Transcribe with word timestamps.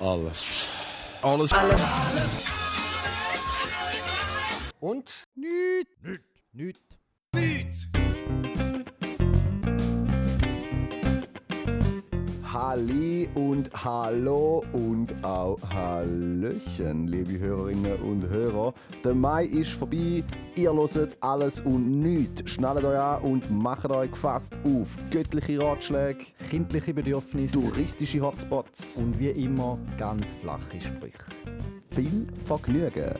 Alles. 0.00 0.64
Alles. 1.22 1.52
Alles. 1.52 1.80
Alles. 1.80 2.42
Und? 4.78 5.24
Nüt. 5.34 5.88
Nüt. 6.02 6.22
Nüt. 6.52 6.80
Nüt. 7.34 8.07
Halli 12.68 13.26
und 13.32 13.70
Hallo 13.72 14.62
und 14.74 15.14
auch 15.24 15.58
Hallöchen, 15.70 17.06
liebe 17.08 17.38
Hörerinnen 17.38 17.96
und 18.02 18.28
Hörer. 18.28 18.74
Der 19.02 19.14
Mai 19.14 19.46
ist 19.46 19.70
vorbei, 19.70 20.22
ihr 20.54 20.74
hört 20.74 21.16
alles 21.22 21.62
und 21.62 22.02
nichts. 22.02 22.50
Schnallt 22.50 22.84
euch 22.84 22.98
an 22.98 23.22
und 23.22 23.50
macht 23.50 23.90
euch 23.90 24.10
gefasst 24.10 24.52
auf 24.64 24.98
göttliche 25.10 25.58
Ratschläge, 25.58 26.26
kindliche 26.50 26.92
Bedürfnisse, 26.92 27.58
touristische 27.58 28.20
Hotspots 28.20 28.98
und 28.98 29.18
wie 29.18 29.30
immer 29.30 29.78
ganz 29.96 30.34
flache 30.34 30.78
Sprüche. 30.78 31.24
Viel 31.92 32.26
Vergnügen! 32.44 33.14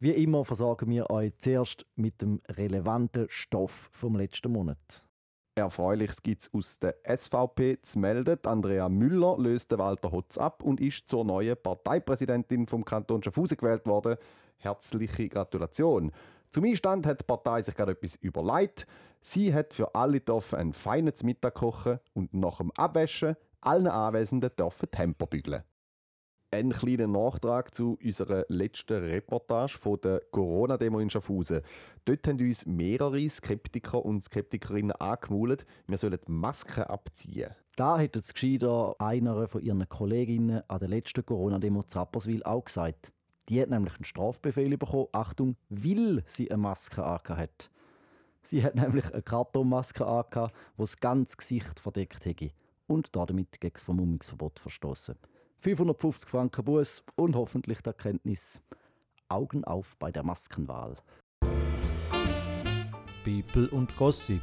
Wie 0.00 0.12
immer 0.12 0.44
versorgen 0.44 0.90
wir 0.90 1.10
euch 1.10 1.34
zuerst 1.38 1.84
mit 1.96 2.22
dem 2.22 2.40
relevanten 2.48 3.26
Stoff 3.30 3.90
vom 3.92 4.14
letzten 4.14 4.52
Monat. 4.52 5.02
Erfreuliches 5.56 6.22
gibt 6.22 6.42
es 6.42 6.54
aus 6.54 6.78
der 6.78 6.94
SVP 7.04 7.82
zu 7.82 7.98
melden. 7.98 8.38
Andrea 8.44 8.88
Müller 8.88 9.36
löst 9.36 9.76
Walter 9.76 10.12
Hotz 10.12 10.38
ab 10.38 10.62
und 10.62 10.80
ist 10.80 11.08
zur 11.08 11.24
neuen 11.24 11.56
Parteipräsidentin 11.60 12.68
vom 12.68 12.84
Kanton 12.84 13.24
Schaffhausen 13.24 13.56
gewählt 13.56 13.86
worden. 13.86 14.14
Herzliche 14.58 15.28
Gratulation. 15.28 16.12
Zum 16.50 16.64
Einstand 16.64 17.04
hat 17.04 17.18
die 17.22 17.24
Partei 17.24 17.62
sich 17.62 17.74
gerade 17.74 17.92
etwas 17.92 18.14
überlegt. 18.16 18.86
Sie 19.20 19.52
hat 19.52 19.74
für 19.74 19.96
alle 19.96 20.20
dürfen 20.20 20.60
einen 20.60 20.74
feinen 20.74 21.12
Mittag 21.24 21.54
kochen 21.54 21.98
und 22.14 22.32
nach 22.34 22.58
dem 22.58 22.70
Abwäschen 22.76 23.34
allen 23.60 23.88
Anwesenden 23.88 24.50
dürfen 24.56 24.88
Temper 24.92 25.26
bügeln. 25.26 25.64
Ein 26.50 26.70
kleiner 26.70 27.06
Nachtrag 27.06 27.74
zu 27.74 27.98
unserer 28.02 28.46
letzten 28.48 29.04
Reportage 29.04 29.76
von 29.76 30.00
der 30.00 30.22
Corona-Demo 30.30 30.98
in 30.98 31.10
Schaffhausen. 31.10 31.60
Dort 32.06 32.26
haben 32.26 32.40
uns 32.40 32.64
mehrere 32.64 33.28
Skeptiker 33.28 34.02
und 34.02 34.24
Skeptikerinnen 34.24 34.92
angemaulet, 34.92 35.66
wir 35.86 35.98
sollen 35.98 36.18
Masken 36.26 36.84
abziehen. 36.84 37.50
Da 37.76 37.98
hat 37.98 38.16
es 38.16 38.32
gescheiter 38.32 38.96
einer 38.98 39.46
von 39.46 39.60
ihren 39.60 39.86
Kolleginnen 39.90 40.62
an 40.68 40.78
der 40.78 40.88
letzten 40.88 41.26
Corona-Demo 41.26 41.82
Zapperswil 41.82 42.42
auch 42.44 42.64
gesagt. 42.64 43.12
Die 43.50 43.60
hat 43.60 43.68
nämlich 43.68 43.96
einen 43.96 44.04
Strafbefehl 44.04 44.78
bekommen, 44.78 45.08
Achtung, 45.12 45.56
weil 45.68 46.22
sie 46.24 46.50
eine 46.50 46.62
Maske 46.62 47.04
hat. 47.04 47.70
Sie 48.40 48.64
hat 48.64 48.74
nämlich 48.74 49.12
eine 49.12 49.20
Kartonmaske 49.20 50.06
angehabt, 50.06 50.54
die 50.78 50.80
das 50.80 50.96
ganze 50.96 51.36
Gesicht 51.36 51.78
verdeckt 51.78 52.24
hätte 52.24 52.52
und 52.86 53.14
damit 53.14 53.60
gegen 53.60 53.74
das 53.74 53.82
Vermummungsverbot 53.82 54.58
verstoßen. 54.58 55.16
550 55.60 56.30
Franken 56.30 56.64
Bus 56.64 57.02
und 57.16 57.34
hoffentlich 57.34 57.82
die 57.82 57.88
Erkenntnis: 57.88 58.60
Augen 59.28 59.64
auf 59.64 59.96
bei 59.98 60.12
der 60.12 60.22
Maskenwahl. 60.22 60.94
People 63.24 63.68
und 63.70 63.94
Gossip. 63.96 64.40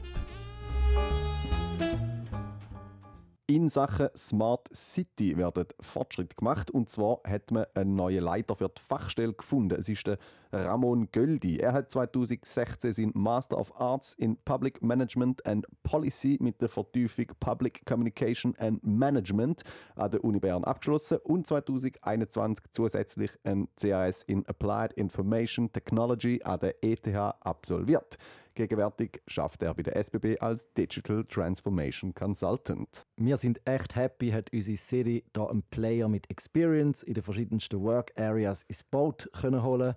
In 3.48 3.70
Sachen 3.70 4.10
Smart 4.18 4.68
City 4.76 5.38
werden 5.38 5.68
Fortschritte 5.80 6.36
gemacht. 6.36 6.70
Und 6.72 6.90
zwar 6.90 7.20
hat 7.26 7.52
man 7.52 7.66
einen 7.76 7.96
neuen 7.96 8.24
Leiter 8.24 8.56
für 8.56 8.70
die 8.70 8.82
Fachstelle 8.82 9.34
gefunden. 9.34 9.80
Es 9.80 9.88
ist 9.88 10.06
der 10.08 10.18
Ramon 10.56 11.10
Göldi. 11.12 11.58
Er 11.58 11.74
hat 11.74 11.92
2016 11.92 12.94
seinen 12.94 13.12
Master 13.14 13.58
of 13.58 13.74
Arts 13.80 14.14
in 14.14 14.38
Public 14.46 14.82
Management 14.82 15.46
and 15.46 15.66
Policy 15.84 16.38
mit 16.40 16.62
der 16.62 16.70
Vertiefung 16.70 17.26
Public 17.40 17.86
Communication 17.86 18.56
and 18.58 18.82
Management 18.86 19.64
an 19.96 20.12
der 20.12 20.24
Uni 20.24 20.40
Bern 20.40 20.64
abgeschlossen 20.64 21.18
und 21.24 21.48
2021 21.48 22.66
zusätzlich 22.72 23.32
ein 23.44 23.68
CAS 23.80 24.24
in 24.24 24.46
Applied 24.48 24.94
Information 24.94 25.72
Technology 25.72 26.42
an 26.44 26.60
der 26.60 26.76
ETH 26.82 27.08
absolviert. 27.42 28.18
Gegenwärtig 28.54 29.22
schafft 29.28 29.62
er 29.64 29.74
bei 29.74 29.84
der 29.84 29.98
SBB 29.98 30.40
als 30.40 30.72
Digital 30.76 31.26
Transformation 31.26 32.14
Consultant. 32.14 33.06
Wir 33.18 33.36
sind 33.36 33.60
echt 33.66 33.98
happy, 33.98 34.32
hat 34.32 34.50
unsere 34.54 34.78
Serie 34.78 35.24
da 35.34 35.48
einen 35.48 35.64
Player 35.64 36.08
mit 36.08 36.30
Experience 36.30 37.04
in 37.04 37.16
den 37.16 37.24
verschiedensten 37.24 37.84
Work 37.84 38.14
Areas 38.16 38.64
ins 38.70 38.82
Boot 38.86 39.30
können 39.34 39.62
holen. 39.62 39.96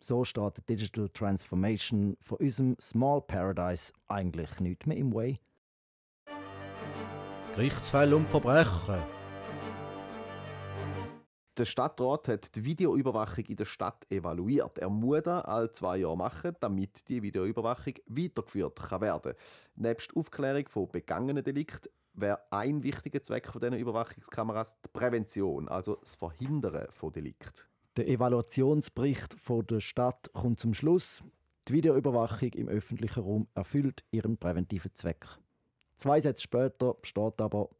So 0.00 0.24
steht 0.24 0.58
die 0.58 0.76
Digital 0.76 1.08
Transformation 1.08 2.16
von 2.20 2.38
unserem 2.38 2.76
Small 2.80 3.20
Paradise 3.22 3.92
eigentlich 4.06 4.60
nicht 4.60 4.86
mehr 4.86 4.96
im 4.96 5.12
Way. 5.14 5.38
Gerichtsfälle 7.54 8.16
und 8.16 8.30
Verbrechen 8.30 9.02
der 11.58 11.64
Stadtrat 11.64 12.28
hat 12.28 12.54
die 12.54 12.64
Videoüberwachung 12.64 13.44
in 13.46 13.56
der 13.56 13.64
Stadt 13.64 14.06
evaluiert. 14.10 14.78
Er 14.78 14.88
muss 14.88 15.22
das 15.24 15.44
alle 15.44 15.72
zwei 15.72 15.98
Jahre 15.98 16.16
machen, 16.16 16.54
damit 16.60 17.08
die 17.08 17.22
Videoüberwachung 17.22 17.94
weitergeführt 18.06 18.76
kann 18.76 19.00
werden 19.00 19.32
kann. 19.32 19.40
Nebst 19.74 20.14
Aufklärung 20.16 20.68
von 20.68 20.88
begangenen 20.88 21.42
Delikten 21.42 21.90
wäre 22.14 22.40
ein 22.50 22.82
wichtiger 22.82 23.22
Zweck 23.22 23.48
von 23.48 23.60
diesen 23.60 23.76
Überwachungskameras 23.76 24.76
die 24.84 24.88
Prävention, 24.92 25.68
also 25.68 25.96
das 25.96 26.14
Verhindern 26.14 26.86
von 26.90 27.12
Delikten. 27.12 27.64
Der 27.98 28.06
Evaluationsbericht 28.06 29.34
von 29.40 29.66
der 29.66 29.80
Stadt 29.80 30.30
kommt 30.32 30.60
zum 30.60 30.72
Schluss. 30.72 31.24
Die 31.66 31.72
Videoüberwachung 31.72 32.50
im 32.50 32.68
öffentlichen 32.68 33.24
Raum 33.24 33.48
erfüllt 33.56 34.04
ihren 34.12 34.36
präventiven 34.36 34.94
Zweck. 34.94 35.26
Zwei 35.96 36.20
Sätze 36.20 36.44
später 36.44 36.94
steht 37.02 37.40
aber 37.40 37.70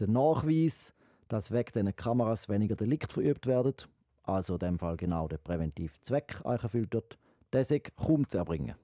der 0.00 0.08
Nachweis, 0.08 0.94
dass 1.28 1.52
wegen 1.52 1.70
diesen 1.70 1.94
Kameras 1.94 2.48
weniger 2.48 2.76
Delikt 2.76 3.12
verübt 3.12 3.46
werden, 3.46 3.74
also 4.22 4.54
in 4.54 4.60
dem 4.60 4.78
Fall 4.78 4.96
genau 4.96 5.28
der 5.28 5.36
präventive 5.36 6.00
Zweck 6.00 6.40
erfüllt 6.44 6.94
wird, 6.94 7.18
der 7.52 7.80
kaum 7.94 8.26
zu 8.26 8.38
erbringen. 8.38 8.74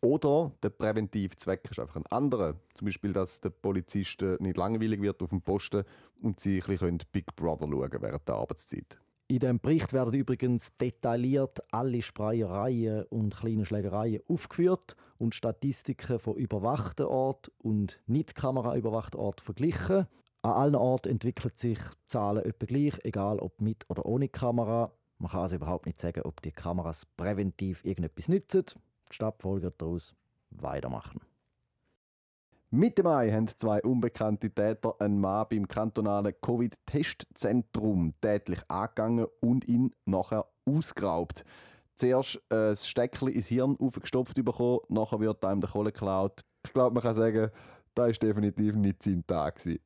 Oder 0.00 0.52
der 0.62 0.70
präventive 0.70 1.34
Zweck 1.34 1.66
ist 1.72 1.80
einfach 1.80 1.96
ein 1.96 2.06
anderer. 2.06 2.54
Zum 2.74 2.84
Beispiel, 2.84 3.12
dass 3.12 3.40
der 3.40 3.50
Polizist 3.50 4.22
nicht 4.38 4.56
langweilig 4.56 5.02
wird 5.02 5.20
auf 5.24 5.30
dem 5.30 5.42
Posten 5.42 5.82
und 6.22 6.38
sie 6.38 6.60
ein 6.60 6.66
bisschen 6.68 6.98
Big 7.10 7.34
Brother 7.34 7.66
schauen 7.66 7.90
während 8.00 8.28
der 8.28 8.36
Arbeitszeit. 8.36 8.96
In 9.30 9.38
dem 9.38 9.60
Bericht 9.60 9.92
werden 9.92 10.12
übrigens 10.12 10.76
detailliert 10.78 11.60
alle 11.70 12.02
Spreiereien 12.02 13.04
und 13.10 13.36
kleinen 13.36 13.64
Schlägereien 13.64 14.22
aufgeführt 14.26 14.96
und 15.18 15.36
Statistiken 15.36 16.18
von 16.18 16.34
überwachten 16.34 17.06
Orten 17.06 17.52
und 17.58 18.02
nicht 18.08 18.34
kameraüberwachten 18.34 19.20
Orten 19.20 19.44
verglichen. 19.44 20.08
An 20.42 20.50
allen 20.50 20.74
Orten 20.74 21.10
entwickeln 21.10 21.52
sich 21.54 21.78
die 21.78 22.08
Zahlen 22.08 22.44
etwa 22.44 22.66
gleich, 22.66 22.98
egal 23.04 23.38
ob 23.38 23.60
mit 23.60 23.88
oder 23.88 24.04
ohne 24.04 24.28
Kamera. 24.28 24.90
Man 25.18 25.30
kann 25.30 25.42
also 25.42 25.54
überhaupt 25.54 25.86
nicht 25.86 26.00
sagen, 26.00 26.22
ob 26.22 26.42
die 26.42 26.50
Kameras 26.50 27.06
präventiv 27.16 27.84
irgendetwas 27.84 28.26
nützen. 28.26 28.64
Die 29.10 29.14
Stadt 29.14 29.40
folgt 29.40 29.80
daraus 29.80 30.12
weitermachen. 30.50 31.20
Mitte 32.72 33.02
Mai 33.02 33.32
haben 33.32 33.48
zwei 33.48 33.82
unbekannte 33.82 34.48
Täter 34.48 34.94
einen 35.00 35.20
Mann 35.20 35.44
beim 35.50 35.66
kantonalen 35.66 36.32
Covid-Testzentrum 36.40 38.14
tätlich 38.20 38.60
angegangen 38.68 39.26
und 39.40 39.66
ihn 39.66 39.90
nachher 40.04 40.46
ausgeraubt. 40.64 41.44
Zuerst 41.96 42.36
äh, 42.36 42.70
das 42.70 42.86
Steckchen 42.86 43.26
ins 43.26 43.48
Hirn 43.48 43.76
aufgestopft 43.76 44.36
bekommen, 44.36 44.78
nachher 44.88 45.18
wird 45.18 45.44
einem 45.44 45.60
der 45.60 45.70
Kohle 45.70 45.90
geklaut. 45.90 46.44
Ich 46.64 46.72
glaube, 46.72 46.94
man 46.94 47.02
kann 47.02 47.16
sagen, 47.16 47.50
da 47.96 48.04
war 48.04 48.12
definitiv 48.12 48.76
nicht 48.76 49.02
sein 49.02 49.24
Tag. 49.26 49.56
Gewesen. 49.56 49.80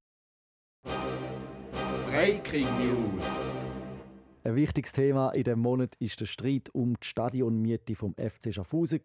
Breaking 2.10 2.68
News. 2.78 3.24
Ein 4.42 4.56
wichtiges 4.56 4.92
Thema 4.92 5.30
in 5.30 5.44
diesem 5.44 5.60
Monat 5.60 5.96
ist 6.00 6.20
der 6.20 6.26
Streit 6.26 6.68
um 6.74 7.00
die 7.00 7.06
Stadionmiete 7.06 7.94
vom 7.94 8.14
FC 8.16 8.52
Schaffhausen. 8.52 9.00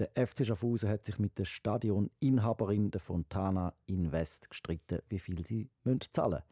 Der 0.00 0.26
FC 0.26 0.46
Schaffhausen 0.46 0.88
hat 0.88 1.04
sich 1.04 1.18
mit 1.18 1.38
der 1.38 1.44
Stadioninhaberin 1.44 2.90
der 2.90 3.00
Fontana 3.00 3.74
Invest 3.86 4.50
gestritten, 4.50 5.00
wie 5.08 5.18
viel 5.18 5.46
sie 5.46 5.68
zahlen 6.12 6.30
müssen. 6.30 6.42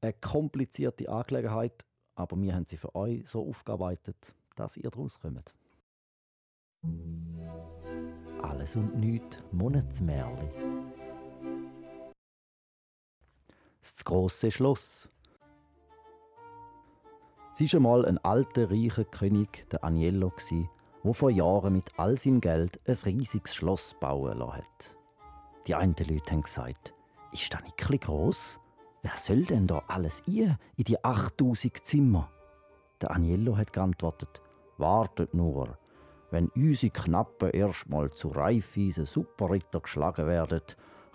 Eine 0.00 0.12
komplizierte 0.14 1.08
Angelegenheit, 1.08 1.86
aber 2.16 2.36
wir 2.36 2.54
haben 2.54 2.66
sie 2.66 2.76
für 2.76 2.94
euch 2.94 3.26
so 3.28 3.48
aufgearbeitet, 3.48 4.34
dass 4.56 4.76
ihr 4.76 4.90
daraus 4.90 5.18
kommt. 5.20 5.54
Alles 8.42 8.76
und 8.76 8.96
nichts 8.98 9.38
Monatsmärli 9.52 10.48
das 13.80 14.04
große 14.04 14.50
Schloss. 14.50 15.08
Sie 17.52 17.66
war 17.72 17.76
einmal 17.76 18.06
ein 18.06 18.18
alter, 18.18 18.70
reicher 18.70 19.04
König, 19.04 19.68
der 19.70 19.82
Agnello, 19.82 20.30
der 21.08 21.14
vor 21.14 21.30
Jahren 21.30 21.72
mit 21.72 21.90
all 21.96 22.18
seinem 22.18 22.40
Geld 22.40 22.80
ein 22.86 22.94
riesiges 22.94 23.54
Schloss 23.54 23.94
bauen 23.98 24.38
lassen 24.38 24.58
hat. 24.58 24.96
Die 25.66 25.74
einen 25.74 25.94
Leute 25.98 26.32
haben 26.32 26.42
gesagt, 26.42 26.92
ist 27.32 27.52
das 27.52 27.62
nicht 27.62 27.78
gross? 28.02 28.60
Wer 29.02 29.16
soll 29.16 29.44
denn 29.44 29.66
da 29.66 29.82
alles 29.86 30.22
ihr 30.26 30.58
in 30.76 30.84
die 30.84 31.02
8000 31.02 31.78
Zimmer? 31.86 32.30
Der 33.00 33.12
Agnello 33.12 33.56
hat 33.56 33.72
geantwortet, 33.72 34.42
wartet 34.76 35.32
nur. 35.32 35.78
Wenn 36.30 36.48
unsere 36.48 36.92
Knappen 36.92 37.52
erstmal 37.52 38.10
zu 38.10 38.28
Reifeisen 38.28 39.06
Superritter 39.06 39.80
geschlagen 39.80 40.26
werden, 40.26 40.60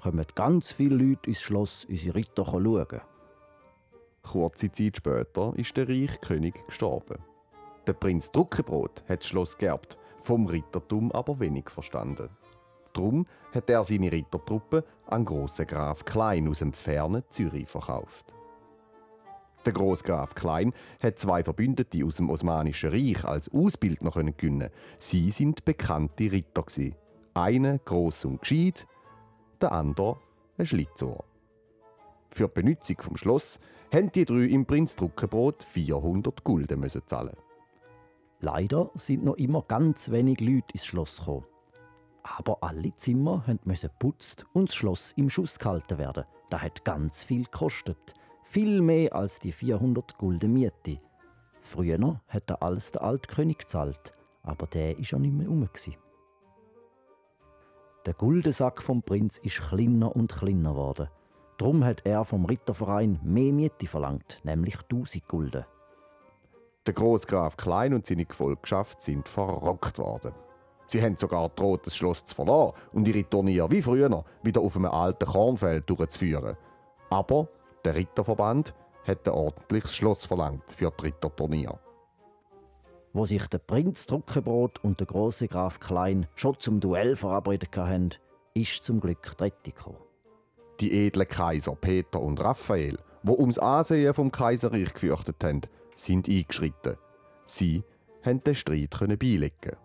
kommen 0.01 0.25
ganz 0.33 0.71
viele 0.71 0.95
Leute 0.95 1.29
ins 1.29 1.41
Schloss 1.41 1.85
unsere 1.85 2.15
Ritter 2.15 2.45
schauen. 2.45 3.01
Kurze 4.23 4.71
Zeit 4.71 4.97
später 4.97 5.53
ist 5.55 5.77
der 5.77 5.87
reiche 5.87 6.17
König 6.17 6.65
gestorben. 6.65 7.32
Der 7.85 7.93
Prinz 7.93 8.31
Druckebrot 8.31 9.03
hat 9.09 9.19
das 9.19 9.27
Schloss 9.27 9.57
geerbt, 9.57 9.97
vom 10.21 10.47
Rittertum 10.47 11.11
aber 11.11 11.39
wenig 11.41 11.69
verstanden. 11.69 12.29
Drum 12.93 13.25
hat 13.51 13.69
er 13.69 13.83
seine 13.83 14.09
Rittertruppe 14.09 14.85
an 15.07 15.25
grossen 15.25 15.67
Graf 15.67 16.05
Klein 16.05 16.47
aus 16.47 16.59
dem 16.59 16.71
fernen 16.71 17.23
Zürich 17.29 17.67
verkauft. 17.67 18.33
Der 19.65 19.73
Großgraf 19.73 20.33
Klein 20.33 20.71
hat 21.01 21.19
zwei 21.19 21.43
Verbündete 21.43 22.05
aus 22.05 22.17
dem 22.17 22.29
Osmanischen 22.29 22.91
Reich 22.91 23.25
als 23.25 23.51
Ausbildner 23.51 24.11
gewinnen. 24.11 24.69
Sie 24.99 25.29
sind 25.31 25.65
bekannte 25.65 26.31
Ritter 26.31 26.65
Einer 27.33 27.79
groß 27.79 28.25
und 28.25 28.41
gescheit, 28.41 28.85
der 29.61 29.73
andere 29.73 30.17
ein 30.57 30.65
Schlitzohr. 30.65 31.25
Für 32.29 32.47
die 32.47 32.61
Benutzung 32.61 32.97
vom 33.01 33.17
Schloss 33.17 33.59
haben 33.93 34.11
die 34.11 34.25
drei 34.25 34.45
im 34.45 34.65
Prinz 34.65 34.95
Druckenbrot 34.95 35.63
400 35.63 36.43
Gulden 36.43 36.89
zahlen. 37.05 37.35
Leider 38.43 38.91
sind 38.95 39.23
noch 39.23 39.35
immer 39.35 39.61
ganz 39.61 40.11
wenig 40.11 40.41
Leute 40.41 40.73
ins 40.73 40.85
Schloss 40.85 41.19
gekommen. 41.19 41.45
Aber 42.23 42.57
alle 42.59 42.93
Zimmer 42.97 43.41
mussten 43.63 43.89
putzt 43.99 44.45
und 44.51 44.67
das 44.67 44.75
Schloss 44.75 45.13
im 45.13 45.29
Schuss 45.29 45.57
gehalten 45.57 45.97
werden. 45.97 46.25
Das 46.49 46.61
hat 46.61 46.83
ganz 46.83 47.23
viel 47.23 47.45
gekostet. 47.45 48.13
Viel 48.43 48.81
mehr 48.81 49.15
als 49.15 49.39
die 49.39 49.53
400 49.53 50.17
Gulden 50.17 50.51
Miete. 50.51 50.99
Früher 51.61 52.19
hat 52.27 52.49
er 52.49 52.61
alles 52.61 52.91
der 52.91 53.03
Altkönig 53.03 53.59
gezahlt, 53.59 54.11
aber 54.41 54.67
der 54.67 54.99
ist 54.99 55.11
ja 55.11 55.19
nicht 55.19 55.33
mehr 55.33 55.47
rum. 55.47 55.69
Der 58.05 58.13
Guldensack 58.13 58.83
vom 58.83 59.03
Prinz 59.03 59.37
ist 59.37 59.61
kleiner 59.61 60.13
und 60.13 60.33
kleiner 60.33 60.71
geworden. 60.71 61.07
Darum 61.57 61.85
hat 61.85 62.05
er 62.05 62.25
vom 62.25 62.43
Ritterverein 62.43 63.21
mehr 63.23 63.53
Miete 63.53 63.87
verlangt, 63.87 64.41
nämlich 64.43 64.75
1000 64.81 65.29
Gulden. 65.29 65.63
Der 66.85 66.93
Großgraf 66.93 67.55
Klein 67.55 67.93
und 67.93 68.05
seine 68.05 68.25
Gefolgschaft 68.25 69.01
sind 69.01 69.29
verrockt 69.29 69.99
worden. 69.99 70.33
Sie 70.87 71.01
haben 71.01 71.15
sogar 71.15 71.47
droht, 71.49 71.87
das 71.87 71.95
Schloss 71.95 72.25
zu 72.25 72.35
verlassen 72.35 72.73
und 72.91 73.07
ihre 73.07 73.27
Turniere 73.27 73.71
wie 73.71 73.81
früher 73.81 74.25
wieder 74.43 74.61
auf 74.61 74.75
einem 74.75 74.91
alten 74.91 75.25
Kornfeld 75.25 75.89
durchzuführen. 75.89 76.57
Aber 77.09 77.47
der 77.85 77.95
Ritterverband 77.95 78.73
hat 79.07 79.27
ein 79.27 79.33
ordentliches 79.33 79.95
Schloss 79.95 80.25
verlangt 80.25 80.71
für 80.71 80.91
die 80.91 81.05
Ritterturnier. 81.05 81.79
Wo 83.13 83.25
sich 83.25 83.47
der 83.47 83.59
Prinz 83.59 84.05
Druckenbrot 84.05 84.83
und 84.83 84.99
der 84.99 85.07
große 85.07 85.47
Graf 85.47 85.79
Klein 85.79 86.27
schon 86.35 86.59
zum 86.59 86.79
Duell 86.79 87.15
verabredet 87.15 87.77
hatten, 87.77 88.09
ist 88.53 88.83
zum 88.83 88.99
Glück 88.99 89.37
die 89.37 89.43
Rettung 89.43 89.73
gekommen. 89.73 89.97
Die 90.79 91.05
edlen 91.07 91.27
Kaiser 91.27 91.75
Peter 91.75 92.19
und 92.19 92.43
Raphael, 92.43 92.97
wo 93.21 93.33
ums 93.35 93.57
Ansehen 93.57 94.13
vom 94.13 94.31
Kaiserreich 94.31 94.93
gefürchtet 94.93 95.43
haben, 95.43 95.61
sind 95.95 96.27
eingeschritten. 96.27 96.97
Sie 97.45 97.83
konnten 98.23 98.43
den 98.43 98.55
Streit 98.55 98.91
beilegen. 99.19 99.77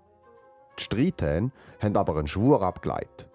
Die 0.78 0.82
Streithähne 0.82 1.50
haben 1.80 1.96
aber 1.96 2.16
einen 2.16 2.28
Schwur 2.28 2.62
abgeleitet. 2.62 3.28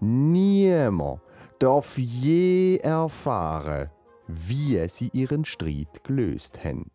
Niemand 0.00 1.20
darf 1.58 1.98
je 1.98 2.76
erfahren, 2.78 3.90
wie 4.26 4.88
sie 4.88 5.10
ihren 5.12 5.44
Streit 5.44 6.04
gelöst 6.04 6.62
haben. 6.62 6.90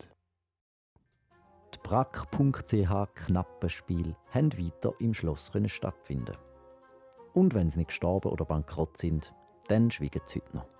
Die 1.73 1.79
brack.ch 1.83 3.13
Knappenspiel 3.15 4.15
haben 4.31 4.57
weiter 4.57 4.93
im 4.99 5.13
Schloss 5.13 5.51
stattfinden. 5.67 6.37
Und 7.33 7.53
wenn 7.53 7.69
sie 7.69 7.79
nicht 7.79 7.89
gestorben 7.89 8.31
oder 8.31 8.45
bankrott 8.45 8.97
sind, 8.97 9.33
dann 9.67 9.91
schwiegen 9.91 10.21
sie 10.25 10.41
heute 10.41 10.57
noch. 10.57 10.78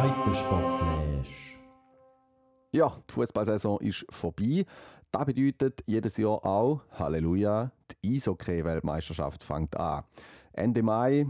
Breitensportflash. 0.00 1.58
Ja, 2.72 2.96
die 3.06 3.12
Fußballsaison 3.12 3.80
ist 3.80 4.06
vorbei. 4.08 4.64
Das 5.10 5.26
bedeutet 5.26 5.82
jedes 5.84 6.16
Jahr 6.16 6.42
auch, 6.42 6.80
Halleluja, 6.92 7.70
die 7.90 8.16
Eishockey-Weltmeisterschaft 8.16 9.44
fängt 9.44 9.76
an. 9.76 10.04
Ende 10.54 10.82
Mai 10.82 11.26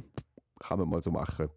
kann 0.61 0.79
man 0.79 0.89
mal 0.89 1.03
so 1.03 1.11
machen. 1.11 1.49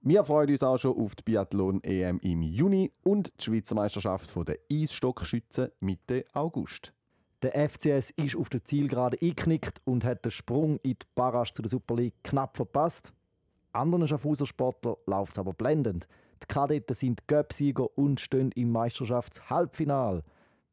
Wir 0.00 0.24
freuen 0.24 0.50
uns 0.50 0.64
auch 0.64 0.78
schon 0.78 0.96
auf 0.96 1.14
die 1.14 1.22
Biathlon-EM 1.22 2.18
im 2.22 2.42
Juni 2.42 2.90
und 3.04 3.32
die 3.38 3.44
Schweizer 3.44 3.76
Meisterschaft 3.76 4.34
der 4.48 4.58
Eisstockschützen 4.68 5.68
Mitte 5.78 6.24
August. 6.32 6.92
Der 7.42 7.68
FCS 7.68 8.10
ist 8.16 8.34
auf 8.34 8.48
der 8.48 8.64
Zielgerade 8.64 9.16
eingeknickt 9.22 9.80
und 9.84 10.02
hat 10.02 10.24
den 10.24 10.32
Sprung 10.32 10.78
in 10.78 10.94
die 10.94 11.06
Barrage 11.14 11.52
zu 11.52 11.62
der 11.62 11.70
Super 11.70 11.94
League 11.94 12.16
knapp 12.24 12.56
verpasst. 12.56 13.12
Anderen 13.72 14.08
Schaffhauser 14.08 14.46
Sportler 14.46 14.96
läuft 15.06 15.34
es 15.34 15.38
aber 15.38 15.52
blendend. 15.52 16.08
Die 16.42 16.46
Kadetten 16.46 16.94
sind 16.94 17.26
Göpsieger 17.26 17.96
und 17.98 18.20
stehen 18.20 18.52
im 18.52 18.70
Meisterschaftshalbfinale. 18.72 20.22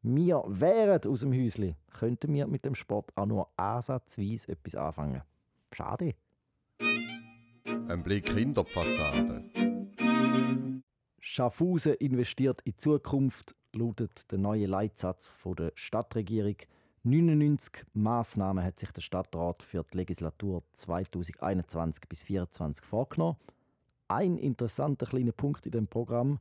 Wir 0.02 0.44
wären 0.48 1.12
aus 1.12 1.22
dem 1.22 1.34
Häuschen, 1.34 1.76
könnten 1.92 2.34
wir 2.34 2.46
mit 2.48 2.64
dem 2.66 2.76
Sport 2.76 3.12
auch 3.16 3.26
nur 3.26 3.50
ansatzweise 3.58 4.52
etwas 4.52 4.76
anfangen. 4.76 5.24
Schade. 5.74 6.14
Ein 6.80 8.04
Blick 8.04 8.32
hinter 8.32 8.64
die 8.64 8.72
Fassade. 8.72 9.44
Schaffhausen 11.20 11.96
investiert 11.96 12.62
in 12.66 12.78
Zukunft, 12.78 13.56
lautet 13.74 14.32
der 14.32 14.38
neue 14.38 14.68
Leitsatz 14.68 15.34
der 15.58 15.72
Stadtregierung. 15.74 16.58
99 17.04 17.86
Massnahmen 17.94 18.64
hat 18.64 18.80
sich 18.80 18.92
der 18.92 19.02
Stadtrat 19.02 19.62
für 19.64 19.84
die 19.92 19.98
Legislatur 19.98 20.64
2021 20.74 22.08
bis 22.08 22.20
2024 22.20 22.86
vorgenommen. 22.86 23.38
Ein 24.08 24.38
interessanter 24.38 25.08
kleiner 25.08 25.32
Punkt 25.32 25.66
in 25.66 25.72
dem 25.72 25.88
Programm: 25.88 26.40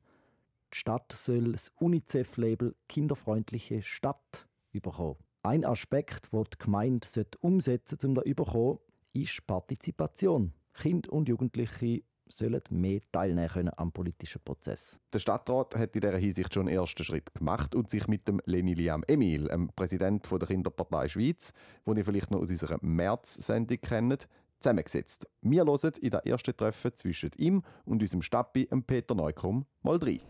Die 0.73 0.77
Stadt 0.77 1.13
soll 1.13 1.53
das 1.53 1.73
UNICEF-Label 1.77 2.75
Kinderfreundliche 2.89 3.81
Stadt 3.81 4.47
bekommen. 4.73 5.17
Ein 5.43 5.65
Aspekt, 5.65 6.33
den 6.33 6.45
die 6.45 6.59
Gemeinde 6.59 7.07
umsetzen 7.41 7.99
sollte, 8.01 8.09
um 8.09 8.15
das 8.15 8.53
zu 8.53 8.81
ist 9.15 9.47
Partizipation. 9.47 10.53
Kinder 10.75 11.13
und 11.13 11.29
Jugendliche 11.29 12.03
sollen 12.29 12.63
mehr 12.71 13.01
teilnehmen 13.13 13.49
können 13.49 13.71
am 13.77 13.93
politischen 13.93 14.43
Prozess. 14.43 14.99
Der 15.13 15.19
Stadtrat 15.19 15.77
hat 15.77 15.95
in 15.95 16.01
dieser 16.01 16.19
Hinsicht 16.19 16.53
schon 16.53 16.69
einen 16.69 16.77
ersten 16.77 17.05
Schritt 17.05 17.33
gemacht 17.35 17.75
und 17.75 17.91
sich 17.91 18.09
mit 18.09 18.27
dem 18.27 18.41
Leni 18.45 18.75
Liam 18.75 19.05
Emil, 19.07 19.49
dem 19.49 19.69
Präsident 19.69 20.29
der 20.31 20.49
Kinderpartei 20.49 21.09
Schweiz, 21.09 21.53
den 21.87 21.97
ihr 21.97 22.05
vielleicht 22.05 22.31
noch 22.31 22.41
aus 22.41 22.51
unserer 22.51 22.79
März-Sendung 22.81 23.79
kennt, 23.81 24.27
zusammengesetzt. 24.65 25.27
Wir 25.43 25.65
hören 25.65 25.93
in 26.01 26.11
der 26.11 26.27
ersten 26.27 26.57
Treffen 26.57 26.93
zwischen 26.97 27.31
ihm 27.37 27.63
und 27.85 28.03
unserem 28.03 28.23
Stappi, 28.23 28.69
Peter 28.87 29.15
Neukomm, 29.15 29.67
mal 29.83 29.97
rein. 29.97 30.21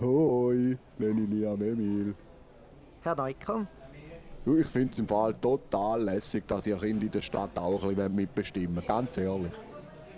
Hoi, 0.00 0.76
Leni 0.98 1.26
Liam 1.26 1.60
Emil. 1.60 2.14
Herr 3.00 3.16
Neukomm, 3.16 3.66
ich 4.46 4.66
finde 4.66 4.92
es 4.92 4.98
im 4.98 5.08
Fall 5.08 5.34
total 5.34 6.02
lässig, 6.04 6.46
dass 6.46 6.66
ihr 6.66 6.76
Kinder 6.76 7.04
in 7.04 7.10
der 7.10 7.22
Stadt 7.22 7.58
auch 7.58 7.82
ein 7.82 7.94
bisschen 7.94 8.14
mitbestimmen 8.14 8.82
ganz 8.86 9.16
ehrlich. 9.16 9.52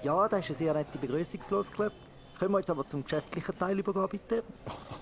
Ja, 0.03 0.29
das 0.29 0.41
ist 0.41 0.47
eine 0.51 0.57
sehr 0.57 0.75
nette 0.75 0.99
Begrüßungsfloskel. 0.99 1.91
Können 2.39 2.53
wir 2.53 2.59
jetzt 2.59 2.71
aber 2.71 2.87
zum 2.87 3.03
geschäftlichen 3.03 3.59
Teil 3.59 3.79
übergehen, 3.79 4.09
bitte? 4.09 4.43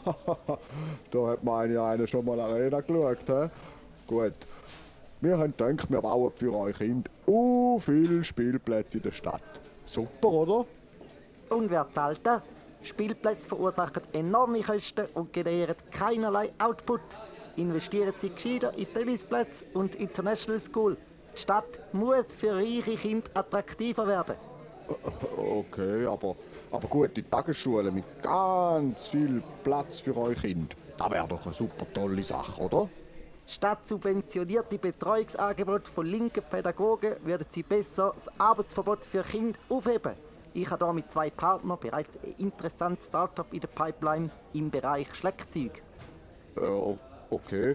da 1.10 1.26
hat 1.28 1.44
meine 1.44 1.80
einer 1.82 2.06
schon 2.06 2.24
mal 2.24 2.40
Arena 2.40 2.80
geschaut. 2.80 3.18
He? 3.26 3.48
Gut. 4.06 4.34
Wir 5.20 5.36
haben 5.36 5.52
gedacht, 5.56 5.90
wir 5.90 6.00
bauen 6.00 6.30
für 6.36 6.54
euch 6.54 6.78
Kinder 6.78 7.10
uh, 7.26 7.76
viele 7.80 8.22
Spielplätze 8.22 8.98
in 8.98 9.02
der 9.02 9.10
Stadt. 9.10 9.42
Super, 9.84 10.28
oder? 10.28 10.66
Und 11.50 11.68
wer 11.70 11.90
zahlt 11.90 12.20
das? 12.22 12.40
Spielplätze 12.82 13.48
verursachen 13.48 14.02
enorme 14.12 14.62
Kosten 14.62 15.06
und 15.14 15.32
generieren 15.32 15.74
keinerlei 15.90 16.52
Output. 16.60 17.00
Investieren 17.56 18.14
Sie 18.16 18.30
gescheiter 18.30 18.72
in 18.78 18.86
Tennisplätze 18.94 19.64
und 19.74 19.96
International 19.96 20.60
School. 20.60 20.96
Die 21.34 21.40
Stadt 21.40 21.80
muss 21.92 22.32
für 22.34 22.54
reiche 22.54 22.94
Kinder 22.94 23.28
attraktiver 23.34 24.06
werden. 24.06 24.36
Okay, 25.36 26.06
aber, 26.06 26.36
aber 26.70 26.86
gute 26.86 27.28
Tagesschulen 27.28 27.92
mit 27.92 28.22
ganz 28.22 29.06
viel 29.08 29.42
Platz 29.64 29.98
für 29.98 30.16
euch 30.16 30.40
Kind. 30.40 30.76
Das 30.96 31.10
wäre 31.10 31.26
doch 31.26 31.44
eine 31.44 31.54
super 31.54 31.86
tolle 31.92 32.22
Sache, 32.22 32.62
oder? 32.62 32.88
Statt 33.50 33.88
subventionierte 33.88 34.78
Betreuungsangebote 34.78 35.90
von 35.90 36.04
linken 36.04 36.42
Pädagogen 36.50 37.16
würden 37.24 37.46
sie 37.48 37.62
besser 37.62 38.12
das 38.14 38.28
Arbeitsverbot 38.38 39.06
für 39.06 39.22
Kinder 39.22 39.58
aufheben. 39.70 40.12
Ich 40.52 40.70
habe 40.70 40.84
hier 40.84 40.92
mit 40.92 41.10
zwei 41.10 41.30
Partnern 41.30 41.78
bereits 41.80 42.18
ein 42.18 42.34
interessantes 42.36 43.06
Startup 43.06 43.50
in 43.50 43.60
der 43.60 43.68
Pipeline 43.68 44.28
im 44.52 44.70
Bereich 44.70 45.14
Schleckzeug. 45.14 45.80
Äh, 46.56 46.60
okay. 47.30 47.70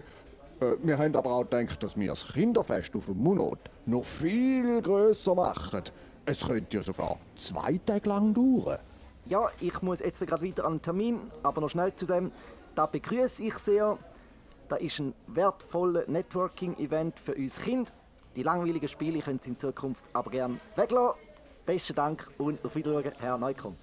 Äh, 0.60 0.76
wir 0.80 0.96
haben 0.96 1.16
aber 1.16 1.32
auch 1.32 1.42
gedacht, 1.42 1.82
dass 1.82 1.98
wir 1.98 2.06
das 2.06 2.32
Kinderfest 2.32 2.94
auf 2.94 3.06
dem 3.06 3.18
Monat 3.18 3.58
noch 3.84 4.04
viel 4.04 4.80
grösser 4.80 5.34
machen. 5.34 5.82
Es 6.24 6.46
könnte 6.46 6.76
ja 6.76 6.84
sogar 6.84 7.18
zwei 7.34 7.80
Tage 7.84 8.08
lang 8.08 8.32
dauern. 8.32 8.78
Ja, 9.26 9.48
ich 9.58 9.82
muss 9.82 9.98
jetzt 9.98 10.24
gerade 10.24 10.46
weiter 10.46 10.66
an 10.66 10.74
den 10.74 10.82
Termin, 10.82 11.20
aber 11.42 11.62
noch 11.62 11.70
schnell 11.70 11.92
zu 11.96 12.06
dem. 12.06 12.30
Da 12.76 12.86
begrüße 12.86 13.42
ich 13.42 13.54
sehr. 13.54 13.98
Da 14.68 14.76
ist 14.76 14.98
ein 14.98 15.14
wertvolles 15.26 16.08
Networking-Event 16.08 17.18
für 17.18 17.34
uns 17.34 17.58
Kinder. 17.58 17.92
Die 18.34 18.42
langweiligen 18.42 18.88
Spiele 18.88 19.20
können 19.20 19.38
Sie 19.42 19.50
in 19.50 19.58
Zukunft 19.58 20.04
aber 20.12 20.30
gerne 20.30 20.58
weglassen. 20.74 21.20
Besten 21.66 21.94
Dank 21.94 22.30
und 22.38 22.64
auf 22.64 22.74
Wiedersehen, 22.74 23.12
Herr 23.18 23.38
Neukomm. 23.38 23.76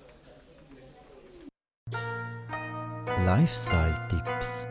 Lifestyle-Tipps. 3.25 4.65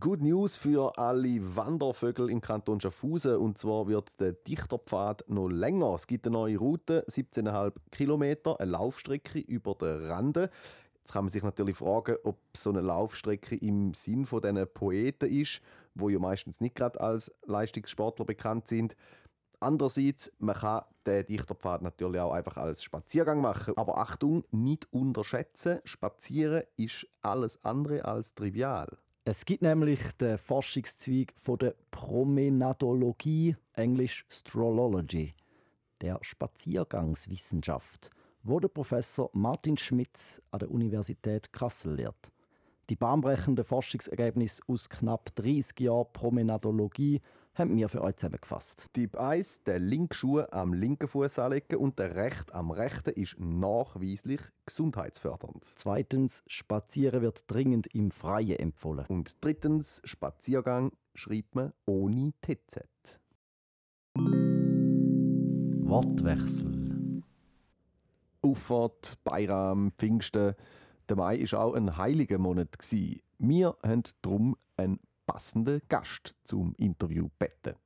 Good 0.00 0.20
News 0.20 0.56
für 0.56 0.98
alle 0.98 1.38
Wandervögel 1.56 2.28
im 2.28 2.40
Kanton 2.40 2.80
Schaffhausen. 2.80 3.36
Und 3.36 3.58
zwar 3.58 3.86
wird 3.86 4.20
der 4.20 4.32
Dichterpfad 4.32 5.24
noch 5.28 5.48
länger. 5.48 5.94
Es 5.94 6.08
gibt 6.08 6.26
eine 6.26 6.32
neue 6.32 6.58
Route, 6.58 7.04
17,5 7.08 7.72
Kilometer, 7.92 8.58
eine 8.58 8.72
Laufstrecke 8.72 9.38
über 9.38 9.76
den 9.76 10.06
Rande. 10.06 10.50
Jetzt 11.02 11.12
kann 11.14 11.24
man 11.24 11.32
sich 11.32 11.42
natürlich 11.42 11.76
fragen, 11.76 12.16
ob 12.22 12.38
so 12.56 12.70
eine 12.70 12.80
Laufstrecke 12.80 13.56
im 13.56 13.92
Sinn 13.92 14.24
von 14.24 14.40
diesen 14.40 14.72
Poeten 14.72 15.28
ist, 15.28 15.60
wo 15.94 16.08
ja 16.08 16.20
meistens 16.20 16.60
nicht 16.60 16.76
gerade 16.76 17.00
als 17.00 17.32
Leistungssportler 17.44 18.24
bekannt 18.24 18.68
sind. 18.68 18.94
Andererseits, 19.58 20.30
man 20.38 20.54
kann 20.54 20.82
den 21.04 21.26
Dichterpfad 21.26 21.82
natürlich 21.82 22.20
auch 22.20 22.32
einfach 22.32 22.56
als 22.56 22.84
Spaziergang 22.84 23.40
machen. 23.40 23.76
Aber 23.76 23.98
Achtung, 23.98 24.44
nicht 24.52 24.92
unterschätzen, 24.92 25.80
Spazieren 25.84 26.62
ist 26.76 27.06
alles 27.20 27.62
andere 27.64 28.04
als 28.04 28.34
trivial. 28.34 28.96
Es 29.24 29.44
gibt 29.44 29.62
nämlich 29.62 30.00
den 30.18 30.38
Forschungszweig 30.38 31.32
von 31.36 31.58
der 31.58 31.74
Promenadologie, 31.90 33.56
englisch 33.72 34.24
Strolology, 34.28 35.34
der 36.00 36.18
Spaziergangswissenschaft, 36.22 38.10
wo 38.42 38.60
der 38.60 38.68
Professor 38.68 39.30
Martin 39.32 39.76
Schmitz 39.76 40.40
an 40.50 40.60
der 40.60 40.70
Universität 40.70 41.52
Kassel 41.52 41.94
lehrt. 41.94 42.30
Die 42.90 42.96
bahnbrechenden 42.96 43.64
Forschungsergebnisse 43.64 44.62
aus 44.66 44.88
knapp 44.88 45.34
30 45.36 45.80
Jahren 45.80 46.12
Promenadologie 46.12 47.20
haben 47.54 47.76
wir 47.76 47.88
für 47.88 48.02
euch 48.02 48.16
zusammengefasst. 48.16 48.86
Tipp 48.92 49.16
1, 49.16 49.62
den 49.64 49.82
linken 49.82 50.14
Schuh 50.14 50.42
am 50.50 50.72
linken 50.72 51.06
Fuß 51.06 51.38
anlegen 51.38 51.76
und 51.76 51.98
der 51.98 52.14
rechte 52.16 52.54
am 52.54 52.70
rechten 52.70 53.10
ist 53.10 53.38
nachweislich 53.38 54.40
gesundheitsfördernd. 54.66 55.70
Zweitens, 55.74 56.42
Spazieren 56.46 57.22
wird 57.22 57.50
dringend 57.50 57.86
im 57.94 58.10
Freien 58.10 58.58
empfohlen. 58.58 59.06
Und 59.08 59.36
drittens, 59.40 60.00
Spaziergang 60.04 60.92
schreibt 61.14 61.54
man 61.54 61.72
ohne 61.86 62.32
TZ. 62.42 63.20
Wortwechsel. 65.84 66.81
Auffahrt, 68.42 69.18
Bayram, 69.24 69.92
Pfingsten. 69.96 70.54
Der 71.08 71.16
Mai 71.16 71.44
war 71.50 71.64
auch 71.64 71.74
ein 71.74 71.96
heiliger 71.96 72.38
Monat. 72.38 72.76
Wir 73.38 73.76
haben 73.82 74.02
darum 74.20 74.56
einen 74.76 74.98
passenden 75.26 75.80
Gast 75.88 76.34
zum 76.44 76.74
Interview 76.76 77.28
beten. 77.38 77.76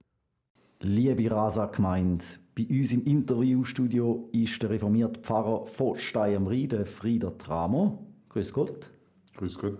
Liebe 0.80 1.30
Rasa-Gemeinde, 1.30 2.24
bei 2.54 2.66
uns 2.68 2.92
im 2.92 3.04
Interviewstudio 3.04 4.28
ist 4.32 4.62
der 4.62 4.70
reformierte 4.70 5.20
Pfarrer 5.20 5.66
von 5.66 5.96
Stey 5.96 6.36
am 6.36 6.46
Rhein, 6.46 6.68
der 6.68 6.86
Frieder 6.86 7.36
Tramer. 7.36 7.98
Grüß 8.28 8.52
Gott. 8.52 8.90
Grüß 9.36 9.58
Gott. 9.58 9.78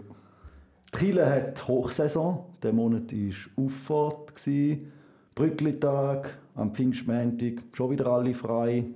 Trille 0.92 1.28
hat 1.28 1.68
Hochsaison. 1.68 2.44
Der 2.62 2.72
Monat 2.72 3.12
war 3.12 3.64
Auffahrt. 3.64 4.34
Brücklitag, 5.34 6.38
am 6.54 6.74
Pfingstmontag, 6.74 7.62
schon 7.72 7.90
wieder 7.90 8.06
alle 8.06 8.32
frei. 8.32 8.86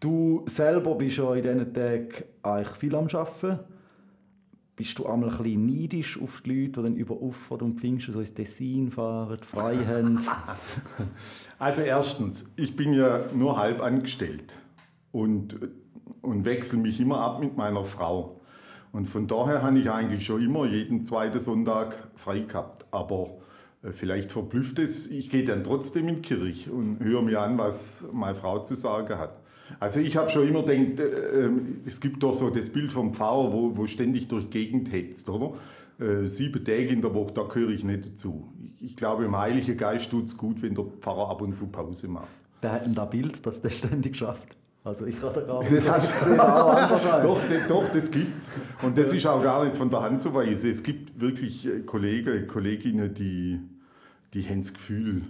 Du 0.00 0.44
selber 0.46 0.94
bist 0.94 1.16
ja 1.16 1.34
in 1.34 1.42
diesen 1.42 1.74
Tagen 1.74 2.24
eigentlich 2.42 2.76
viel 2.76 2.94
am 2.94 3.06
Arbeiten. 3.06 3.58
Bist 4.76 4.96
du 4.96 5.06
einmal 5.06 5.30
ein 5.30 5.36
bisschen 5.38 5.66
neidisch 5.66 6.22
auf 6.22 6.40
die 6.42 6.50
Leute, 6.50 6.80
die 6.80 6.82
dann 6.82 6.96
über 6.96 7.16
Auffahrt 7.20 7.62
und 7.62 7.80
Pfingsten 7.80 8.12
so 8.12 8.20
ins 8.20 8.32
Tessin 8.32 8.92
fahren, 8.92 9.38
frei 9.38 9.76
haben? 9.86 10.20
Also 11.58 11.82
erstens, 11.82 12.48
ich 12.54 12.76
bin 12.76 12.92
ja 12.92 13.26
nur 13.34 13.58
halb 13.58 13.82
angestellt 13.82 14.54
und, 15.10 15.58
und 16.22 16.44
wechsle 16.44 16.78
mich 16.78 17.00
immer 17.00 17.18
ab 17.18 17.40
mit 17.40 17.56
meiner 17.56 17.84
Frau. 17.84 18.40
Und 18.92 19.06
von 19.06 19.26
daher 19.26 19.62
habe 19.62 19.80
ich 19.80 19.90
eigentlich 19.90 20.24
schon 20.24 20.40
immer 20.40 20.66
jeden 20.66 21.02
zweiten 21.02 21.40
Sonntag 21.40 21.98
frei 22.14 22.40
gehabt. 22.40 22.86
Aber 22.92 23.38
äh, 23.82 23.90
vielleicht 23.90 24.30
verblüfft 24.30 24.78
es, 24.78 25.08
ich 25.08 25.30
gehe 25.30 25.44
dann 25.44 25.64
trotzdem 25.64 26.06
in 26.06 26.16
die 26.16 26.22
Kirche 26.22 26.70
und 26.72 27.00
höre 27.00 27.22
mir 27.22 27.40
an, 27.40 27.58
was 27.58 28.06
meine 28.12 28.36
Frau 28.36 28.60
zu 28.60 28.76
sagen 28.76 29.18
hat. 29.18 29.40
Also 29.80 30.00
ich 30.00 30.16
habe 30.16 30.30
schon 30.30 30.48
immer 30.48 30.62
gedacht, 30.62 31.00
äh, 31.00 31.46
äh, 31.46 31.50
es 31.86 32.00
gibt 32.00 32.22
doch 32.22 32.34
so 32.34 32.50
das 32.50 32.68
Bild 32.68 32.92
vom 32.92 33.14
Pfarrer, 33.14 33.52
wo, 33.52 33.76
wo 33.76 33.86
ständig 33.86 34.28
durch 34.28 34.50
Gegend 34.50 34.92
hetzt, 34.92 35.28
oder? 35.28 35.54
Äh, 36.00 36.28
sieben 36.28 36.64
Tage 36.64 36.88
in 36.88 37.02
der 37.02 37.12
Woche, 37.14 37.32
da 37.32 37.42
gehöre 37.42 37.70
ich 37.70 37.84
nicht 37.84 38.06
dazu. 38.06 38.52
Ich, 38.80 38.94
glaube, 38.94 39.24
im 39.24 39.36
Heiligen 39.36 39.76
Geist 39.76 40.10
tut 40.10 40.26
es 40.26 40.36
gut, 40.36 40.62
wenn 40.62 40.74
der 40.74 40.84
Pfarrer 41.00 41.28
ab 41.30 41.42
und 41.42 41.52
zu 41.52 41.66
Pause 41.66 42.08
macht. 42.08 42.28
Wer 42.60 42.72
hat 42.72 42.86
denn 42.86 42.94
das 42.94 43.10
Bild, 43.10 43.46
dass 43.46 43.60
der 43.60 43.70
ständig 43.70 44.16
schafft? 44.16 44.56
Also 44.84 45.06
ich 45.06 45.20
kann 45.20 45.34
da 45.34 45.40
gar 45.40 45.60
nicht. 45.60 45.76
Das 45.76 45.88
hast 45.88 46.26
du 46.26 46.36
doch, 46.36 47.38
das, 47.48 47.66
doch, 47.66 47.92
das 47.92 48.10
gibt's. 48.10 48.52
Und 48.82 48.96
das 48.96 49.12
ist 49.12 49.26
auch 49.26 49.42
gar 49.42 49.64
nicht 49.64 49.76
von 49.76 49.90
der 49.90 50.00
Hand 50.00 50.22
zu 50.22 50.32
weisen. 50.32 50.70
Es 50.70 50.82
gibt 50.82 51.20
wirklich 51.20 51.66
äh, 51.66 51.80
Kollegen, 51.80 52.46
Kolleginnen, 52.46 53.12
die, 53.12 53.60
die 54.34 54.48
haben 54.48 54.62
das 54.62 54.72
Gefühl, 54.72 55.22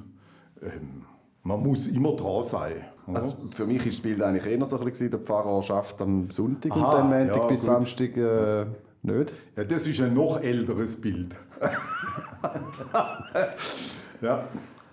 ähm, 0.63 1.05
man 1.43 1.63
muss 1.63 1.87
immer 1.87 2.13
dran 2.13 2.43
sein. 2.43 2.75
Also 3.15 3.37
für 3.55 3.67
mich 3.67 3.81
war 3.81 3.87
das 3.87 4.01
Bild 4.01 4.23
eigentlich 4.23 4.47
eher 4.47 4.67
so 4.67 4.79
ein 4.79 4.85
bisschen, 4.85 5.11
der 5.11 5.21
Pfarrer 5.21 5.63
schafft 5.63 6.01
am 6.03 6.31
Sonntag 6.31 6.73
Aha, 6.73 6.85
und 6.85 6.95
dann 6.95 7.09
Montag 7.09 7.37
ja, 7.37 7.47
bis 7.47 7.61
gut. 7.61 7.67
Samstag 7.67 8.17
äh, 8.17 8.67
nicht. 9.03 9.33
Ja, 9.57 9.65
das 9.65 9.87
ist 9.87 10.01
ein 10.01 10.15
noch 10.15 10.41
älteres 10.41 11.01
Bild. 11.01 11.37
ja. 14.21 14.45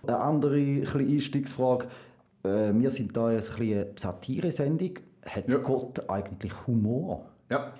Eine 0.03 0.19
andere 0.19 0.57
ein 0.57 0.87
Einstiegsfrage. 0.95 1.87
Äh, 2.43 2.73
wir 2.73 2.91
sind 2.91 3.15
da 3.17 3.31
jetzt 3.31 3.59
ein 3.59 3.61
eine 3.61 3.87
Satire-Sendung. 3.95 4.99
Hat 5.25 5.49
Ja. 5.49 5.57
Gott 5.57 6.07
eigentlich 6.09 6.53
Humor? 6.67 7.25
Ja, 7.49 7.73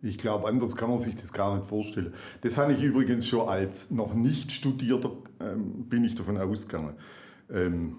ich 0.00 0.16
glaube, 0.16 0.48
anders 0.48 0.76
kann 0.76 0.90
man 0.90 0.98
sich 0.98 1.16
das 1.16 1.32
gar 1.32 1.56
nicht 1.56 1.66
vorstellen. 1.66 2.14
Das 2.42 2.56
habe 2.56 2.72
ich 2.72 2.82
übrigens 2.82 3.26
schon 3.26 3.48
als 3.48 3.90
noch 3.90 4.14
nicht 4.14 4.52
Studierter, 4.52 5.10
ähm, 5.40 5.86
bin 5.88 6.04
ich 6.04 6.14
davon 6.14 6.38
ausgegangen. 6.38 6.94
Ähm, 7.50 7.98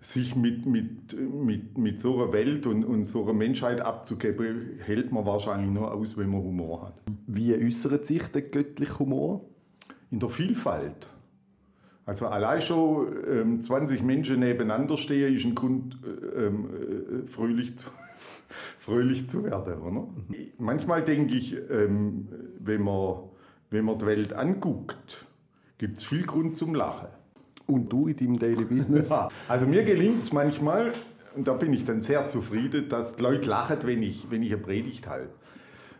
sich 0.00 0.36
mit, 0.36 0.64
mit, 0.64 1.18
mit, 1.18 1.76
mit 1.76 1.98
so 1.98 2.22
einer 2.22 2.32
Welt 2.32 2.66
und, 2.66 2.84
und 2.84 3.04
so 3.04 3.24
einer 3.24 3.32
Menschheit 3.32 3.80
abzugeben, 3.80 4.78
hält 4.84 5.10
man 5.10 5.26
wahrscheinlich 5.26 5.70
nur 5.70 5.92
aus, 5.92 6.16
wenn 6.16 6.30
man 6.30 6.42
Humor 6.42 6.86
hat. 6.86 6.94
Wie 7.26 7.54
äußert 7.54 8.06
sich 8.06 8.22
der 8.28 8.42
göttliche 8.42 8.98
Humor? 8.98 9.44
In 10.10 10.20
der 10.20 10.28
Vielfalt. 10.28 11.08
Also 12.06 12.26
allein 12.26 12.60
schon 12.62 13.06
ähm, 13.28 13.60
20 13.60 14.02
Menschen 14.02 14.40
nebeneinander 14.40 14.96
stehen, 14.96 15.34
ist 15.34 15.44
ein 15.44 15.54
Grund, 15.54 15.98
äh, 16.02 16.46
ähm, 16.46 17.24
äh, 17.24 17.28
fröhlich, 17.28 17.76
zu, 17.76 17.90
fröhlich 18.78 19.28
zu 19.28 19.44
werden. 19.44 19.82
Oder? 19.82 20.08
Manchmal 20.56 21.04
denke 21.04 21.34
ich, 21.34 21.54
ähm, 21.70 22.28
wenn, 22.60 22.82
man, 22.82 23.24
wenn 23.68 23.84
man 23.84 23.98
die 23.98 24.06
Welt 24.06 24.32
anguckt, 24.32 25.26
gibt 25.76 25.98
es 25.98 26.04
viel 26.04 26.22
Grund 26.22 26.56
zum 26.56 26.74
Lachen. 26.74 27.08
Und 27.70 27.88
du 27.92 28.08
in 28.08 28.16
deinem 28.16 28.38
Daily 28.38 28.64
Business? 28.64 29.08
Ja, 29.10 29.28
also 29.46 29.66
mir 29.66 29.84
gelingt 29.84 30.22
es 30.22 30.32
manchmal, 30.32 30.92
und 31.36 31.46
da 31.46 31.52
bin 31.52 31.72
ich 31.72 31.84
dann 31.84 32.02
sehr 32.02 32.26
zufrieden, 32.26 32.88
dass 32.88 33.16
die 33.16 33.22
Leute 33.22 33.48
lachen, 33.48 33.78
wenn 33.84 34.02
ich, 34.02 34.30
wenn 34.30 34.42
ich 34.42 34.52
eine 34.52 34.62
Predigt 34.62 35.06
halte. 35.06 35.30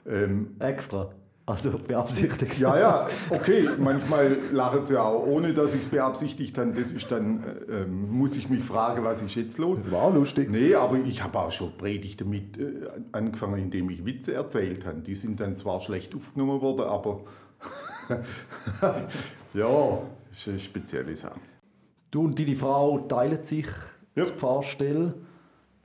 Ähm, 0.07 0.57
Extra. 0.59 1.11
Also 1.47 1.79
beabsichtigt. 1.79 2.59
Ja, 2.59 2.79
ja, 2.79 3.09
okay. 3.31 3.69
Manchmal 3.79 4.37
lachen 4.53 4.85
sie 4.85 4.95
ja 4.95 5.03
auch, 5.03 5.27
ohne 5.27 5.55
dass 5.55 5.75
ich 5.75 5.83
es 5.83 5.87
beabsichtigt 5.87 6.59
habe. 6.59 6.73
Das 6.73 6.93
ist 6.93 7.11
dann, 7.11 7.43
äh, 7.43 7.83
ähm, 7.83 8.11
muss 8.11 8.37
ich 8.37 8.51
mich 8.51 8.63
fragen, 8.65 9.03
was 9.03 9.23
ist 9.23 9.35
jetzt 9.35 9.57
los? 9.57 9.81
Das 9.83 9.91
war 9.91 10.03
auch 10.03 10.15
lustig. 10.15 10.51
Nee, 10.51 10.75
aber 10.75 10.97
ich 10.97 11.23
habe 11.23 11.39
auch 11.39 11.51
schon 11.51 11.73
Predigten 11.79 12.29
mit 12.29 12.59
äh, 12.59 12.89
angefangen, 13.13 13.59
indem 13.59 13.89
ich 13.89 14.05
Witze 14.05 14.35
erzählt 14.35 14.85
habe. 14.85 15.01
Die 15.01 15.15
sind 15.15 15.41
dann 15.41 15.57
zwar 15.57 15.81
schlecht 15.81 16.15
aufgenommen 16.15 16.61
worden, 16.61 16.87
aber 16.87 17.21
ja, 19.55 19.99
ist 20.31 20.49
eine 20.49 20.59
spezielle 20.59 21.17
Sache. 21.17 21.41
Du 22.11 22.23
und 22.25 22.39
deine 22.39 22.57
Frau 22.57 22.99
teilen 23.01 23.43
sich 23.45 23.67
Ja. 24.15 24.25
die 24.25 24.33
Pfarrstelle. 24.33 25.15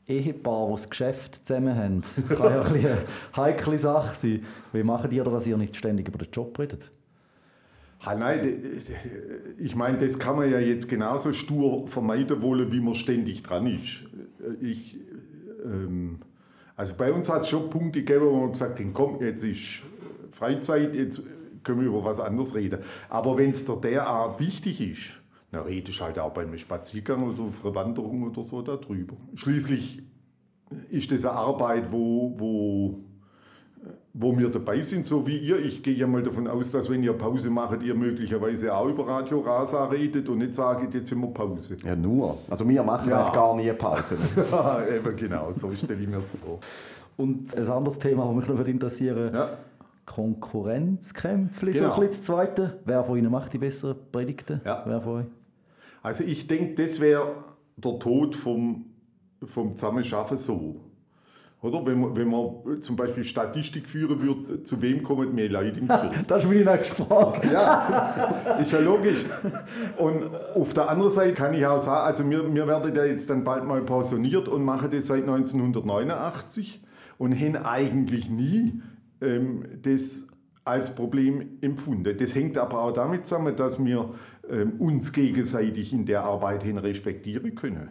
Ehepaar, 0.06 0.68
die 0.68 0.74
das 0.74 0.90
Geschäft 0.90 1.46
zusammen 1.46 1.76
haben, 1.78 2.02
kann 2.28 2.52
ja 2.52 2.62
ein 2.62 2.76
eine 2.76 2.98
heikle 3.38 3.78
Sache 3.80 4.16
sein. 4.18 4.46
Wie 4.74 4.84
macht 4.84 5.12
ihr, 5.14 5.24
dass 5.24 5.48
ihr 5.48 5.56
nicht 5.58 5.78
ständig 5.78 6.10
über 6.10 6.18
den 6.18 6.30
Job 6.32 6.60
redet? 6.60 6.92
Nein, 8.06 8.82
ich 9.58 9.78
meine, 9.78 9.98
das 9.98 10.20
kann 10.20 10.36
man 10.36 10.52
ja 10.52 10.60
jetzt 10.60 10.90
genauso 10.90 11.32
stur 11.32 11.88
vermeiden 11.88 12.42
wollen, 12.42 12.70
wie 12.70 12.82
man 12.82 12.96
ständig 12.96 13.44
dran 13.44 13.66
ist. 13.66 14.04
Ich, 14.60 14.98
ähm, 15.64 16.20
also 16.76 16.96
bei 16.98 17.14
uns 17.14 17.30
hat 17.30 17.44
es 17.44 17.48
schon 17.50 17.70
Punkte 17.70 18.00
gegeben, 18.04 18.26
wo 18.26 18.42
man 18.42 18.52
gesagt 18.52 18.78
hat, 18.78 18.86
komm, 18.92 19.22
jetzt 19.22 19.46
ist 19.46 19.84
Freizeit, 20.32 20.94
jetzt 20.96 21.22
können 21.64 21.80
wir 21.80 21.88
über 21.88 22.04
was 22.04 22.20
anderes 22.20 22.54
reden. 22.56 22.80
Aber 23.08 23.38
wenn 23.38 23.52
es 23.52 23.64
dir 23.64 23.78
derart 23.78 24.38
wichtig 24.42 24.82
ist, 24.82 25.22
dann 25.54 25.64
redest 25.66 26.00
du 26.00 26.04
halt 26.04 26.20
auch 26.20 26.32
beim 26.34 26.58
Spaziergang 26.58 27.24
oder 27.30 27.44
auf 27.44 27.64
einer 27.66 27.76
Wanderung 27.76 28.24
oder 28.24 28.44
so 28.44 28.62
darüber. 28.62 29.16
Schließlich 29.36 30.02
ist 30.90 31.12
das 31.12 31.26
eine 31.26 31.36
Arbeit, 31.38 31.92
wo, 31.92 32.34
wo, 32.38 33.00
wo 34.14 34.38
wir 34.38 34.50
dabei 34.50 34.82
sind, 34.82 35.06
so 35.06 35.26
wie 35.28 35.38
ihr. 35.38 35.60
Ich 35.60 35.84
gehe 35.84 35.94
ja 35.96 36.08
mal 36.08 36.24
davon 36.24 36.48
aus, 36.48 36.72
dass 36.72 36.90
wenn 36.90 37.04
ihr 37.04 37.14
Pause 37.14 37.50
macht, 37.50 37.82
ihr 37.84 37.96
möglicherweise 37.96 38.74
auch 38.76 38.88
über 38.88 39.08
Radio 39.08 39.42
Rasa 39.42 39.86
redet 39.86 40.28
und 40.30 40.40
nicht 40.40 40.54
sagt, 40.56 40.94
jetzt 40.94 41.10
sind 41.10 41.20
wir 41.22 41.28
Pause. 41.28 41.78
Ja, 41.84 41.96
nur. 41.96 42.38
Also 42.50 42.68
wir 42.68 42.84
machen 42.84 43.10
Ja. 43.10 43.30
gar 43.32 43.56
nie 43.56 43.72
Pause. 43.74 44.18
Ja, 44.52 44.84
eben 44.88 45.16
genau, 45.16 45.52
so 45.52 45.72
stelle 45.74 46.02
ich 46.02 46.08
mir 46.08 46.18
das 46.18 46.32
vor. 46.32 46.60
Und 47.18 47.56
ein 47.56 47.68
anderes 47.68 48.00
Thema, 48.00 48.26
das 48.26 48.36
mich 48.36 48.48
noch 48.48 48.66
interessieren 48.68 49.32
Ja. 49.34 49.58
Konkurrenzkämpfe, 50.06 51.72
so 51.74 51.80
Genau. 51.80 51.94
ein 51.94 52.00
bisschen 52.00 52.08
das 52.10 52.24
Zweite. 52.24 52.80
Wer 52.86 53.04
von 53.04 53.18
Ihnen 53.18 53.32
macht 53.32 53.54
die 53.54 53.58
besseren 53.58 53.96
Predigten? 54.12 54.62
Ja. 54.66 54.84
Wer 54.86 55.00
von 55.02 55.14
euch? 55.22 55.26
Also 56.04 56.26
ich 56.26 56.48
denke, 56.48 56.76
das 56.84 57.00
wäre 57.00 57.46
der 57.78 57.98
Tod 57.98 58.36
vom, 58.36 58.86
vom 59.44 59.76
Zusammenschaffen 59.76 60.38
so. 60.38 60.82
Oder? 61.62 61.86
Wenn 61.86 62.02
man, 62.02 62.16
wenn 62.18 62.28
man 62.28 62.82
zum 62.82 62.98
Beispiel 62.98 63.24
Statistik 63.24 63.88
führen 63.88 64.22
würde, 64.22 64.64
zu 64.64 64.82
wem 64.82 65.02
kommen 65.02 65.34
mehr 65.34 65.48
Leute 65.48 65.80
in 65.80 65.88
die 65.88 65.94
Kirche? 65.94 66.24
Das 66.28 66.44
ist 66.44 66.50
meine 66.50 66.66
nächste 66.66 66.96
Frage. 66.96 67.50
Ja, 67.50 68.58
ist 68.62 68.74
ja 68.74 68.80
logisch. 68.80 69.24
Und 69.98 70.24
auf 70.56 70.74
der 70.74 70.90
anderen 70.90 71.10
Seite 71.10 71.34
kann 71.34 71.54
ich 71.54 71.66
auch 71.66 71.80
sagen, 71.80 72.06
also 72.06 72.30
wir, 72.30 72.54
wir 72.54 72.68
werden 72.68 72.94
ja 72.94 73.06
jetzt 73.06 73.30
dann 73.30 73.46
bald 73.46 73.64
mal 73.64 73.82
pensioniert 73.82 74.50
und 74.50 74.66
machen 74.66 74.92
das 74.92 75.08
seit 75.08 75.24
1989 75.24 76.82
und 77.18 77.34
haben 77.34 77.56
eigentlich 77.56 78.30
nie 78.30 78.82
ähm, 79.22 79.66
das 79.84 80.28
als 80.66 80.94
Problem 80.94 81.60
empfunden. 81.62 82.18
Das 82.18 82.36
hängt 82.36 82.58
aber 82.58 82.82
auch 82.82 82.92
damit 82.92 83.26
zusammen, 83.26 83.56
dass 83.56 83.84
wir 83.84 84.14
ähm, 84.54 84.74
uns 84.78 85.12
gegenseitig 85.12 85.94
in 85.94 86.06
der 86.06 86.24
Arbeit 86.24 86.64
hin 86.64 86.78
respektieren 86.78 87.56
können. 87.56 87.90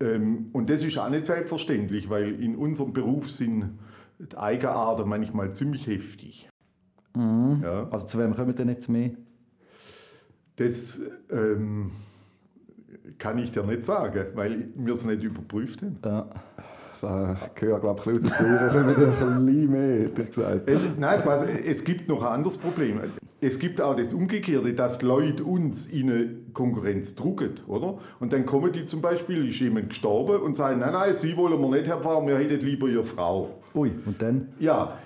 Ähm, 0.00 0.48
und 0.52 0.70
das 0.70 0.82
ist 0.82 0.96
auch 0.96 1.10
nicht 1.10 1.26
selbstverständlich, 1.26 2.08
weil 2.08 2.42
in 2.42 2.56
unserem 2.56 2.94
Beruf 2.94 3.30
sind 3.30 3.78
die 4.18 4.36
Eigenarten 4.36 5.06
manchmal 5.06 5.52
ziemlich 5.52 5.86
heftig. 5.86 6.48
Ja. 7.14 7.88
Also 7.90 8.06
zu 8.06 8.18
wem 8.18 8.34
kommen 8.34 8.54
denn 8.54 8.68
jetzt 8.70 8.88
mehr? 8.88 9.10
Das 10.56 11.02
ähm, 11.30 11.90
kann 13.18 13.36
ich 13.38 13.52
dir 13.52 13.64
nicht 13.64 13.84
sagen, 13.84 14.26
weil 14.34 14.68
wir 14.74 14.94
es 14.94 15.04
nicht 15.04 15.22
überprüft 15.22 15.82
haben. 15.82 15.98
Ja. 16.02 16.30
Da 17.00 17.36
gehört, 17.54 17.80
glaube 17.80 18.00
ich, 18.00 18.06
ein 18.06 18.12
bisschen 18.14 18.36
Zürich, 18.36 18.74
ein 18.74 18.94
bisschen 18.94 19.70
mehr, 19.70 20.04
hätte 20.04 20.22
ich 20.22 20.28
gesagt. 20.28 20.68
Es, 20.68 20.82
nein, 20.98 21.22
es 21.66 21.82
gibt 21.82 22.08
noch 22.08 22.22
ein 22.22 22.32
anderes 22.32 22.58
Problem. 22.58 23.00
Es 23.42 23.58
gibt 23.58 23.80
auch 23.80 23.96
das 23.96 24.12
Umgekehrte, 24.12 24.74
dass 24.74 24.98
die 24.98 25.06
Leute 25.06 25.44
uns 25.44 25.86
in 25.86 26.10
eine 26.10 26.28
Konkurrenz 26.52 27.14
drucken, 27.14 27.54
oder? 27.66 27.98
Und 28.18 28.32
dann 28.34 28.44
kommen 28.44 28.70
die 28.72 28.84
zum 28.84 29.00
Beispiel, 29.00 29.48
ist 29.48 29.60
jemand 29.60 29.88
gestorben 29.88 30.42
und 30.42 30.56
sagen, 30.56 30.80
nein, 30.80 30.92
nein, 30.92 31.14
Sie 31.14 31.36
wollen 31.36 31.60
wir 31.60 31.70
nicht, 31.70 31.86
Herr 31.86 32.00
Pfarrer, 32.00 32.26
wir 32.26 32.36
hätten 32.36 32.60
lieber 32.60 32.88
Ihre 32.88 33.04
Frau. 33.04 33.62
Ui, 33.74 33.92
und 34.04 34.20
dann? 34.20 34.48
Ja, 34.58 34.98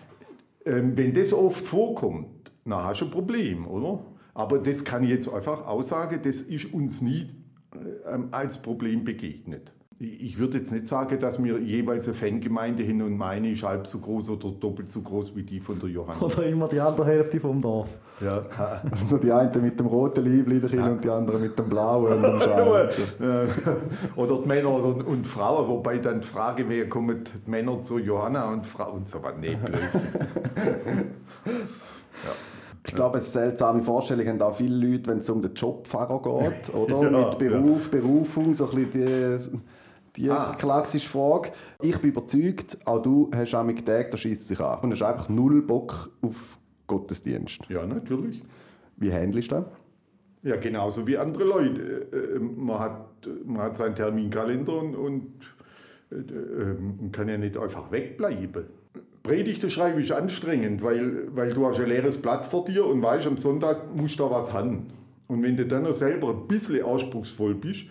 ähm, 0.65 0.97
wenn 0.97 1.15
das 1.15 1.33
oft 1.33 1.65
vorkommt, 1.65 2.53
dann 2.65 2.83
hast 2.83 3.03
du 3.03 3.05
ein 3.05 3.11
Problem, 3.11 3.69
oder? 3.69 4.05
Aber 4.33 4.59
das 4.59 4.85
kann 4.85 5.05
ich 5.05 5.11
jetzt 5.11 5.29
einfach 5.29 5.67
aussagen, 5.67 6.21
das 6.23 6.43
ist 6.43 6.73
uns 6.75 7.03
nie 7.03 7.29
äh, 7.75 8.15
ähm, 8.15 8.29
als 8.33 8.61
Problem 8.61 9.05
begegnet. 9.05 9.73
Ich 10.01 10.39
würde 10.39 10.59
jetzt 10.59 10.73
nicht 10.73 10.87
sagen, 10.87 11.21
dass 11.21 11.43
wir 11.43 11.59
jeweils 11.59 12.07
eine 12.07 12.15
Fangemeinde 12.15 12.83
hin 12.83 13.01
und 13.01 13.17
meine 13.17 13.53
ist 13.53 13.63
halb 13.63 13.87
so 13.87 14.01
groß 14.01 14.31
oder 14.31 14.51
doppelt 14.51 14.89
so 14.89 15.01
groß 15.01 15.37
wie 15.37 15.45
die 15.45 15.61
von 15.61 15.79
der 15.79 15.89
Johanna. 15.89 16.21
Oder 16.21 16.47
immer 16.47 16.67
die 16.67 16.81
andere 16.81 17.07
Hälfte 17.07 17.39
vom 17.39 17.63
Dorf. 17.63 17.89
Ja. 18.21 18.43
Also 18.91 19.19
die 19.19 19.31
einen 19.31 19.63
mit 19.63 19.79
dem 19.79 19.87
roten 19.87 20.25
Liebling 20.25 20.83
und 20.83 21.05
die 21.05 21.09
anderen 21.09 21.43
mit 21.43 21.57
dem 21.57 21.69
blauen 21.69 22.25
und 22.25 22.43
oder 24.17 24.39
die 24.39 24.49
Männer 24.49 25.07
und 25.07 25.27
Frauen, 25.27 25.69
wobei 25.69 25.99
dann 25.99 26.21
die 26.21 26.27
Frage 26.27 26.69
wäre, 26.69 26.89
kommen 26.89 27.23
die 27.25 27.51
Männer 27.51 27.81
zu 27.81 27.99
Johanna 27.99 28.51
und 28.53 28.67
Frauen 28.67 28.99
und 28.99 29.09
so 29.09 29.23
weiter. 29.23 29.39
Nee, 29.39 29.57
Blödsinn. 29.57 30.21
Ich 32.87 32.95
glaube, 32.95 33.15
eine 33.15 33.25
seltsame 33.25 33.83
Vorstellung 33.83 34.27
haben 34.29 34.43
auch 34.43 34.55
viele 34.55 34.77
Leute, 34.77 35.11
wenn 35.11 35.19
es 35.19 35.31
um 35.31 35.41
den 35.41 35.55
Jobfahrer 35.55 36.21
geht, 36.21 36.75
oder? 36.75 37.03
Ja, 37.11 37.11
Mit 37.11 37.39
Beruf, 37.39 37.91
Berufung, 37.91 38.55
so 38.55 38.71
ein 38.71 38.91
bisschen 38.91 39.63
die, 40.17 40.31
Ah. 40.31 40.55
klassische 40.57 41.09
Frage. 41.09 41.51
Ich 41.83 41.99
bin 41.99 42.11
überzeugt, 42.11 42.79
auch 42.85 43.03
du 43.03 43.31
hast 43.35 43.55
auch 43.55 43.65
mit 43.65 43.85
Tagen, 43.85 44.09
da 44.11 44.17
schießt 44.17 44.49
sich 44.49 44.61
an. 44.61 44.81
Und 44.81 44.93
hast 44.93 45.03
einfach 45.03 45.29
null 45.29 45.63
Bock 45.63 46.11
auf 46.23 46.59
Gottesdienst. 46.87 47.61
Ja, 47.69 47.87
natürlich. 47.87 48.43
Wie 48.97 49.13
handelst 49.13 49.51
du 49.51 49.57
das? 49.57 49.65
Ja, 50.43 50.57
genauso 50.57 51.07
wie 51.07 51.17
andere 51.17 51.45
Leute. 51.45 52.07
Äh, 52.13 52.37
äh, 52.37 52.39
Man 52.39 52.79
hat, 52.79 53.29
man 53.45 53.63
hat 53.63 53.77
seinen 53.77 53.95
Terminkalender 53.95 54.75
und, 54.79 54.95
und 54.95 55.27
äh, 56.11 56.17
man 57.01 57.11
kann 57.13 57.29
ja 57.29 57.39
nicht 57.39 57.57
einfach 57.57 57.91
wegbleiben. 57.91 58.65
Predigte 59.23 59.71
schreiben 59.71 60.01
ist 60.01 60.13
anstrengend, 60.13 60.83
weil, 60.83 61.35
weil 61.35 61.51
du 61.55 61.67
hast 61.67 61.81
ein 61.81 61.89
leeres 61.89 62.19
Blatt 62.19 62.47
vor 62.47 62.67
dir 62.67 62.85
und 62.85 63.03
weißt, 63.03 63.27
am 63.27 63.39
Sonntag 63.39 63.97
musst 63.97 64.21
du 64.21 64.25
da 64.25 64.31
was 64.31 64.53
haben. 64.53 64.89
Und 65.29 65.43
wenn 65.43 65.57
du 65.57 65.65
dann 65.65 65.85
noch 65.85 65.95
selber 65.95 66.29
ein 66.29 66.47
bisschen 66.47 66.85
anspruchsvoll 66.85 67.55
bist, 67.55 67.87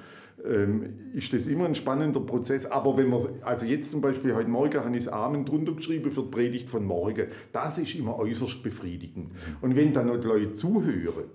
ähm, 0.46 1.12
ist 1.14 1.32
das 1.34 1.48
immer 1.48 1.66
ein 1.66 1.76
spannender 1.76 2.20
Prozess. 2.20 2.66
Aber 2.66 2.98
wenn 2.98 3.10
man, 3.10 3.22
also 3.42 3.66
jetzt 3.66 3.92
zum 3.92 4.02
Beispiel 4.02 4.36
heute 4.36 4.50
Morgen 4.50 4.80
habe 4.80 4.98
ich 4.98 5.06
das 5.06 5.14
Amen 5.14 5.46
drunter 5.46 5.74
geschrieben 5.74 6.12
für 6.12 6.24
die 6.24 6.30
Predigt 6.30 6.70
von 6.70 6.86
morgen. 6.86 7.28
Das 7.52 7.78
ist 7.78 7.96
immer 7.96 8.18
äußerst 8.18 8.62
befriedigend. 8.64 9.32
Und 9.62 9.76
wenn 9.76 9.94
dann 9.94 10.08
noch 10.08 10.18
die 10.18 10.28
Leute 10.28 10.52
zuhören, 10.52 11.30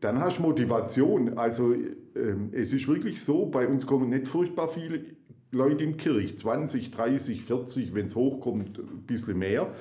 dann 0.00 0.20
hast 0.20 0.38
du 0.38 0.42
Motivation. 0.42 1.36
Also 1.36 1.74
ähm, 2.14 2.50
es 2.52 2.72
ist 2.72 2.88
wirklich 2.88 3.22
so, 3.22 3.46
bei 3.46 3.66
uns 3.66 3.86
kommen 3.86 4.10
nicht 4.10 4.28
furchtbar 4.28 4.68
viele 4.68 5.04
Leute 5.50 5.84
in 5.84 5.92
die 5.92 5.96
Kirche, 5.96 6.36
20, 6.36 6.90
30, 6.90 7.42
40, 7.42 7.94
wenn 7.94 8.06
es 8.06 8.14
hochkommt, 8.14 8.78
ein 8.78 9.02
bisschen 9.06 9.38
mehr. 9.38 9.72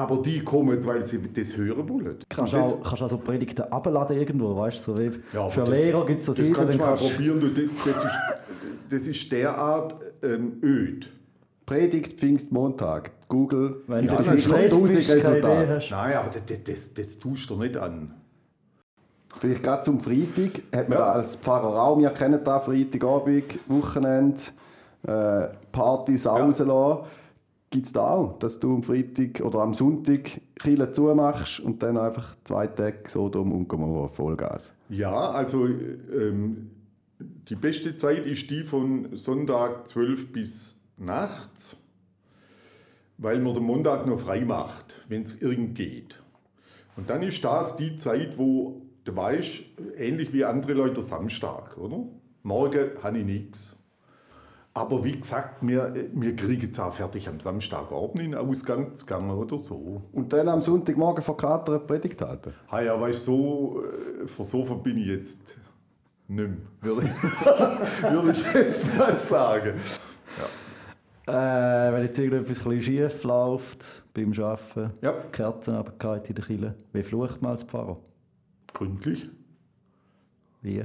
Aber 0.00 0.22
die 0.22 0.40
kommen, 0.42 0.84
weil 0.86 1.04
sie 1.04 1.20
das 1.32 1.56
hören 1.56 1.88
wollen. 1.88 2.16
Kannst 2.28 2.52
du 2.52 2.56
das- 2.56 2.66
auch, 2.72 2.82
kannst 2.82 3.00
du 3.00 3.04
auch 3.04 3.10
so 3.10 3.18
Predigten 3.18 3.62
abladen 3.70 4.16
irgendwo, 4.16 4.56
weißt 4.56 4.78
du? 4.86 4.92
So 4.94 4.98
wie 4.98 5.10
Ja, 5.32 5.48
für 5.50 5.62
aber 5.62 5.70
Lehrer 5.72 6.06
gibt 6.06 6.20
es 6.20 6.26
so 6.26 6.32
das 6.32 6.38
Seiten, 6.46 6.52
kannst 6.54 6.74
du 6.74 6.78
dann 6.78 6.88
mal 6.90 6.96
kannst 6.96 7.14
probieren. 7.16 7.40
Du, 7.40 7.50
das, 7.50 7.96
ist, 8.04 8.18
das 8.88 9.06
ist 9.06 9.32
derart 9.32 9.94
ähm, 10.22 10.52
öd. 10.62 11.10
Predigt 11.66 12.18
Pfingstmontag. 12.18 13.12
Google. 13.28 13.82
Wenn 13.86 14.06
Ja, 14.06 14.10
du 14.12 14.16
das 14.16 14.26
ist 14.32 14.52
hast. 14.52 15.90
Nein, 15.90 16.14
aber 16.16 16.30
das, 16.30 16.42
das, 16.46 16.64
das, 16.64 16.94
das 16.94 17.18
tust 17.18 17.48
du 17.50 17.56
nicht 17.56 17.76
an. 17.76 18.14
Vielleicht 19.38 19.62
gerade 19.62 19.82
zum 19.82 20.00
Freitag 20.00 20.62
hat 20.74 20.88
man 20.88 20.98
Ja. 20.98 21.04
da 21.04 21.12
als 21.12 21.36
Pfarrer 21.36 21.80
auch, 21.80 21.98
wir 21.98 22.10
kennen 22.10 22.40
da 22.42 22.58
Freitagabend, 22.58 23.58
Wochenende, 23.68 24.40
äh, 25.06 25.48
Partys 25.70 26.26
rauslassen. 26.26 27.04
Gibt 27.72 27.86
es 27.86 27.92
da 27.92 28.10
auch, 28.10 28.38
dass 28.40 28.58
du 28.58 28.74
am 28.74 28.82
Freitag 28.82 29.40
oder 29.42 29.60
am 29.60 29.74
Sonntag 29.74 30.40
Kiel 30.56 30.90
zumachst 30.90 31.60
und 31.60 31.80
dann 31.84 31.96
einfach 31.96 32.36
zwei 32.42 32.66
Tage 32.66 33.08
so 33.08 33.28
dumm 33.28 33.52
und 33.52 34.12
Vollgas? 34.12 34.74
Ja, 34.88 35.30
also 35.30 35.66
ähm, 35.66 36.72
die 37.20 37.54
beste 37.54 37.94
Zeit 37.94 38.26
ist 38.26 38.50
die 38.50 38.64
von 38.64 39.16
Sonntag 39.16 39.86
12 39.86 40.32
bis 40.32 40.80
nachts, 40.96 41.76
weil 43.18 43.38
man 43.38 43.54
den 43.54 43.62
Montag 43.62 44.04
noch 44.04 44.18
frei 44.18 44.44
macht, 44.44 44.94
wenn 45.08 45.22
es 45.22 45.40
irgend 45.40 45.76
geht. 45.76 46.20
Und 46.96 47.08
dann 47.08 47.22
ist 47.22 47.44
das 47.44 47.76
die 47.76 47.94
Zeit, 47.94 48.36
wo 48.36 48.82
du 49.04 49.14
weißt, 49.14 49.62
ähnlich 49.96 50.32
wie 50.32 50.44
andere 50.44 50.72
Leute 50.72 51.02
Samstag, 51.02 51.78
oder? 51.78 52.04
Morgen 52.42 52.90
habe 53.00 53.18
ich 53.18 53.24
nichts. 53.24 53.79
Aber 54.72 55.02
wie 55.02 55.18
gesagt, 55.18 55.66
wir, 55.66 55.92
wir 56.12 56.36
kriegen 56.36 56.70
es 56.70 56.78
auch 56.78 56.92
fertig 56.92 57.28
am 57.28 57.40
Samstagabend 57.40 58.20
in 58.20 58.30
den 58.32 58.40
Ausgang 58.40 58.94
zu 58.94 59.04
gehen 59.04 59.28
oder 59.30 59.58
so. 59.58 60.02
Und 60.12 60.32
dann 60.32 60.48
am 60.48 60.62
Sonntagmorgen 60.62 61.24
vor 61.24 61.36
Kater 61.36 61.72
eine 61.72 61.80
Predigt 61.80 62.22
halten? 62.22 62.54
Ha 62.70 62.80
ja, 62.80 63.00
weißt 63.00 63.26
du, 63.26 63.32
so, 63.32 63.82
äh, 64.22 64.26
versoffen 64.28 64.80
bin 64.82 64.98
ich 64.98 65.06
jetzt 65.08 65.56
nicht 66.28 66.48
mehr, 66.48 66.56
würde 66.82 67.02
ich, 67.06 68.02
würde 68.02 68.30
ich 68.30 68.54
jetzt 68.54 68.96
mal 68.96 69.18
sagen. 69.18 69.74
Äh, 71.26 71.32
wenn 71.92 72.02
jetzt 72.04 72.18
irgendetwas 72.18 72.58
ein 72.58 72.64
bisschen 72.64 72.82
schief 72.82 73.24
läuft 73.24 74.04
beim 74.14 74.32
Arbeiten, 74.32 74.92
Ja. 75.02 75.12
Kerzen 75.32 75.74
runtergefallen 75.76 76.24
in 76.24 76.34
der 76.34 76.44
Kille, 76.44 76.74
wie 76.92 77.02
flucht 77.02 77.42
man 77.42 77.52
als 77.52 77.64
Pfarrer? 77.64 77.98
Gründlich. 78.72 79.28
Wie? 80.62 80.84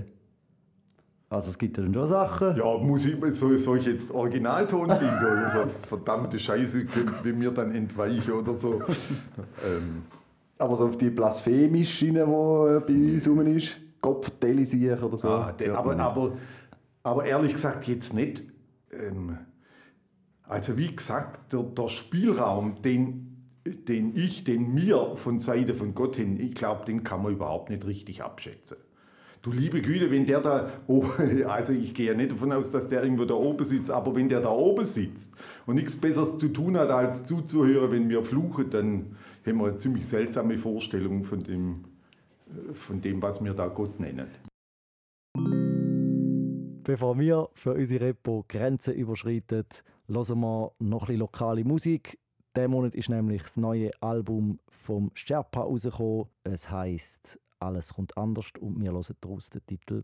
Also 1.36 1.50
es 1.50 1.58
gibt 1.58 1.78
ja 1.78 1.84
schon 1.84 2.08
Sachen. 2.08 2.56
Ja, 2.56 2.78
muss 2.78 3.06
ich, 3.06 3.22
soll, 3.34 3.58
soll 3.58 3.80
ich 3.80 3.88
jetzt 3.88 4.10
Originalton 4.10 4.86
oder 4.86 5.52
so? 5.52 5.70
Verdammte 5.88 6.40
Scheiße, 6.40 6.86
können 6.86 7.14
wir 7.24 7.34
mir 7.34 7.52
dann 7.52 7.76
entweichen 7.76 8.32
oder 8.32 8.56
so. 8.56 8.76
ähm, 9.66 10.04
Aber 10.58 10.78
so 10.78 10.86
auf 10.88 10.98
die 10.98 11.10
blasphemische 11.10 11.92
Schiene, 11.92 12.26
die 12.26 12.94
äh, 12.94 13.08
bei 13.08 13.14
uns 13.14 13.28
rum 13.28 13.46
ist, 13.48 13.76
Gott 14.00 14.24
vertelle 14.24 14.66
sich 14.66 14.90
oder 14.90 15.18
so. 15.18 15.28
ah, 15.28 15.54
hört 15.58 15.76
aber, 15.76 16.00
aber, 16.00 16.32
aber 17.04 17.26
ehrlich 17.26 17.52
gesagt 17.52 17.86
jetzt 17.90 18.14
nicht. 18.14 18.46
Ähm, 18.94 19.38
also 20.44 20.78
wie 20.78 20.96
gesagt, 20.96 21.52
der, 21.52 21.64
der 21.64 21.90
Spielraum, 21.90 22.82
den, 22.82 23.52
den 23.66 24.16
ich, 24.16 24.46
den 24.46 24.74
wir 24.74 25.18
von 25.18 25.40
Seite 25.40 25.74
von 25.74 25.96
Gott 25.96 26.16
hin, 26.16 26.40
ich 26.40 26.54
glaube, 26.54 26.86
den 26.86 27.04
kann 27.04 27.22
man 27.24 27.34
überhaupt 27.34 27.70
nicht 27.70 27.86
richtig 27.86 28.24
abschätzen. 28.24 28.78
Du 29.46 29.52
liebe 29.52 29.80
Güte, 29.80 30.10
wenn 30.10 30.26
der 30.26 30.42
da, 30.42 30.72
oh, 30.88 31.06
also 31.48 31.72
ich 31.72 31.94
gehe 31.94 32.08
ja 32.08 32.14
nicht 32.16 32.32
davon 32.32 32.52
aus, 32.52 32.72
dass 32.72 32.90
der 32.90 33.04
irgendwo 33.04 33.26
da 33.26 33.36
oben 33.36 33.64
sitzt, 33.64 33.92
aber 33.92 34.16
wenn 34.16 34.28
der 34.28 34.42
da 34.42 34.50
oben 34.50 34.86
sitzt 34.86 35.36
und 35.68 35.76
nichts 35.76 35.96
Besseres 35.96 36.40
zu 36.40 36.48
tun 36.48 36.76
hat, 36.76 36.90
als 36.90 37.26
zuzuhören, 37.26 37.92
wenn 37.92 38.10
wir 38.10 38.24
fluchen, 38.24 38.72
dann 38.72 39.16
haben 39.46 39.58
wir 39.60 39.68
eine 39.68 39.76
ziemlich 39.76 40.08
seltsame 40.08 40.58
Vorstellung 40.58 41.24
von 41.24 41.44
dem, 41.44 41.86
äh, 42.48 42.74
von 42.74 43.02
dem 43.02 43.22
was 43.22 43.44
wir 43.44 43.54
da 43.54 43.68
Gott 43.68 44.00
nennen. 44.00 44.30
Bevor 46.84 47.20
wir 47.20 47.48
für 47.54 47.76
unsere 47.76 48.06
Repo 48.08 48.46
Grenzen 48.48 48.96
überschreiten, 48.96 49.64
hören 50.08 50.40
wir 50.40 50.72
noch 50.80 51.02
ein 51.04 51.06
bisschen 51.06 51.18
lokale 51.18 51.64
Musik. 51.64 52.18
Diesen 52.58 52.72
Monat 52.72 52.96
ist 52.96 53.10
nämlich 53.10 53.44
das 53.44 53.58
neue 53.58 53.92
Album 54.02 54.58
vom 54.72 55.12
Sherpa 55.14 55.62
rausgekommen. 55.62 56.30
Es 56.44 56.72
heißt 56.72 57.40
Alles 57.60 57.94
kommt 57.94 58.18
anders 58.18 58.52
und 58.60 58.82
wir 58.82 58.92
hören 58.92 59.16
daraus 59.22 59.50
den 59.50 59.66
Titel 59.66 60.04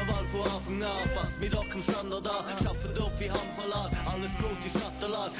Krawall 0.00 0.24
vor 0.26 0.44
Anfang 0.44 0.82
an, 0.82 1.08
pass 1.14 1.38
mit 1.38 1.54
auch 1.56 1.74
im 1.74 1.82
Standard 1.82 2.26
an. 2.26 2.58
Schaffe 2.62 2.88
dope 2.88 3.18
wie 3.18 3.30
Handverlag, 3.30 3.90
alles 4.06 4.32
gut 4.38 4.58
wie 4.62 4.70
Schattenlag. 4.78 5.30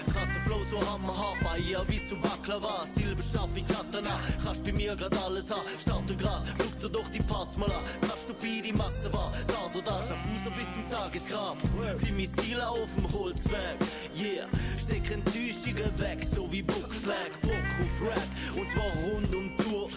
Flow, 0.50 0.64
so 0.68 0.80
hammerhart, 0.84 1.38
bei 1.44 1.58
ihr 1.58 1.84
bis 1.86 2.08
zu 2.08 2.16
Baklava. 2.16 2.84
Silber 2.84 3.22
scharf 3.22 3.54
wie 3.54 3.62
Katana, 3.62 4.18
kannst 4.42 4.64
bei 4.64 4.72
mir 4.72 4.96
grad 4.96 5.16
alles 5.22 5.48
haben. 5.48 5.62
Starte 5.80 6.16
grad, 6.16 6.42
schau 6.58 6.88
dir 6.88 6.90
doch 6.90 7.08
die 7.08 7.22
Parts 7.22 7.56
mal 7.56 7.70
an. 7.70 7.84
Kannst 8.00 8.28
du 8.28 8.34
bei 8.34 8.60
die 8.60 8.72
Masse 8.72 9.12
war, 9.12 9.30
da 9.46 9.66
oder 9.66 9.82
da, 9.84 10.02
Schaffhauser 10.02 10.50
bis 10.58 10.66
zum 10.74 10.90
Tagesgrab. 10.90 11.56
Wie 12.02 12.10
Missile 12.10 12.68
auf 12.68 12.88
dem 12.96 13.06
Holzweg, 13.12 13.78
yeah. 14.18 14.48
Steck 14.82 15.08
Enttäuschungen 15.12 16.00
weg, 16.00 16.18
so 16.24 16.50
wie 16.50 16.62
Buckschlag, 16.62 17.30
Bock 17.42 17.70
auf 17.82 17.96
Rap. 18.08 18.30
Und 18.58 18.66
zwar 18.72 18.90
rund 19.06 19.32
um 19.32 19.56
Tour, 19.58 19.88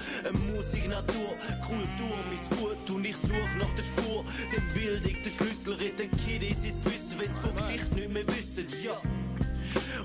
Musik, 0.53 0.87
Natur, 0.87 1.33
Kultur, 1.65 2.15
mein 2.29 2.59
Gut 2.59 2.89
und 2.91 3.05
ich 3.05 3.17
such 3.17 3.53
nach 3.57 3.73
der 3.73 3.81
Spur. 3.81 4.23
Dem 4.55 4.67
Bildung, 4.75 5.17
der 5.25 5.31
Schlüssel, 5.31 5.73
retten 5.73 6.11
Kiddies 6.23 6.63
ins 6.63 6.79
Gewissen, 6.79 7.17
wenn's 7.17 7.39
von 7.39 7.55
Geschichte 7.55 7.95
nicht 7.95 8.09
mehr 8.09 8.27
wissen, 8.27 8.67
ja. 8.83 9.01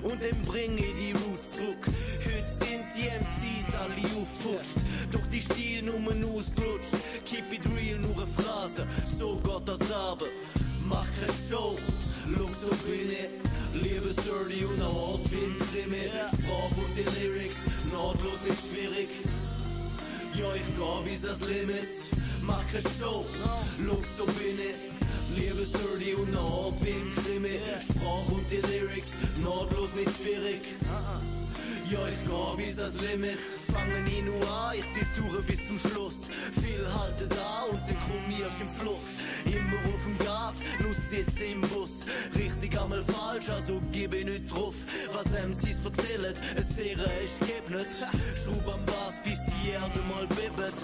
Und 0.03 0.23
dann 0.23 0.39
bring 0.45 0.77
ich 0.77 0.95
die 0.95 1.11
Roots 1.11 1.51
zurück. 1.51 1.83
Heute 2.25 2.53
sind 2.59 2.85
die 2.95 3.07
MCs 3.07 3.73
alle 3.75 4.21
aufgefutscht. 4.21 4.77
Doch 5.11 5.25
die 5.27 5.41
Stilnummern 5.41 6.23
ausgelutscht. 6.23 6.95
Keep 7.25 7.53
it 7.53 7.65
real, 7.75 7.99
nur 7.99 8.15
eine 8.15 8.27
Phrase. 8.27 8.87
So 9.17 9.37
geht 9.37 9.67
das 9.67 9.81
aber. 9.91 10.27
Mach 10.87 11.05
keine 11.19 11.33
Show. 11.49 11.77
Look, 12.27 12.53
so 12.55 12.69
bin 12.85 13.11
ich. 13.11 13.49
Liebe 13.73 14.13
sturdy 14.21 14.65
und 14.65 14.81
ein 14.81 15.55
Krimi. 15.71 16.09
Sprache 16.27 16.81
und 16.83 16.97
die 16.97 17.03
Lyrics, 17.19 17.57
nahtlos 17.91 18.41
nicht 18.47 18.61
schwierig. 18.67 19.09
Ja, 20.33 20.53
ich 20.55 20.65
geh 20.75 21.09
bis 21.09 21.21
das 21.21 21.41
Limit. 21.41 21.89
Mach 22.41 22.65
keine 22.71 22.83
Show. 22.99 23.25
Look, 23.79 24.03
so 24.17 24.25
bin 24.25 24.57
ich. 24.57 24.98
Liebe 25.35 25.65
sturdy 25.65 26.13
und 26.15 26.33
noch 26.33 26.71
hart 26.71 26.85
wie 26.85 26.91
ein 26.91 27.11
Krimi. 27.15 27.59
Sprache 27.81 28.31
und 28.31 28.49
die 28.49 28.57
Lyrics, 28.57 29.11
nahtlos 29.43 29.93
nicht 29.95 30.11
schwierig. 30.17 30.61
Ja, 31.89 32.07
ich 32.07 32.23
geh 32.23 32.63
bis 32.63 32.75
das 32.75 32.93
Limit. 33.01 33.39
Fangen 33.71 34.05
ihn 34.07 34.25
nur 34.25 34.47
an, 34.47 34.77
ich 34.77 34.85
zieh's 34.93 35.09
durch 35.15 35.43
bis 35.45 35.65
zum 35.67 35.79
Schluss. 35.79 36.27
Viel 36.61 36.85
halte 36.93 37.27
da 37.27 37.63
und 37.71 37.81
dann 37.81 37.97
komm 38.05 38.29
im 38.29 38.67
Fluss. 38.67 39.17
Immer 39.45 39.79
auf 39.93 40.03
dem 40.03 40.17
Gas, 40.19 40.55
nur 40.79 40.93
sitze 40.93 41.45
im 41.45 41.61
Bus. 41.61 42.05
Richtig 42.35 42.79
einmal 42.79 43.03
falsch, 43.03 43.49
also 43.49 43.81
gib 43.91 44.13
ich 44.13 44.25
nicht 44.25 44.51
drauf. 44.51 44.75
Was 45.13 45.27
MCs 45.31 45.85
erzählen, 45.85 46.35
es 46.55 46.75
deren 46.75 47.09
ich 47.23 47.39
geb 47.47 47.69
nicht. 47.69 47.91
Schraub 48.43 48.73
am 48.73 48.85
Bass, 48.85 49.15
bis 49.23 49.39
die 49.45 49.69
Erde 49.71 49.99
mal 50.07 50.27
bibet. 50.27 50.77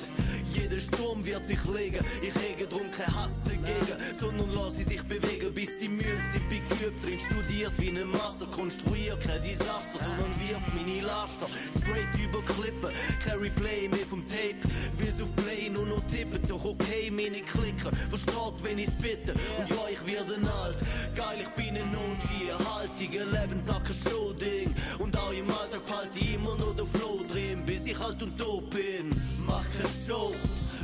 Jeder 0.68 0.80
Sturm 0.80 1.24
wird 1.24 1.46
sich 1.46 1.64
legen, 1.66 2.04
ich 2.24 2.34
hege 2.34 2.66
drum 2.66 2.90
kein 2.90 3.14
Hass 3.16 3.44
dagegen, 3.44 4.02
sondern 4.20 4.50
lass 4.56 4.78
sie 4.78 4.84
sich 4.84 5.04
bewegen, 5.04 5.54
bis 5.54 5.78
sie 5.80 5.88
müde 5.88 6.24
sind, 6.34 6.50
bin 6.50 6.68
geübt 6.70 7.04
drin, 7.04 7.20
studiert 7.20 7.74
wie 7.78 7.92
ne 7.92 8.04
Master, 8.04 8.48
konstruiert 8.48 9.22
kein 9.22 9.40
Desaster, 9.44 10.00
sondern 10.00 10.34
wirf 10.42 10.64
meine 10.74 11.06
Laster, 11.06 11.46
straight 11.70 12.10
über 12.18 12.42
Klippen, 12.42 12.90
kein 13.24 13.38
Replay 13.38 13.88
mehr 13.90 14.08
vom 14.08 14.28
Tape, 14.28 14.58
will's 14.98 15.22
auf 15.22 15.36
Play 15.36 15.70
nur 15.70 15.86
noch 15.86 16.02
tippen, 16.08 16.42
doch 16.48 16.66
okay, 16.66 17.12
meine 17.12 17.42
Klicker, 17.42 17.96
versteht, 18.10 18.64
wenn 18.64 18.80
ich's 18.80 18.96
bitte, 18.96 19.34
und 19.60 19.70
ja, 19.70 19.86
ich 19.94 20.04
werde 20.08 20.34
alt, 20.64 20.78
geil, 21.16 21.42
ich 21.44 21.50
bin 21.50 21.78
ein 21.78 21.96
OG, 21.96 22.50
erhaltige 22.50 23.24
Lebensacker 23.24 23.94
Show-Ding, 23.94 24.74
und 24.98 25.16
auch 25.16 25.32
im 25.32 25.48
Alltag 25.52 25.86
behalte 25.86 26.18
ich 26.18 26.34
immer 26.34 26.56
noch 26.56 26.76
den 26.76 26.88
Flow 26.88 27.24
drin, 27.32 27.64
bis 27.68 27.86
ich 27.86 28.00
alt 28.00 28.24
und 28.24 28.36
tot 28.36 28.68
bin, 28.72 29.12
mach 29.46 29.64
keine 29.64 29.90
Show, 30.06 30.34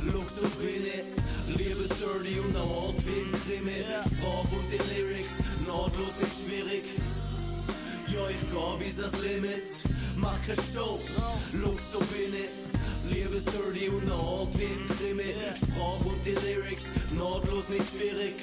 Look, 0.04 0.28
so 0.28 0.42
bin 0.58 0.84
ich. 0.84 1.56
Liebe 1.56 1.84
sturdy 1.94 2.38
und 2.40 2.56
auch 2.56 2.88
hart 2.88 3.06
wie 3.06 3.20
ein 3.22 3.32
Krimi. 3.44 3.84
Sprache 4.02 4.56
und 4.56 4.68
die 4.72 4.80
Lyrics, 4.94 5.34
nahtlos 5.66 6.14
nicht 6.20 6.36
schwierig. 6.44 6.84
Ja, 8.08 8.28
ich 8.28 8.40
geh 8.50 8.84
bis 8.84 8.96
das 8.96 9.12
Limit. 9.20 9.68
Mach 10.16 10.38
keine 10.46 10.62
Show. 10.74 10.98
Look, 11.52 11.78
so 11.92 11.98
bin 11.98 12.34
ich. 12.34 12.50
Liebe 13.12 13.40
sturdy 13.40 13.88
und 13.88 14.10
auch 14.10 14.40
hart 14.40 14.58
wie 14.58 14.64
ein 14.64 14.88
Krimi. 14.98 15.34
Sprache 15.56 16.08
und 16.08 16.24
die 16.24 16.34
Lyrics, 16.34 16.86
nahtlos 17.16 17.68
nicht 17.68 17.88
schwierig. 17.92 18.34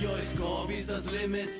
Ja, 0.00 0.10
ich 0.18 0.38
geh 0.38 0.74
bis 0.74 0.86
das 0.86 1.10
Limit. 1.10 1.50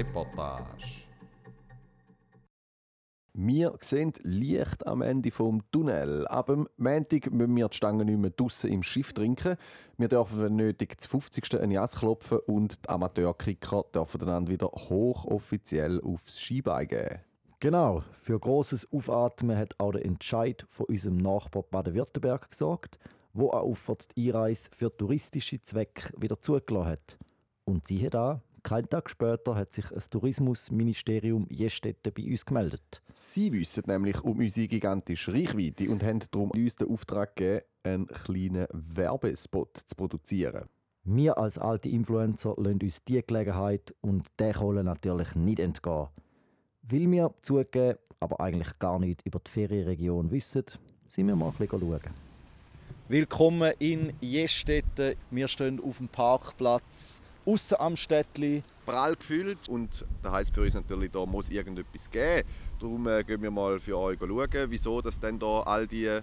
Reportage. 0.00 1.04
Wir 3.34 3.74
sehen 3.82 4.14
Licht 4.22 4.86
am 4.86 5.02
Ende 5.02 5.30
vom 5.30 5.60
Tunnel. 5.70 6.26
Ab 6.26 6.46
dem 6.46 6.66
Montag 6.78 7.30
müssen 7.30 7.54
wir 7.54 7.68
die 7.68 7.76
Stangen 7.76 8.06
nicht 8.06 8.18
mehr 8.18 8.30
draussen 8.30 8.72
im 8.72 8.82
Schiff 8.82 9.12
trinken. 9.12 9.56
Wir 9.98 10.08
dürfen, 10.08 10.40
wenn 10.40 10.56
nötig, 10.56 10.96
das 10.96 11.06
50. 11.06 11.60
ein 11.60 11.70
Jas 11.70 11.96
klopfen 11.96 12.38
und 12.46 12.82
die 12.82 12.88
Amateurkicker 12.88 13.84
dürfen 13.94 14.20
dann 14.20 14.48
wieder 14.48 14.68
hochoffiziell 14.68 16.00
aufs 16.00 16.40
Skibein 16.40 16.88
geben. 16.88 17.18
Genau, 17.58 18.02
für 18.14 18.40
großes 18.40 18.90
Aufatmen 18.94 19.58
hat 19.58 19.78
auch 19.78 19.92
der 19.92 20.06
Entscheid 20.06 20.64
von 20.70 20.86
unserem 20.86 21.18
Nachbar 21.18 21.62
Baden-Württemberg 21.64 22.50
gesorgt, 22.50 22.98
wo 23.34 23.50
auch 23.50 23.64
auf 23.64 23.92
die 24.16 24.28
Einreise 24.28 24.70
für 24.74 24.96
touristische 24.96 25.60
Zwecke 25.60 26.10
wieder 26.18 26.40
zugelassen 26.40 26.88
hat. 26.88 27.18
Und 27.66 27.86
siehe 27.86 28.08
da, 28.08 28.40
keinen 28.62 28.88
Tag 28.88 29.10
später 29.10 29.54
hat 29.54 29.72
sich 29.72 29.86
das 29.88 30.08
Tourismusministerium 30.10 31.46
Jestetten 31.50 32.12
bei 32.12 32.24
uns 32.24 32.44
gemeldet. 32.44 33.02
Sie 33.12 33.52
wissen 33.52 33.84
nämlich 33.86 34.22
um 34.22 34.38
unsere 34.38 34.68
gigantische 34.68 35.32
Reichweite 35.32 35.90
und 35.90 36.02
haben 36.02 36.20
darum 36.30 36.50
uns 36.50 36.76
den 36.76 36.88
Auftrag 36.88 37.36
gegeben, 37.36 37.64
einen 37.82 38.06
kleinen 38.06 38.66
Werbespot 38.72 39.76
zu 39.86 39.96
produzieren. 39.96 40.68
Wir 41.04 41.38
als 41.38 41.58
alte 41.58 41.88
Influencer 41.88 42.54
lassen 42.58 42.80
uns 42.82 43.02
diese 43.04 43.22
Gelegenheit 43.22 43.94
und 44.00 44.26
der 44.38 44.54
Kohle 44.54 44.84
natürlich 44.84 45.34
nicht 45.34 45.60
entgehen. 45.60 46.08
Weil 46.82 47.10
wir 47.10 47.34
zugeben, 47.42 47.98
aber 48.20 48.40
eigentlich 48.40 48.78
gar 48.78 48.98
nicht 48.98 49.22
über 49.24 49.40
die 49.40 49.50
Ferienregion 49.50 50.30
wissen, 50.30 50.64
sind 51.08 51.26
wir 51.26 51.36
mal 51.36 51.48
ein 51.48 51.52
bisschen 51.52 51.80
schauen. 51.80 52.00
Willkommen 53.08 53.72
in 53.78 54.12
Jestetten. 54.20 55.16
Wir 55.30 55.48
stehen 55.48 55.82
auf 55.82 55.96
dem 55.98 56.08
Parkplatz 56.08 57.20
außen 57.50 57.80
am 57.80 57.96
Städtli. 57.96 58.62
Prall 58.86 59.16
gefüllt 59.16 59.68
und 59.68 60.04
das 60.22 60.32
heisst 60.32 60.54
für 60.54 60.62
uns 60.62 60.74
natürlich, 60.74 61.10
da 61.10 61.26
muss 61.26 61.48
irgendetwas 61.48 62.10
geben. 62.10 62.48
Darum 62.78 63.06
äh, 63.06 63.22
gehen 63.24 63.42
wir 63.42 63.50
mal 63.50 63.78
für 63.78 63.98
euch 63.98 64.18
schauen, 64.18 64.70
wieso 64.70 65.00
dass 65.00 65.18
denn 65.18 65.38
da 65.38 65.60
all 65.60 65.86
die 65.86 66.20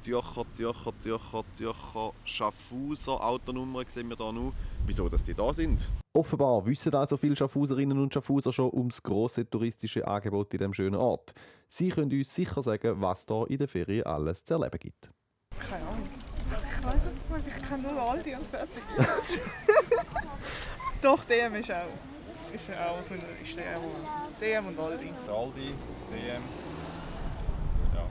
Zürcher, 0.00 0.44
Zürcher, 0.52 0.92
Zürcher, 1.00 1.44
Zürcher, 1.52 2.12
Schaffhauser 2.24 3.24
Autonummern 3.24 3.86
sehen 3.88 4.08
wir 4.08 4.16
da 4.16 4.30
noch, 4.30 4.52
wieso 4.86 5.08
dass 5.08 5.24
die 5.24 5.34
da 5.34 5.52
sind. 5.52 5.88
Offenbar 6.14 6.64
wissen 6.66 6.94
also 6.94 7.16
viele 7.16 7.36
Schaffhauserinnen 7.36 7.98
und 7.98 8.12
Schaffhauser 8.12 8.52
schon 8.52 8.70
ums 8.72 9.02
grosse 9.02 9.48
touristische 9.48 10.06
Angebot 10.06 10.52
in 10.52 10.58
diesem 10.58 10.74
schönen 10.74 10.96
Ort. 10.96 11.32
Sie 11.68 11.88
können 11.88 12.12
uns 12.12 12.34
sicher 12.34 12.62
sagen, 12.62 13.00
was 13.00 13.26
da 13.26 13.44
in 13.44 13.58
der 13.58 13.68
Ferien 13.68 14.06
alles 14.06 14.44
zu 14.44 14.54
erleben 14.54 14.78
gibt. 14.78 15.10
Keine 15.58 15.86
Ahnung. 15.86 16.08
Ich 16.48 16.84
weiß 16.84 17.06
es 17.06 17.44
nicht, 17.44 17.56
ich 17.56 17.68
kenne 17.68 17.82
nur 17.82 18.00
Aldi 18.00 18.34
und 18.34 18.46
fertig. 18.46 18.82
Doch, 21.02 21.24
DM 21.24 21.54
ist 21.56 21.70
auch. 21.70 22.54
Ist 22.54 22.70
auch 22.70 22.98
auf 22.98 23.10
meiner 23.10 23.22
Liste. 23.42 23.62
DM 24.40 24.66
und 24.66 24.78
Aldi. 24.78 25.10
Aldi, 25.28 25.74
DM. 26.10 26.42
Ja, 27.94 28.06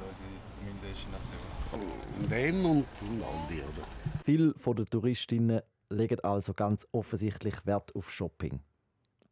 das 0.00 0.16
ist 0.16 0.22
meine 0.62 0.80
Destination. 0.88 2.30
DM 2.30 2.66
und 2.66 2.86
Aldi, 3.02 3.62
oder? 3.62 3.86
Viele 4.24 4.54
von 4.58 4.76
den 4.76 4.86
Touristinnen 4.86 5.60
legen 5.90 6.20
also 6.20 6.54
ganz 6.54 6.86
offensichtlich 6.92 7.66
Wert 7.66 7.94
auf 7.94 8.10
Shopping. 8.10 8.60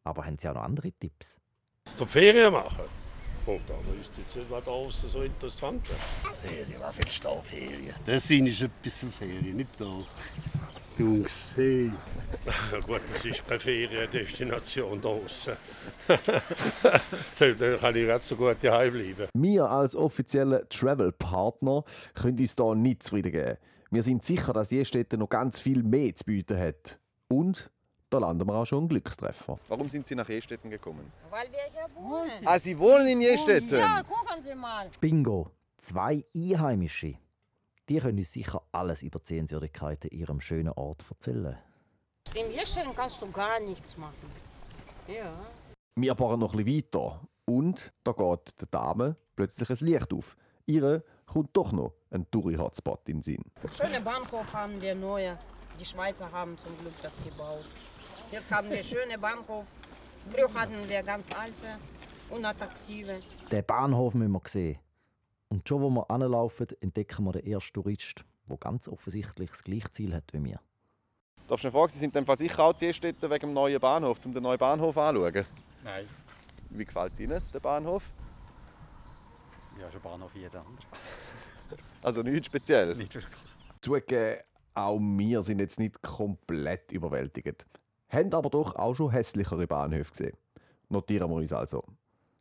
Aber 0.03 0.25
haben 0.25 0.37
Sie 0.37 0.49
auch 0.49 0.55
noch 0.55 0.63
andere 0.63 0.91
Tipps? 0.91 1.37
Zum 1.95 2.07
Ferien 2.07 2.53
machen? 2.53 2.85
gefragt, 3.57 3.71
aber 3.71 3.99
ist 3.99 4.11
jetzt 4.17 4.35
nicht 4.35 4.51
was 4.51 4.63
draußen 4.63 5.09
so 5.09 5.21
interessant? 5.21 5.87
Ferien, 6.43 6.79
was 6.79 6.97
willst 6.97 7.23
du 7.23 7.29
da 7.29 7.41
Ferien? 7.41 7.95
Das 8.05 8.29
ist 8.29 8.61
ein 8.63 8.71
bisschen 8.81 9.11
Ferien, 9.11 9.57
nicht 9.57 9.69
da. 9.79 10.03
Jungs, 10.99 11.53
hey. 11.55 11.91
Ja 12.71 12.79
gut, 12.85 12.99
das 13.13 13.23
ist 13.23 13.47
keine 13.47 13.59
Feriendestination 13.59 14.99
draußen. 14.99 15.53
da 16.07 16.17
kann 17.77 17.95
ich 17.95 18.07
ganz 18.07 18.27
so 18.27 18.35
gut 18.35 18.57
daheim 18.61 18.91
bleiben. 18.91 19.27
Wir 19.33 19.69
als 19.69 19.95
offizieller 19.95 20.67
Travel-Partner 20.67 21.85
können 22.13 22.37
uns 22.37 22.55
da 22.57 22.75
nicht 22.75 23.03
zufrieden 23.03 23.31
geben. 23.31 23.57
Wir 23.91 24.03
sind 24.03 24.25
sicher, 24.25 24.51
dass 24.51 24.71
Jestetten 24.71 25.19
noch 25.19 25.29
ganz 25.29 25.59
viel 25.59 25.83
mehr 25.83 26.13
zu 26.15 26.25
bieten 26.25 26.59
hat. 26.59 26.99
Und 27.29 27.71
da 28.09 28.17
landen 28.17 28.45
wir 28.45 28.55
auch 28.55 28.65
schon 28.65 28.79
einen 28.79 28.89
Glückstreffer. 28.89 29.57
Warum 29.69 29.87
sind 29.87 30.05
Sie 30.05 30.15
nach 30.15 30.27
Jestetten 30.27 30.69
gekommen? 30.69 31.13
Weil 31.29 31.47
wir 31.49 31.59
hier 31.71 31.87
wohnen. 31.95 32.45
Ah, 32.45 32.59
Sie 32.59 32.77
wohnen 32.77 33.07
in 33.07 33.21
Jestetten? 33.21 33.79
Ja, 33.79 34.03
gucken 34.03 34.43
Sie 34.43 34.53
mal. 34.53 34.89
Bingo. 34.99 35.51
Zwei 35.77 36.25
Einheimische. 36.35 37.15
Die 37.89 37.97
können 37.97 38.19
uns 38.19 38.31
sicher 38.31 38.61
alles 38.71 39.01
über 39.01 39.17
die 39.17 39.25
Sehenswürdigkeiten 39.25 40.11
ihrem 40.11 40.39
schönen 40.39 40.73
Ort 40.73 41.03
erzählen. 41.09 41.57
In 42.35 42.51
Hirscheln 42.51 42.89
kannst 42.95 43.19
du 43.19 43.31
gar 43.31 43.59
nichts 43.59 43.97
machen. 43.97 44.31
Ja. 45.07 45.33
Wir 45.95 46.13
bohren 46.13 46.39
noch 46.39 46.53
ein 46.53 46.63
bisschen 46.63 46.85
weiter. 46.93 47.21
Und 47.45 47.91
da 48.03 48.11
geht 48.11 48.61
der 48.61 48.67
Dame 48.69 49.15
plötzlich 49.35 49.69
ein 49.71 49.87
Licht 49.87 50.13
auf. 50.13 50.37
Ihre 50.67 51.03
kommt 51.25 51.49
doch 51.57 51.71
noch 51.71 51.93
ein 52.11 52.29
Touri-Hotspot 52.29 53.09
in 53.09 53.17
den 53.17 53.23
Sinn. 53.23 53.43
Schöne 53.75 53.99
Bahnhof 54.01 54.53
haben 54.53 54.79
wir 54.79 54.93
neue. 54.93 55.39
Die 55.79 55.85
Schweizer 55.85 56.31
haben 56.31 56.59
zum 56.59 56.77
Glück 56.77 56.93
das 57.01 57.17
gebaut. 57.23 57.65
Jetzt 58.31 58.51
haben 58.51 58.69
wir 58.69 58.83
schöne 58.83 59.17
Bahnhof. 59.17 59.65
Früher 60.29 60.53
hatten 60.53 60.87
wir 60.87 61.01
ganz 61.01 61.27
alte, 61.35 61.79
unattraktive. 62.29 63.19
Den 63.51 63.65
Bahnhof 63.65 64.13
müssen 64.13 64.31
wir 64.31 64.41
sehen. 64.45 64.79
Und 65.49 65.67
schon, 65.67 65.81
wo 65.81 65.89
wir 65.89 66.09
anlaufen, 66.09 66.67
entdecken 66.79 67.25
wir 67.25 67.33
den 67.33 67.47
ersten 67.47 67.73
Tourist, 67.73 68.23
der 68.47 68.57
ganz 68.57 68.87
offensichtlich 68.87 69.49
das 69.49 69.63
gleiche 69.63 69.89
Ziel 69.91 70.13
hat 70.13 70.31
wie 70.31 70.43
wir. 70.43 70.59
Darf 71.47 71.59
ich 71.59 71.63
noch 71.63 71.71
fragen, 71.71 71.91
Sie 71.91 71.99
sind 71.99 72.15
dann 72.15 72.25
sicher 72.37 72.63
auch 72.63 72.73
zu 72.73 72.85
Jestetten 72.85 73.27
wegen 73.29 73.47
dem 73.47 73.53
neuen 73.53 73.79
Bahnhof, 73.79 74.23
um 74.23 74.33
den 74.33 74.43
neuen 74.43 74.59
Bahnhof 74.59 74.95
anzuschauen? 74.95 75.45
Nein. 75.83 76.07
Wie 76.69 76.85
gefällt 76.85 77.13
es 77.13 77.19
Ihnen, 77.19 77.41
der 77.51 77.59
Bahnhof? 77.59 78.03
Ja, 79.79 79.91
schon 79.91 80.01
Bahnhof 80.01 80.33
wie 80.35 80.39
jeder 80.39 80.59
andere. 80.59 80.85
Also 82.01 82.23
nichts 82.23 82.47
Spezielles? 82.47 82.97
Nicht 82.97 83.13
wirklich. 83.13 83.33
Zugegeben, 83.81 84.41
auch 84.73 84.99
wir 84.99 85.43
sind 85.43 85.59
jetzt 85.59 85.79
nicht 85.79 86.01
komplett 86.01 86.91
überwältigt. 86.91 87.65
Haben 88.07 88.33
aber 88.33 88.49
doch 88.49 88.75
auch 88.75 88.95
schon 88.95 89.11
hässlichere 89.11 89.67
Bahnhöfe 89.67 90.11
gesehen. 90.11 90.37
Notieren 90.87 91.29
wir 91.29 91.35
uns 91.35 91.53
also. 91.53 91.83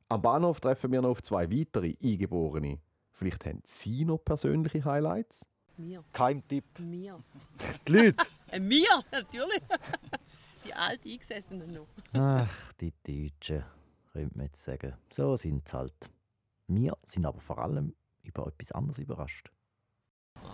Am 0.08 0.22
Bahnhof 0.22 0.60
treffen 0.60 0.92
wir 0.92 1.02
noch 1.02 1.10
auf 1.10 1.22
zwei 1.22 1.50
weitere 1.50 1.94
Eingeborene. 2.02 2.78
Vielleicht 3.18 3.44
haben 3.46 3.62
Sie 3.64 4.04
noch 4.04 4.18
persönliche 4.18 4.84
Highlights? 4.84 5.48
Mir. 5.76 6.04
Keimtipp. 6.12 6.78
Mir. 6.78 7.20
Die 7.88 7.92
Leute. 7.92 8.16
Äh, 8.50 8.60
mir, 8.60 9.04
natürlich. 9.12 9.60
Die 10.64 10.72
alten 10.72 11.06
Eingesessenen 11.06 11.70
noch. 11.70 11.86
Ach, 12.14 12.72
die 12.80 12.94
Deutschen, 13.06 13.62
könnte 14.10 14.38
man 14.38 14.46
jetzt 14.46 14.64
sagen. 14.64 14.94
So 15.12 15.36
sind 15.36 15.68
sie 15.68 15.76
halt. 15.76 16.08
Wir 16.66 16.96
sind 17.04 17.26
aber 17.26 17.40
vor 17.40 17.58
allem 17.58 17.94
über 18.22 18.46
etwas 18.46 18.72
anderes 18.72 18.98
überrascht. 18.98 19.50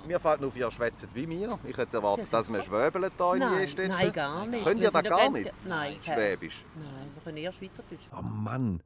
Mir 0.09 0.19
fällt 0.19 0.41
nur 0.41 0.49
auf, 0.49 0.57
ihr 0.57 0.69
schwätzt 0.73 1.07
wie 1.15 1.25
mir. 1.29 1.57
Ich 1.63 1.77
hätte 1.77 1.99
erwartet, 1.99 2.33
dass 2.33 2.49
wir 2.49 2.63
schwöbeln 2.63 3.13
hier 3.17 3.33
in 3.35 3.39
Nein, 3.39 3.61
Jestetten. 3.61 3.93
nein, 3.93 4.13
gar 4.13 4.47
nicht. 4.47 4.65
Könnt 4.65 4.81
Wir 4.81 4.89
ihr 4.89 4.91
das 4.91 5.05
gar 5.05 5.31
nicht? 5.31 5.53
Nein. 5.65 5.97
Schwäbisch? 6.03 6.65
Nein, 6.75 7.11
wir 7.15 7.23
können 7.23 7.37
eher 7.37 7.53
Schweizerdeutsch. 7.53 8.09
Oh 8.13 8.23
Mann, 8.23 8.83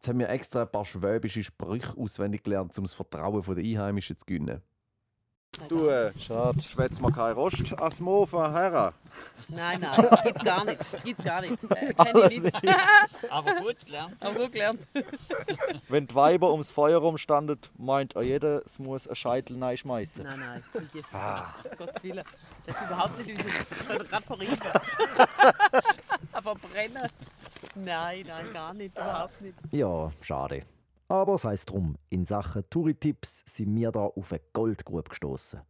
jetzt 0.00 0.08
haben 0.08 0.18
wir 0.18 0.30
extra 0.30 0.62
ein 0.62 0.72
paar 0.72 0.86
schwäbische 0.86 1.44
Sprüche 1.44 1.94
auswendig 1.98 2.42
gelernt, 2.42 2.76
um 2.78 2.84
das 2.84 2.94
Vertrauen 2.94 3.42
der 3.42 3.62
Einheimischen 3.62 4.16
zu 4.16 4.24
gewinnen. 4.24 4.62
Du, 5.68 5.88
äh, 5.88 6.12
Schade. 6.18 6.60
schwätzt 6.62 7.02
mir 7.02 7.12
kein 7.12 7.34
Rost 7.34 7.78
als 7.78 8.00
Mofa 8.00 8.50
her. 8.50 8.94
Nein, 9.48 9.80
nein, 9.80 10.08
gibt's 10.22 10.44
gar 10.44 10.64
nicht. 10.64 10.78
Gibt's 11.04 11.24
gar 11.24 11.40
nicht. 11.42 11.58
Äh, 11.64 11.92
kenn 11.92 12.30
ich 12.30 12.42
nicht. 12.42 12.62
Aber 13.30 13.54
gut 13.56 13.84
gelernt. 13.84 14.16
Aber 14.20 14.34
gut 14.38 14.52
gelernt. 14.52 14.86
Wenn 15.88 16.06
die 16.06 16.14
Weiber 16.14 16.52
ums 16.52 16.70
Feuer 16.70 17.00
rumstanden, 17.00 17.58
meint 17.76 18.16
auch 18.16 18.22
jeder, 18.22 18.64
es 18.64 18.78
muss 18.78 19.08
einen 19.08 19.16
Scheitel 19.16 19.62
reinschmeißen. 19.62 20.22
Nein, 20.22 20.38
nein, 20.38 20.62
vergiss 20.62 21.04
ah. 21.12 21.52
Gottes 21.76 22.02
Willen. 22.04 22.24
Das 22.64 22.76
ist 22.76 22.86
überhaupt 22.86 23.26
nicht 23.26 23.38
unser. 23.38 23.58
Das 23.68 23.86
soll 23.86 23.98
gerade 24.06 24.24
verrieben. 24.24 24.60
Aber 26.32 26.54
brennen? 26.72 27.08
Nein, 27.74 28.24
nein, 28.26 28.52
gar 28.52 28.74
nicht. 28.74 28.96
Überhaupt 28.96 29.40
nicht. 29.40 29.54
Ja, 29.70 30.10
schade. 30.20 30.64
Aber 31.08 31.38
sei 31.38 31.54
es 31.54 31.64
drum, 31.64 31.96
in 32.08 32.24
Sachen 32.24 32.68
Touri-Tipps 32.70 33.42
sind 33.46 33.74
wir 33.74 33.90
da 33.90 34.00
auf 34.06 34.32
eine 34.32 34.40
Goldgrube 34.52 35.08
gestoßen. 35.08 35.60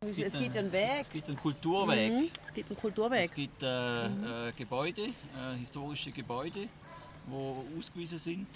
Es 0.00 0.12
gibt, 0.12 0.34
einen 0.56 0.70
Weg. 0.72 0.90
Es 1.00 1.10
gibt 1.10 1.28
einen 1.28 1.38
Kulturweg. 1.38 2.12
Mhm. 2.12 2.28
Es 2.46 2.52
gibt 2.54 2.70
einen 2.70 2.78
Kulturweg. 2.78 3.24
Es 3.24 3.34
gibt 3.34 3.62
äh, 3.62 4.08
Mhm. 4.08 4.24
äh, 4.24 4.52
Gebäude, 4.52 5.02
äh, 5.02 5.56
historische 5.58 6.10
Gebäude, 6.12 6.60
die 7.26 7.78
ausgewiesen 7.78 8.18
sind, 8.18 8.48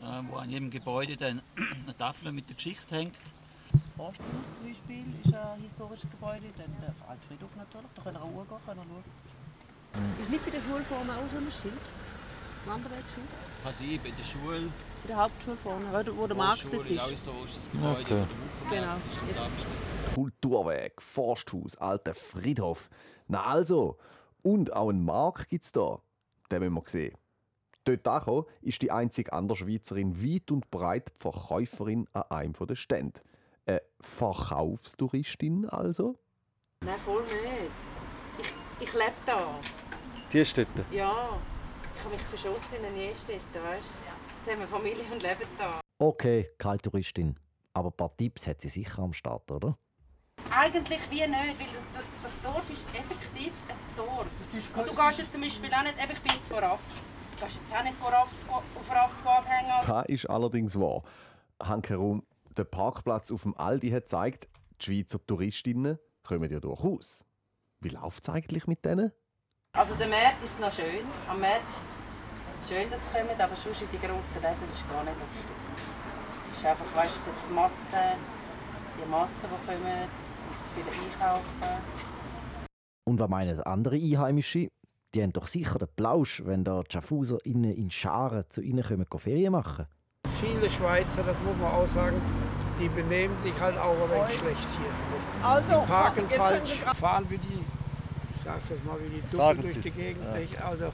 äh, 0.00 0.04
wo 0.30 0.36
an 0.36 0.48
jedem 0.50 0.70
Gebäude 0.70 1.16
dann 1.16 1.42
eine 1.84 1.96
Tafel 1.96 2.32
mit 2.32 2.48
der 2.48 2.56
Geschichte 2.56 2.94
hängt. 2.94 3.14
Forsthaus 3.96 4.26
zum 4.26 4.66
Beispiel 4.68 5.04
ist 5.24 5.34
ein 5.34 5.60
historisches 5.60 6.10
Gebäude. 6.10 6.46
Dann 6.56 6.74
der 6.80 6.94
Altfriedhof 7.08 7.50
natürlich. 7.56 7.90
Da 7.94 8.02
können 8.02 8.16
wir 8.16 8.22
auch 8.22 8.30
gehen, 8.48 8.58
können 8.66 8.80
wir 8.80 8.84
schauen. 8.84 9.04
Ist 10.20 10.30
nicht 10.30 10.44
bei 10.44 10.50
der 10.50 10.60
Schule 10.62 10.82
vorne 10.84 11.12
auch 11.12 11.30
so 11.32 11.38
ein 11.38 11.52
Schild? 11.52 11.74
Wanderwegschild? 12.64 13.26
Kann 13.62 13.72
sein, 13.72 14.00
bei 14.02 14.10
der 14.10 14.24
Schule. 14.24 14.56
In 14.58 14.72
der 15.08 15.16
Hauptschule 15.16 15.56
vorne, 15.56 15.86
wo- 16.06 16.16
wo 16.16 16.26
der 16.26 16.36
Markt 16.36 16.64
jetzt 16.72 16.90
ist. 16.90 17.00
auch 17.00 17.08
historisches 17.10 17.70
Gebäude, 17.70 18.00
Okay. 18.00 18.24
wo 18.64 18.70
der 18.70 18.80
Genau. 18.80 18.94
ist. 19.28 20.14
Kulturweg, 20.14 21.00
Forsthaus, 21.02 21.76
alter 21.76 22.14
Friedhof. 22.14 22.88
Na 23.28 23.42
also, 23.44 23.98
und 24.42 24.72
auch 24.72 24.88
einen 24.90 25.04
Markt 25.04 25.48
gibt 25.48 25.64
es 25.64 25.72
da. 25.72 26.00
Den 26.50 26.60
müssen 26.60 26.74
wir 26.74 26.82
sehen. 26.86 27.16
Dort 27.84 28.06
angekommen 28.06 28.46
ist 28.60 28.80
die 28.82 28.92
einzige 28.92 29.32
andere 29.32 29.56
Schweizerin 29.58 30.22
weit 30.22 30.50
und 30.52 30.70
breit 30.70 31.08
die 31.08 31.20
Verkäuferin 31.20 32.06
an 32.12 32.22
einem 32.30 32.52
der 32.52 32.76
Stände. 32.76 33.20
Eine 33.66 33.82
Verkaufstouristin 34.00 35.68
also? 35.68 36.16
Nein, 36.84 36.98
voll 37.04 37.22
nicht. 37.22 37.34
Ich, 38.38 38.52
ich 38.88 38.92
lebe 38.92 39.12
da. 39.26 39.58
Die 40.32 40.46
Städte. 40.46 40.82
Ja. 40.90 41.38
Ich 41.94 42.04
habe 42.04 42.14
mich 42.14 42.24
verschossen 42.24 42.78
in 42.78 42.86
eine 42.86 42.96
Nähstätte, 42.96 43.42
weißt 43.52 43.84
du? 43.84 44.40
Jetzt 44.40 44.50
haben 44.50 44.60
wir 44.60 44.66
Familie 44.66 45.04
und 45.12 45.22
leben 45.22 45.46
da. 45.58 45.80
Okay, 45.98 46.48
keine 46.56 46.78
Touristin. 46.78 47.38
Aber 47.74 47.90
ein 47.90 47.96
paar 47.96 48.16
Tipps 48.16 48.46
hat 48.46 48.62
sie 48.62 48.68
sicher 48.68 49.02
am 49.02 49.12
Start, 49.12 49.50
oder? 49.50 49.76
Eigentlich 50.50 51.00
wie 51.10 51.20
nicht, 51.20 51.30
weil 51.30 51.66
das, 51.94 52.04
das 52.22 52.32
Dorf 52.42 52.68
ist 52.70 52.86
effektiv 52.94 53.52
ein 53.68 53.76
Dorf. 53.94 54.26
Und 54.74 54.88
du 54.88 54.94
gehst 54.94 55.18
jetzt 55.18 55.32
zum 55.32 55.42
Beispiel 55.42 55.72
auch 55.72 55.82
nicht, 55.82 55.94
ich 55.98 56.20
bin 56.20 56.32
jetzt 56.34 56.48
vor 56.48 56.62
Rafts. 56.62 56.94
Du 57.36 57.44
gehst 57.44 57.60
jetzt 57.62 57.76
auch 57.78 57.82
nicht 57.82 57.96
vor 57.96 58.10
Rafts, 58.10 58.46
auf 58.48 58.90
Rafts 58.90 59.26
abhängen. 59.26 59.86
Das 59.86 60.06
ist 60.08 60.30
allerdings 60.30 60.80
wahr. 60.80 61.02
Hankerum, 61.62 62.22
der 62.56 62.64
Parkplatz 62.64 63.30
auf 63.30 63.42
dem 63.42 63.54
Aldi 63.56 63.90
hat 63.90 64.04
gezeigt, 64.04 64.48
die 64.80 64.84
Schweizer 64.86 65.24
Touristinnen 65.26 65.98
kommen 66.22 66.50
ja 66.50 66.58
durchaus. 66.58 67.22
Wie 67.80 67.90
läuft 67.90 68.22
es 68.22 68.28
eigentlich 68.30 68.66
mit 68.66 68.84
denen? 68.84 69.12
Also 69.74 69.94
der 69.94 70.06
März 70.06 70.44
ist 70.44 70.60
noch 70.60 70.70
schön. 70.70 71.06
Am 71.26 71.40
März 71.40 71.62
ist 71.66 71.84
es 72.62 72.68
schön, 72.68 72.90
dass 72.90 73.00
sie 73.00 73.18
kommen, 73.18 73.40
aber 73.40 73.56
sonst 73.56 73.80
in 73.80 73.88
die 73.90 73.98
grossen 73.98 74.42
Läden 74.42 74.60
das 74.66 74.74
ist 74.74 74.90
gar 74.90 75.02
nicht 75.02 75.16
lustig. 75.16 75.56
Es 76.44 76.58
ist 76.58 76.66
einfach, 76.66 76.84
weißt 76.94 77.22
du, 77.24 77.30
das 77.30 77.50
Masse, 77.50 78.18
die 79.00 79.08
Massen, 79.08 79.34
die 79.42 79.66
kommen 79.66 80.02
und 80.02 80.58
das 80.60 80.72
viele 80.72 80.90
einkaufen. 80.90 81.82
Und 83.08 83.18
was 83.18 83.28
meinen 83.30 83.60
andere 83.62 83.96
Einheimische? 83.96 84.68
Die 85.14 85.22
haben 85.22 85.32
doch 85.32 85.46
sicher 85.46 85.78
den 85.78 85.88
Plausch, 85.96 86.42
wenn 86.44 86.64
da 86.64 86.82
die 86.82 86.92
Schaffhauser 86.92 87.38
innen 87.46 87.74
in 87.74 87.90
Scharen 87.90 88.44
zu 88.50 88.60
ihnen 88.60 88.84
kommen, 88.84 89.06
Ferien 89.16 89.52
machen. 89.52 89.86
Viele 90.38 90.68
Schweizer, 90.68 91.22
das 91.22 91.36
muss 91.46 91.56
man 91.56 91.72
auch 91.72 91.88
sagen, 91.88 92.20
die 92.78 92.88
benehmen 92.90 93.38
sich 93.40 93.58
halt 93.58 93.78
auch 93.78 93.94
ein 93.94 94.10
wenig 94.10 94.36
schlecht 94.36 94.68
hier. 94.76 95.46
Also, 95.46 95.80
die 95.80 95.86
parken 95.86 96.28
falsch, 96.28 96.82
fahren 97.00 97.24
wie 97.30 97.38
die, 97.38 97.64
ich 98.42 98.44
sag's 98.44 98.70
jetzt 98.70 98.84
mal, 98.84 98.98
wie 99.00 99.20
die 99.20 99.36
Sagen 99.36 99.62
durch 99.62 99.80
die 99.80 99.90
Gegend. 99.90 100.24
Ja. 100.52 100.66
Also, 100.66 100.92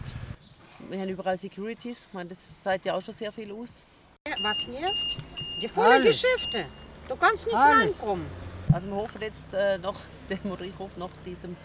Wir 0.90 1.00
haben 1.00 1.08
überall 1.08 1.38
Securities. 1.38 2.06
Ich 2.06 2.12
meine, 2.12 2.28
das 2.28 2.38
sagt 2.62 2.84
ja 2.84 2.94
auch 2.94 3.02
schon 3.02 3.14
sehr 3.14 3.32
viel 3.32 3.50
aus. 3.52 3.74
Was 4.42 4.66
nervt? 4.66 5.16
Die 5.62 5.68
vollen. 5.68 6.02
Geschäfte. 6.02 6.66
Du 7.08 7.16
kannst 7.16 7.46
nicht 7.46 7.56
Alles. 7.56 8.00
reinkommen. 8.00 8.26
Also 8.70 8.88
wir 8.88 8.96
hoffen 8.96 9.20
jetzt 9.22 9.42
äh, 9.52 9.78
dem, 9.78 10.52
oder 10.52 10.60
ich 10.64 10.78
hoffe 10.78 11.00
nach 11.00 11.08
diesem 11.24 11.56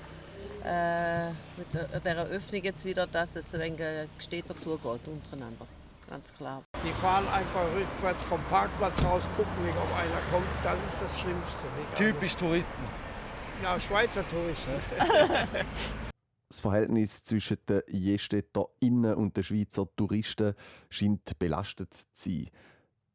äh, 0.63 1.27
mit 1.57 1.73
der, 1.73 1.99
der 1.99 2.15
Eröffnung 2.15 2.63
jetzt 2.63 2.85
wieder, 2.85 3.05
dass 3.05 3.35
es 3.35 3.53
ein 3.53 3.59
wenig 3.59 3.81
äh, 3.81 4.07
gesteter 4.17 4.57
zugeht 4.57 5.01
untereinander. 5.05 5.67
Ganz 6.09 6.33
klar. 6.37 6.63
die 6.85 6.93
fahren 7.01 7.27
einfach 7.27 7.65
rückwärts 7.75 8.23
vom 8.23 8.41
Parkplatz 8.45 9.01
raus, 9.03 9.23
gucken 9.35 9.65
nicht, 9.65 9.75
ob 9.77 9.97
einer 9.97 10.21
kommt. 10.31 10.47
Das 10.63 10.77
ist 10.87 11.01
das 11.01 11.19
Schlimmste. 11.19 11.65
Nicht? 11.77 11.95
Typisch 11.95 12.35
Touristen. 12.35 12.83
Ja, 13.61 13.79
Schweizer 13.79 14.25
Touristen. 14.27 14.73
Das 16.49 16.59
Verhältnis 16.59 17.23
zwischen 17.23 17.57
den 17.67 17.81
Jestädter 17.87 18.67
Innen 18.79 19.15
und 19.15 19.35
den 19.35 19.43
Schweizer 19.43 19.87
Touristen 19.95 20.53
scheint 20.87 21.39
belastet 21.39 21.91
zu 21.91 22.29
sein. 22.29 22.49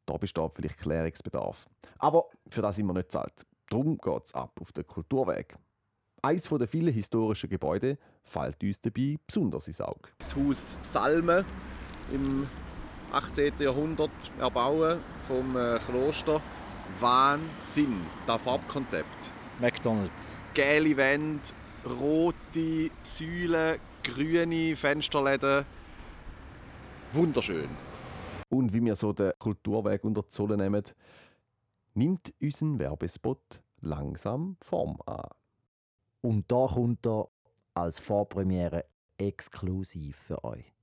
Da 0.05 0.17
besteht 0.17 0.51
vielleicht 0.55 0.77
Klärungsbedarf. 0.77 1.65
Aber 1.99 2.25
für 2.49 2.61
das 2.61 2.75
sind 2.75 2.87
wir 2.87 2.93
nicht 2.93 3.13
zahlt. 3.13 3.45
Darum 3.69 3.97
geht 3.97 4.25
es 4.25 4.33
ab 4.33 4.59
auf 4.59 4.73
den 4.73 4.85
Kulturweg. 4.85 5.55
Eines 6.21 6.49
der 6.49 6.67
vielen 6.67 6.93
historischen 6.93 7.49
Gebäude 7.49 7.97
fällt 8.23 8.61
uns 8.61 8.81
dabei 8.81 9.17
besonders 9.25 9.67
ins 9.67 9.79
Auge. 9.79 10.09
Das 10.17 10.35
Haus 10.35 10.77
Salme 10.81 11.45
im 12.11 12.45
18. 13.13 13.53
Jahrhundert 13.59 14.11
erbauen 14.37 14.99
vom 15.27 15.55
äh, 15.55 15.79
Kloster. 15.79 16.41
Wahnsinn, 16.99 18.01
das 18.27 18.41
Farbkonzept. 18.41 19.31
McDonalds. 19.59 20.37
Gelbe 20.53 20.95
Wände, 20.95 21.41
rote 21.85 22.91
Säulen, 23.03 23.79
grüne 24.03 24.75
Fensterläden. 24.75 25.65
Wunderschön. 27.11 27.69
Und 28.49 28.73
wie 28.73 28.83
wir 28.83 28.95
so 28.95 29.11
den 29.11 29.33
Kulturweg 29.37 30.03
unter 30.03 30.21
die 30.21 30.29
Zolle 30.29 30.55
nehmen, 30.55 30.83
nimmt 31.93 32.33
unser 32.41 32.79
Werbespot 32.79 33.61
langsam 33.81 34.55
Form 34.61 34.97
an. 35.05 35.27
Und 36.21 36.51
da 36.51 36.67
kommt 36.67 37.05
er 37.05 37.27
als 37.73 37.99
Vorpremiere 37.99 38.85
exklusiv 39.17 40.17
für 40.17 40.43
euch. 40.43 40.73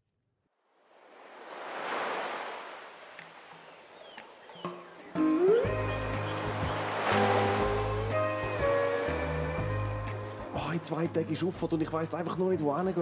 Zwei 10.86 11.06
Tagen 11.08 11.32
ist 11.32 11.42
Auffahrt 11.42 11.72
und 11.72 11.82
ich 11.82 11.92
weiß 11.92 12.14
einfach 12.14 12.38
nur 12.38 12.50
nicht, 12.50 12.62
wo 12.62 12.76
hingehen. 12.76 12.96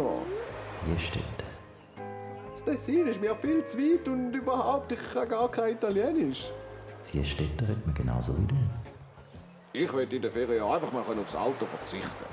Hier 0.87 0.99
steht 0.99 1.23
Das 2.55 2.65
Tessin 2.65 3.07
ist 3.07 3.21
mir 3.21 3.37
viel 3.37 3.65
zu 3.67 3.79
weit 3.79 4.09
und 4.09 4.33
überhaupt, 4.35 4.93
ich 4.93 5.13
kann 5.13 5.29
gar 5.29 5.51
kein 5.51 5.75
Italienisch. 5.75 6.51
Zielstädter 7.01 7.69
hat 7.69 7.85
man 7.85 7.95
genauso 7.95 8.33
wie 8.39 8.47
du. 8.47 8.55
Ich 9.75 9.93
will 9.93 10.11
in 10.11 10.23
der 10.23 10.31
Ferien 10.31 10.65
einfach 10.65 10.93
mal 10.93 11.03
aufs 11.03 11.37
Auto 11.37 11.67
verzichten. 11.67 12.25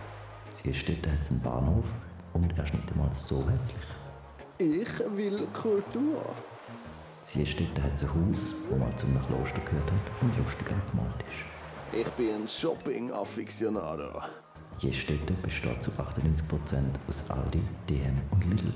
Zielstädter 0.52 1.12
hat 1.12 1.30
einen 1.30 1.42
Bahnhof 1.42 1.88
und 2.34 2.58
er 2.58 2.64
ist 2.64 2.74
nicht 2.74 2.90
einmal 2.92 3.14
so 3.14 3.44
hässlich. 3.50 3.84
Ich 4.58 5.18
will 5.18 5.48
Kultur. 5.48 6.22
Zielstädter 7.22 7.84
hat 7.84 8.02
ein 8.02 8.10
Haus, 8.10 8.54
das 8.70 8.80
mal 8.80 8.96
zum 8.96 9.14
Kloster 9.28 9.60
gehört 9.62 9.92
hat 9.92 10.22
und 10.22 10.38
lustig 10.38 10.68
angemalt 10.72 11.24
ist. 11.30 12.00
Ich 12.00 12.10
bin 12.12 12.36
ein 12.36 12.48
Shopping-Afficionado. 12.48 14.22
Jestädter 14.82 15.36
besteht 15.44 15.84
zu 15.84 15.92
98% 15.92 16.76
aus 17.08 17.24
Aldi, 17.30 17.62
DM 17.88 18.20
und 18.32 18.44
Lidl. 18.50 18.74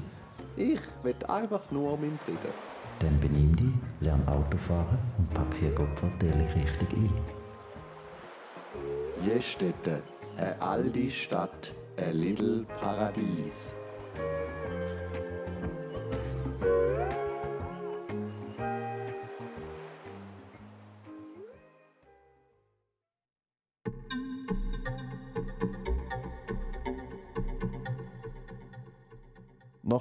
Ich 0.55 0.79
will 1.01 1.15
einfach 1.27 1.71
nur 1.71 1.97
meinen 1.97 2.19
Frieden. 2.19 2.53
Dann 2.99 3.19
benimm 3.19 3.55
dich, 3.55 3.73
lern 4.01 4.25
Auto 4.27 4.55
fahren 4.57 4.99
und 5.17 5.33
pack 5.33 5.51
hier 5.59 5.71
Gottverdeli 5.71 6.45
richtig 6.53 6.93
ein. 6.93 7.09
Jestetten, 9.25 10.03
eine 10.37 10.61
Aldi-Stadt, 10.61 11.73
ein 11.97 12.13
Lidl-Paradies. 12.13 13.73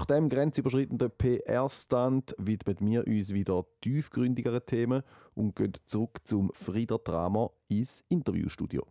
Nach 0.05 0.17
dem 0.17 0.29
grenzüberschreitenden 0.29 1.11
PR-Stand 1.17 2.35
widmen 2.37 2.77
wir 2.91 3.07
uns 3.07 3.33
wieder 3.33 3.65
tiefgründigeren 3.81 4.61
Themen 4.67 5.03
und 5.35 5.57
gehen 5.57 5.73
zurück 5.87 6.19
zum 6.25 6.53
Frieder 6.53 6.99
Drama 6.99 7.49
ins 7.69 8.05
Interviewstudio. 8.11 8.85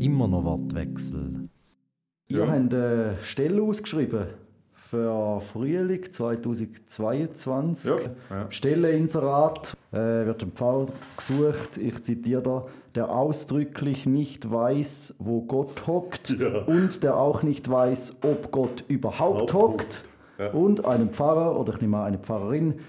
Immer 0.00 0.28
noch 0.28 0.44
Wortwechsel. 0.44 1.50
Ja. 2.26 2.38
Ihr 2.38 2.48
habt 2.48 2.72
eine 2.72 3.18
Stelle 3.22 3.60
ausgeschrieben 3.60 4.28
für 4.90 5.40
Frühling 5.40 6.10
2022. 6.10 7.90
Ja, 7.90 7.96
ja. 8.30 8.50
Stelleinserat 8.50 9.76
äh, 9.92 9.96
wird 9.96 10.42
im 10.42 10.52
Pfarrer 10.52 10.86
gesucht, 11.16 11.76
ich 11.76 12.02
zitiere 12.02 12.42
da, 12.42 12.66
der 12.94 13.10
ausdrücklich 13.10 14.06
nicht 14.06 14.50
weiß, 14.50 15.16
wo 15.18 15.42
Gott 15.42 15.86
hockt 15.86 16.30
und 16.66 17.02
der 17.02 17.16
auch 17.16 17.42
nicht 17.42 17.68
weiß, 17.68 18.16
ob 18.22 18.52
Gott 18.52 18.84
überhaupt 18.88 19.52
hockt. 19.52 20.02
Ja. 20.38 20.50
Und 20.50 20.84
einen 20.84 21.10
Pfarrer 21.10 21.58
oder 21.58 21.74
ich 21.74 21.80
nehme 21.80 21.98
an 21.98 22.04
eine 22.04 22.18
Pfarrerin, 22.18 22.80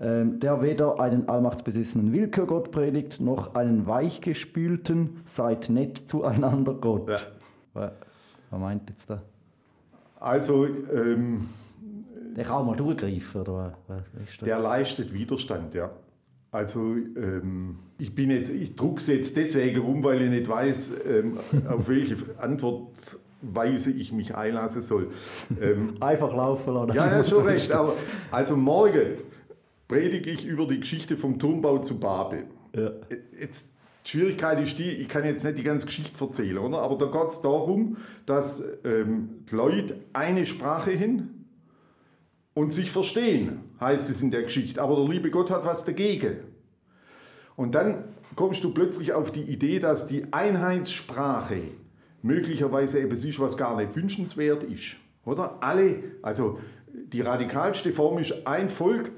ähm, 0.00 0.40
der 0.40 0.62
weder 0.62 0.98
einen 1.00 1.28
allmachtsbesessenen 1.28 2.12
Willkürgott 2.12 2.70
predigt, 2.70 3.20
noch 3.20 3.54
einen 3.54 3.86
weichgespülten, 3.86 5.20
seid 5.24 5.70
nett 5.70 5.98
zueinander 5.98 6.74
Gott. 6.74 7.08
Was, 7.72 7.92
was 8.50 8.60
meint 8.60 8.88
jetzt 8.90 9.10
da? 9.10 9.22
Also, 10.18 10.66
ähm, 10.66 11.46
Der 12.36 12.44
kann 12.44 12.56
auch 12.56 12.66
mal 12.66 12.76
durchgreifen, 12.76 13.40
oder 13.42 13.76
was 13.86 14.02
der 14.42 14.58
leistet 14.58 15.12
Widerstand, 15.12 15.74
ja. 15.74 15.90
Also, 16.50 16.94
ähm, 16.94 17.78
ich 17.98 18.14
bin 18.14 18.30
jetzt, 18.30 18.50
ich 18.50 18.74
drucke 18.76 18.98
es 18.98 19.06
jetzt 19.08 19.36
deswegen 19.36 19.80
rum, 19.80 20.02
weil 20.04 20.22
ich 20.22 20.30
nicht 20.30 20.48
weiß, 20.48 20.92
ähm, 21.06 21.38
auf 21.68 21.88
welche 21.88 22.16
Antwortweise 22.38 23.90
ich 23.90 24.12
mich 24.12 24.34
einlassen 24.34 24.80
soll. 24.80 25.10
Ähm, 25.60 25.94
Einfach 26.00 26.34
laufen 26.34 26.72
lassen. 26.74 26.94
ja, 26.94 27.18
ja, 27.18 27.24
schon 27.24 27.44
recht. 27.44 27.72
Aber 27.72 27.94
also 28.30 28.56
morgen 28.56 29.18
predige 29.88 30.30
ich 30.30 30.46
über 30.46 30.66
die 30.66 30.80
Geschichte 30.80 31.16
vom 31.16 31.38
Turmbau 31.38 31.78
zu 31.78 31.98
Babel. 31.98 32.44
Jetzt, 33.38 33.72
die 34.06 34.10
Schwierigkeit 34.12 34.60
ist 34.60 34.78
die, 34.78 34.88
ich 34.88 35.08
kann 35.08 35.24
jetzt 35.24 35.44
nicht 35.44 35.58
die 35.58 35.64
ganze 35.64 35.86
Geschichte 35.86 36.12
erzählen, 36.24 36.58
oder? 36.58 36.78
aber 36.78 36.96
da 36.96 37.06
geht 37.06 37.28
es 37.28 37.42
darum, 37.42 37.96
dass 38.24 38.62
ähm, 38.84 39.44
die 39.50 39.54
Leute 39.54 40.00
eine 40.12 40.46
Sprache 40.46 40.92
hin 40.92 41.44
und 42.54 42.70
sich 42.72 42.92
verstehen, 42.92 43.60
heißt 43.80 44.08
es 44.08 44.22
in 44.22 44.30
der 44.30 44.42
Geschichte. 44.42 44.80
Aber 44.80 44.94
der 44.96 45.08
liebe 45.08 45.30
Gott 45.30 45.50
hat 45.50 45.64
was 45.64 45.84
dagegen. 45.84 46.38
Und 47.56 47.74
dann 47.74 48.04
kommst 48.36 48.62
du 48.62 48.72
plötzlich 48.72 49.12
auf 49.12 49.32
die 49.32 49.42
Idee, 49.42 49.80
dass 49.80 50.06
die 50.06 50.32
Einheitssprache 50.32 51.62
möglicherweise 52.22 53.00
etwas 53.00 53.24
ist, 53.24 53.40
was 53.40 53.56
gar 53.56 53.76
nicht 53.76 53.96
wünschenswert 53.96 54.62
ist. 54.62 54.96
Oder? 55.24 55.62
Alle, 55.62 56.02
also 56.22 56.60
die 56.92 57.22
radikalste 57.22 57.92
Form 57.92 58.18
ist 58.18 58.46
ein 58.46 58.68
Volk, 58.68 59.10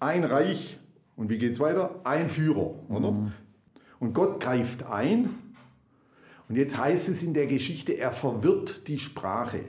ein 0.00 0.24
Reich 0.24 0.78
und 1.16 1.28
wie 1.28 1.38
geht 1.38 1.52
es 1.52 1.60
weiter? 1.60 2.00
Ein 2.04 2.28
Führer. 2.28 2.74
Oder? 2.88 3.32
Und 4.02 4.14
Gott 4.14 4.40
greift 4.40 4.82
ein 4.82 5.30
und 6.48 6.56
jetzt 6.56 6.76
heißt 6.76 7.08
es 7.08 7.22
in 7.22 7.34
der 7.34 7.46
Geschichte, 7.46 7.92
er 7.92 8.10
verwirrt 8.10 8.88
die 8.88 8.98
Sprache. 8.98 9.60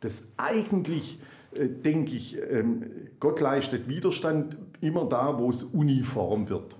Das 0.00 0.24
eigentlich, 0.36 1.20
äh, 1.52 1.68
denke 1.68 2.10
ich, 2.10 2.36
ähm, 2.50 2.82
Gott 3.20 3.38
leistet 3.38 3.86
Widerstand 3.86 4.56
immer 4.80 5.04
da, 5.08 5.38
wo 5.38 5.48
es 5.48 5.62
uniform 5.62 6.48
wird. 6.48 6.76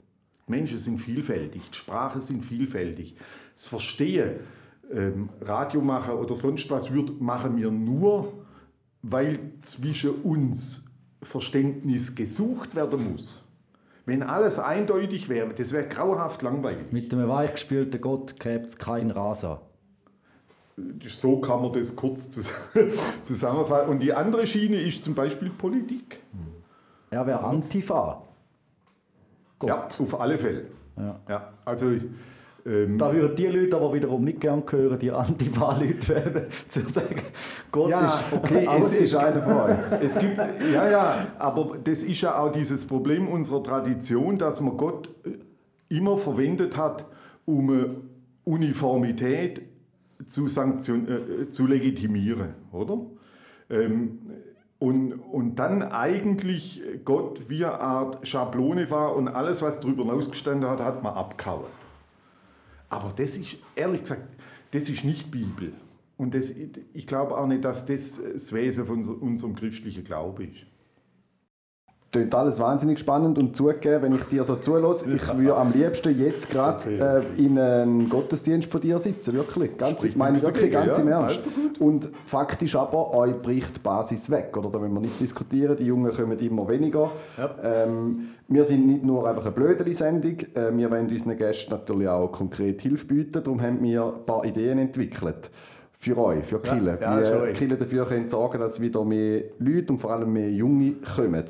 Menschen 0.49 0.79
sind 0.79 0.99
vielfältig, 0.99 1.63
Sprache 1.71 2.21
sind 2.21 2.45
vielfältig. 2.45 3.15
Das 3.55 3.69
Verstehen, 3.69 4.41
ähm, 4.91 5.29
Radio 5.41 5.83
machen 5.83 6.15
oder 6.15 6.35
sonst 6.35 6.69
was 6.69 6.93
wird, 6.93 7.21
machen 7.21 7.57
wir 7.57 7.71
nur, 7.71 8.45
weil 9.03 9.39
zwischen 9.61 10.11
uns 10.23 10.87
Verständnis 11.23 12.13
gesucht 12.13 12.75
werden 12.75 13.13
muss. 13.13 13.44
Wenn 14.07 14.23
alles 14.23 14.59
eindeutig 14.59 15.29
wäre, 15.29 15.55
das 15.55 15.73
wäre 15.73 15.89
grauenhaft 15.89 16.43
langweilig. 16.43 16.93
Mit 16.93 17.13
einem 17.13 17.29
weichgespülten 17.29 18.01
Gott 18.01 18.39
gräbt 18.39 18.67
es 18.67 18.77
kein 18.77 19.11
Raser. 19.11 19.63
So 21.07 21.39
kann 21.41 21.63
man 21.63 21.73
das 21.73 21.95
kurz 21.97 22.29
zus- 22.29 22.51
zusammenfassen. 23.23 23.89
Und 23.89 24.01
die 24.01 24.13
andere 24.13 24.47
Schiene 24.47 24.81
ist 24.81 25.05
zum 25.05 25.15
Beispiel 25.15 25.49
Politik. 25.51 26.19
Er 27.11 27.27
wäre 27.27 27.41
Antifa. 27.45 28.23
Ja, 29.65 29.89
auf 29.99 30.21
alle 30.21 30.37
Fälle. 30.37 30.67
Ja. 31.29 31.53
also, 31.65 31.87
ähm, 32.67 32.97
Da 32.97 33.13
würden 33.13 33.37
die 33.37 33.47
Leute 33.47 33.77
aber 33.77 33.93
wiederum 33.93 34.25
nicht 34.25 34.41
gern 34.41 34.63
hören, 34.69 34.99
die 34.99 35.11
Antifa-Leute 35.11 36.09
werden, 36.09 36.43
zu 36.69 36.81
sagen, 36.89 37.21
Gott 37.71 37.91
ja, 37.91 38.07
ist, 38.07 38.25
okay, 38.33 38.67
es 38.79 38.93
ist 38.93 39.15
einer 39.15 39.43
von 39.43 39.57
euch. 39.57 39.77
Es 40.01 40.19
gibt, 40.19 40.39
ja, 40.73 40.91
ja, 40.91 41.27
aber 41.39 41.77
das 41.83 42.03
ist 42.03 42.21
ja 42.23 42.39
auch 42.39 42.51
dieses 42.51 42.87
Problem 42.87 43.29
unserer 43.29 43.63
Tradition, 43.63 44.39
dass 44.39 44.61
man 44.61 44.77
Gott 44.77 45.11
äh, 45.25 45.97
immer 45.97 46.17
verwendet 46.17 46.77
hat, 46.77 47.05
um 47.45 47.73
äh, 47.73 47.87
Uniformität 48.45 49.63
zu, 50.27 50.49
sanktion, 50.49 51.07
äh, 51.07 51.51
zu 51.51 51.67
legitimieren, 51.67 52.55
oder? 52.73 52.99
Ähm, 53.69 54.21
und, 54.79 55.13
und 55.13 55.57
dann 55.57 55.83
eigentlich 55.83 56.83
Gott 57.05 57.49
wie 57.49 57.65
eine 57.65 57.81
Art 57.81 58.27
Schablone 58.27 58.91
war 58.91 59.17
und 59.17 59.29
alles, 59.29 59.63
was 59.63 59.81
darüber 59.81 60.05
hinausgestanden 60.05 60.69
hat, 60.69 60.81
hat 60.81 61.03
man 61.03 61.15
abgehauen. 61.15 61.65
Aber 62.95 63.13
das 63.13 63.37
ist, 63.37 63.57
ehrlich 63.75 64.03
gesagt, 64.03 64.23
das 64.71 64.89
ist 64.89 65.05
nicht 65.05 65.31
Bibel. 65.31 65.73
und 66.17 66.33
das, 66.35 66.53
ich 66.95 67.07
glaube 67.09 67.37
auch 67.37 67.47
nicht, 67.49 67.65
dass 67.65 67.85
das 67.87 68.21
das 68.33 68.53
Wesen 68.53 68.87
von 68.87 68.99
unser- 68.99 69.21
unserem 69.23 69.55
christlichen 69.57 70.05
Glauben 70.05 70.53
ist. 70.53 70.65
Klingt 72.15 72.33
alles 72.33 72.61
wahnsinnig 72.61 73.01
spannend 73.01 73.39
und 73.39 73.57
zugegeben, 73.57 74.03
wenn 74.03 74.15
ich 74.15 74.23
dir 74.27 74.45
so 74.45 74.55
zulasse, 74.55 75.11
ich 75.11 75.37
würde 75.37 75.57
am 75.57 75.73
liebsten 75.73 76.17
jetzt 76.17 76.49
gerade 76.49 77.25
äh, 77.37 77.45
in 77.45 77.59
einen 77.59 78.09
Gottesdienst 78.09 78.71
von 78.71 78.81
dir 78.81 79.01
sitzen, 79.01 79.35
wirklich. 79.35 79.77
Ganz, 79.77 80.05
ich 80.05 80.15
meine 80.15 80.41
wirklich 80.41 80.71
dagegen, 80.71 80.87
ganz 80.87 80.99
im 81.01 81.09
ja, 81.09 81.23
Ernst. 81.23 81.41
also 81.45 81.85
und 81.85 82.13
faktisch 82.25 82.77
aber, 82.77 83.13
euch 83.15 83.35
bricht 83.43 83.79
die 83.79 83.81
Basis 83.81 84.31
weg, 84.31 84.57
oder? 84.57 84.71
Da 84.71 84.79
müssen 84.79 84.95
wir 84.95 85.01
nicht 85.01 85.19
diskutieren, 85.19 85.77
die 85.77 85.87
Jungen 85.87 86.13
kommen 86.13 86.39
immer 86.39 86.69
weniger. 86.69 87.11
Ähm, 87.65 88.29
wir 88.47 88.63
sind 88.63 88.87
nicht 88.87 89.03
nur 89.03 89.29
einfach 89.29 89.47
eine 89.47 89.51
Blödeli-Sendung, 89.51 90.39
äh, 90.55 90.71
wir 90.71 90.93
wollen 90.93 91.09
unseren 91.09 91.37
Gästen 91.37 91.73
natürlich 91.73 92.07
auch 92.07 92.31
konkret 92.31 92.81
Hilfe 92.81 93.07
bieten, 93.07 93.43
darum 93.43 93.61
haben 93.61 93.83
wir 93.83 94.05
ein 94.05 94.25
paar 94.25 94.45
Ideen 94.45 94.79
entwickelt. 94.79 95.51
Für 96.05 96.19
euch, 96.19 96.45
für 96.45 96.61
Kille. 96.61 96.99
Ja, 97.01 97.21
ja, 97.21 97.45
Wie 97.47 97.49
äh, 97.51 97.53
Kille 97.55 97.77
dafür 97.77 98.05
können 98.07 98.29
sorgen, 98.29 98.59
dass 98.59 98.81
wieder 98.81 99.05
mehr 99.05 99.43
Leute 99.59 99.93
und 99.93 99.99
vor 99.99 100.11
allem 100.13 100.33
mehr 100.33 100.51
Junge 100.51 100.97
kommen. 101.17 101.43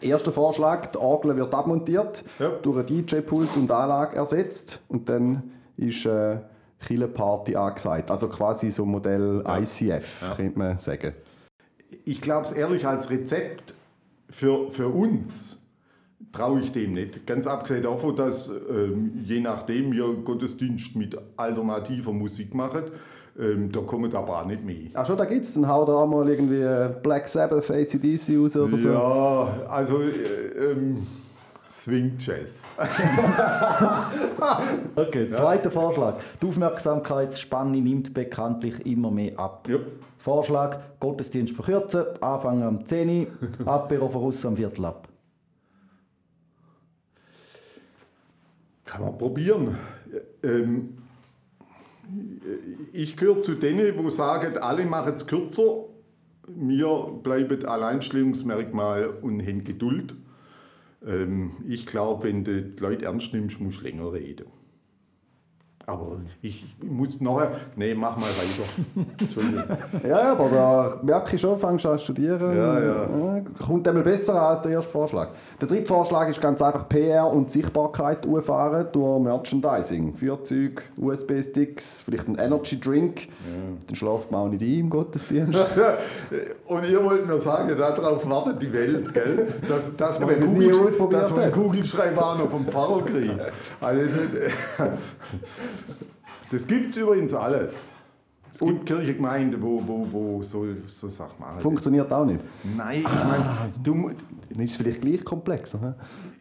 Erster 0.00 0.30
Vorschlag, 0.32 0.86
die 0.86 0.98
Orgel 0.98 1.36
wird 1.36 1.52
abmontiert, 1.52 2.22
durch 2.62 2.78
ein 2.78 2.86
DJ-Pult 2.86 3.56
und 3.56 3.70
Anlage 3.70 4.16
ersetzt 4.16 4.80
und 4.88 5.08
dann 5.08 5.42
ist 5.76 6.06
äh, 6.06 6.38
Kille-Party 6.86 7.56
angesagt. 7.56 8.10
Also 8.10 8.28
quasi 8.28 8.70
so 8.70 8.84
Modell 8.86 9.42
ICF, 9.46 10.22
Ja. 10.22 10.34
könnte 10.34 10.58
man 10.58 10.78
sagen. 10.78 11.14
Ich 12.04 12.20
glaube 12.20 12.46
es 12.46 12.52
ehrlich 12.52 12.86
als 12.86 13.10
Rezept 13.10 13.74
für, 14.30 14.70
für 14.70 14.88
uns 14.88 15.56
traue 16.32 16.60
ich 16.60 16.72
dem 16.72 16.92
nicht. 16.92 17.26
Ganz 17.26 17.46
abgesehen 17.46 17.82
davon, 17.82 18.14
dass 18.14 18.48
ähm, 18.48 19.12
je 19.24 19.40
nachdem 19.40 19.92
wir 19.92 20.12
Gottesdienst 20.24 20.94
mit 20.94 21.16
alternativer 21.36 22.12
Musik 22.12 22.54
machen, 22.54 22.84
ähm, 23.38 23.70
da 23.70 23.80
kommen 23.80 24.14
aber 24.14 24.40
auch 24.40 24.44
nicht 24.44 24.64
mehr. 24.64 24.90
Ach 24.94 25.06
schon, 25.06 25.16
da 25.16 25.24
gibt's, 25.24 25.54
dann 25.54 25.68
haut 25.68 25.88
auch 25.88 26.06
mal 26.06 26.28
irgendwie 26.28 26.64
Black 27.02 27.28
Sabbath, 27.28 27.70
ACDC 27.70 28.36
raus 28.36 28.56
oder 28.56 28.76
so. 28.76 28.88
Ja, 28.88 29.66
also 29.68 30.00
äh, 30.02 30.72
ähm, 30.72 31.06
Swing 31.70 32.16
Jazz. 32.18 32.60
Okay, 34.96 35.30
zweiter 35.32 35.70
Vorschlag. 35.70 36.16
Die 36.42 36.46
Aufmerksamkeitsspanne 36.46 37.80
nimmt 37.80 38.12
bekanntlich 38.12 38.84
immer 38.84 39.10
mehr 39.12 39.38
ab. 39.38 39.68
Vorschlag: 40.18 40.80
Gottesdienst 40.98 41.54
verkürzen, 41.54 42.04
anfangen 42.20 42.62
am 42.64 42.84
10 42.84 43.08
Uhr, 43.08 43.26
Apero 43.66 44.08
voraus 44.08 44.44
am 44.44 44.56
Viertel 44.56 44.84
ab. 44.84 45.08
Kann 48.84 49.02
man 49.02 49.16
probieren. 49.16 49.76
Ähm, 50.42 50.97
ich 52.92 53.16
gehöre 53.16 53.40
zu 53.40 53.54
denen, 53.54 53.96
die 53.96 54.10
sagen, 54.10 54.56
alle 54.58 54.84
machen 54.86 55.14
es 55.14 55.26
kürzer. 55.26 55.84
Wir 56.46 57.18
bleiben 57.22 57.64
Alleinstellungsmerkmal 57.64 59.08
und 59.08 59.46
haben 59.46 59.64
Geduld. 59.64 60.14
Ähm, 61.06 61.52
ich 61.68 61.86
glaube, 61.86 62.24
wenn 62.24 62.44
du 62.44 62.62
die 62.62 62.82
Leute 62.82 63.04
ernst 63.04 63.32
nimmst, 63.32 63.60
musst 63.60 63.80
du 63.80 63.84
länger 63.84 64.12
reden. 64.12 64.46
Aber 65.88 66.18
ich 66.42 66.66
muss 66.82 67.18
nachher. 67.22 67.52
Nee, 67.74 67.94
mach 67.94 68.14
mal 68.18 68.26
weiter. 68.26 69.08
Entschuldigung. 69.20 69.64
Ja, 70.06 70.32
aber 70.32 70.48
da 70.50 71.00
merke 71.02 71.34
ich 71.34 71.40
schon, 71.40 71.58
fängst 71.58 71.86
du 71.86 71.88
an 71.88 71.98
studieren. 71.98 72.54
Ja, 72.54 72.78
ja. 72.78 73.40
Kommt 73.64 73.88
einmal 73.88 74.02
besser 74.02 74.34
als 74.40 74.60
der 74.60 74.72
erste 74.72 74.92
Vorschlag. 74.92 75.30
Der 75.58 75.66
dritte 75.66 75.86
Vorschlag 75.86 76.28
ist 76.28 76.42
ganz 76.42 76.60
einfach 76.60 76.86
PR 76.90 77.26
und 77.26 77.50
Sichtbarkeit 77.50 78.26
auffahren 78.26 78.88
durch 78.92 79.18
Merchandising. 79.22 80.12
Feuerzeug, 80.14 80.82
USB-Sticks, 80.98 82.02
vielleicht 82.02 82.28
ein 82.28 82.36
Energy 82.36 82.78
Drink. 82.78 83.28
Dann 83.86 83.96
schlaft 83.96 84.30
man 84.30 84.42
auch 84.42 84.48
nicht 84.50 84.60
ein 84.62 84.80
im 84.80 84.90
Gottesdienst. 84.90 85.58
Und 86.66 86.84
ihr 86.84 87.02
wollt 87.02 87.26
mir 87.26 87.40
sagen, 87.40 87.74
darauf 87.78 88.28
wartet 88.28 88.60
die 88.60 88.70
Welt, 88.72 89.14
gell? 89.14 89.46
Dass, 89.66 89.96
dass 89.96 90.20
man 90.20 90.28
Ja, 90.28 90.78
ausprobiert 90.78 91.22
dass 91.22 91.30
man 91.30 91.40
einen. 91.40 91.52
Kugelschreiber 91.52 92.36
noch 92.38 92.50
vom 92.50 92.66
Pfarrer 92.66 93.02
kriegt. 93.06 93.40
Also, 93.80 94.02
das 96.50 96.66
gibt 96.66 96.90
es 96.90 96.96
übrigens 96.96 97.34
alles. 97.34 97.82
Es 98.52 98.60
gibt 98.60 98.86
Kirchengemeinden, 98.86 99.62
wo, 99.62 99.80
wo, 99.86 100.06
wo 100.10 100.42
so, 100.42 100.66
so 100.86 101.08
Sachen 101.08 101.38
machen. 101.38 101.60
Funktioniert 101.60 102.10
auch 102.12 102.24
nicht. 102.24 102.40
Nein, 102.76 103.00
ich 103.00 103.04
meine, 103.04 103.72
du, 103.82 104.10
Dann 104.50 104.64
ist 104.64 104.70
es 104.72 104.76
vielleicht 104.78 105.02
gleich 105.02 105.24
komplexer. 105.24 105.80
hä? 105.80 105.92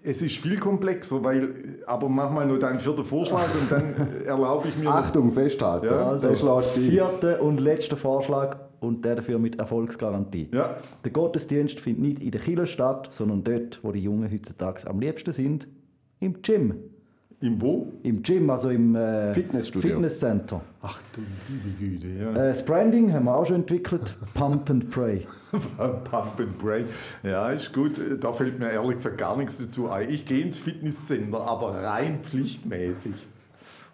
es 0.03 0.21
ist 0.21 0.38
viel 0.38 0.57
komplexer, 0.57 1.21
weil, 1.21 1.81
aber 1.85 2.07
mach 2.07 2.31
mal 2.31 2.47
nur 2.47 2.59
deinen 2.59 2.79
vierten 2.79 3.03
Vorschlag 3.03 3.47
und 3.53 3.69
dann 3.69 4.23
erlaube 4.25 4.69
ich 4.69 4.77
mir... 4.77 4.89
Achtung, 4.89 5.31
festhalten. 5.31 5.88
Ja, 5.88 6.13
ein. 6.13 6.63
Vierter 6.83 7.41
und 7.41 7.59
letzter 7.59 7.97
Vorschlag 7.97 8.57
und 8.79 9.03
der 9.03 9.15
dafür 9.15 9.38
mit 9.38 9.59
Erfolgsgarantie. 9.59 10.49
Ja. 10.53 10.77
Der 11.03 11.11
Gottesdienst 11.11 11.79
findet 11.79 12.01
nicht 12.01 12.19
in 12.21 12.31
der 12.31 12.39
Kirche 12.39 12.67
statt, 12.67 13.09
sondern 13.11 13.43
dort, 13.43 13.79
wo 13.83 13.91
die 13.91 13.99
Jungen 14.01 14.31
heutzutage 14.31 14.88
am 14.88 14.99
liebsten 15.01 15.33
sind, 15.33 15.67
im 16.19 16.41
Gym. 16.41 16.75
Im 17.39 17.61
wo? 17.61 17.93
Im 18.01 18.23
Gym, 18.23 18.49
also 18.49 18.71
im 18.71 18.95
äh, 18.95 19.31
Fitnessstudio. 19.33 19.91
Fitnesscenter. 19.91 20.59
Ach 20.81 20.99
du 21.13 21.21
liebe 21.47 21.77
Güte, 21.77 22.07
ja. 22.07 22.31
Äh, 22.31 22.49
das 22.49 22.65
Branding 22.65 23.13
haben 23.13 23.25
wir 23.25 23.35
auch 23.35 23.45
schon 23.45 23.57
entwickelt. 23.57 24.15
Pump 24.33 24.67
and 24.71 24.89
Pray. 24.89 25.27
Pump 25.77 26.39
and 26.39 26.57
Pray. 26.57 26.85
Ja, 27.21 27.51
ist 27.51 27.71
gut. 27.71 28.01
Da 28.19 28.33
fällt 28.33 28.57
mir 28.57 28.71
ehrlich 28.71 28.95
gesagt 28.95 29.19
gar 29.19 29.38
nichts 29.38 29.59
dazu 29.59 29.88
ein. 29.88 30.09
Ich 30.09 30.25
gehe 30.25 30.41
ins 30.41 30.57
Fitnesscenter, 30.57 31.41
aber 31.41 31.75
rein 31.75 32.21
pflichtmäßig. 32.23 33.27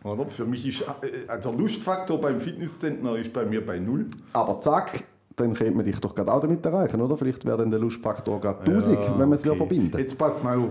Oder? 0.05 0.25
Für 0.27 0.45
mich 0.45 0.65
ist 0.65 0.81
äh, 1.01 1.27
also 1.27 1.49
der 1.51 1.59
Lustfaktor 1.59 2.21
beim 2.21 2.39
Fitnesscenter 2.39 3.17
ist 3.17 3.33
bei 3.33 3.45
mir 3.45 3.65
bei 3.65 3.77
null. 3.77 4.05
Aber 4.31 4.61
zack, 4.61 5.03
dann 5.35 5.53
könnte 5.53 5.73
man 5.73 5.85
dich 5.85 5.99
doch 5.99 6.15
gerade 6.15 6.31
auch 6.31 6.39
damit 6.41 6.65
erreichen, 6.65 7.01
oder? 7.01 7.17
Vielleicht 7.17 7.43
wäre 7.43 7.57
dann 7.57 7.71
der 7.71 7.79
Lustfaktor 7.81 8.39
gerade 8.39 8.61
1000, 8.61 8.99
Ja, 8.99 9.19
wenn 9.19 9.27
man 9.27 9.33
es 9.33 9.41
okay. 9.41 9.49
okay. 9.49 9.57
verbinden 9.57 9.97
Jetzt 9.97 10.17
passt 10.17 10.41
mal 10.41 10.57
auf. 10.57 10.69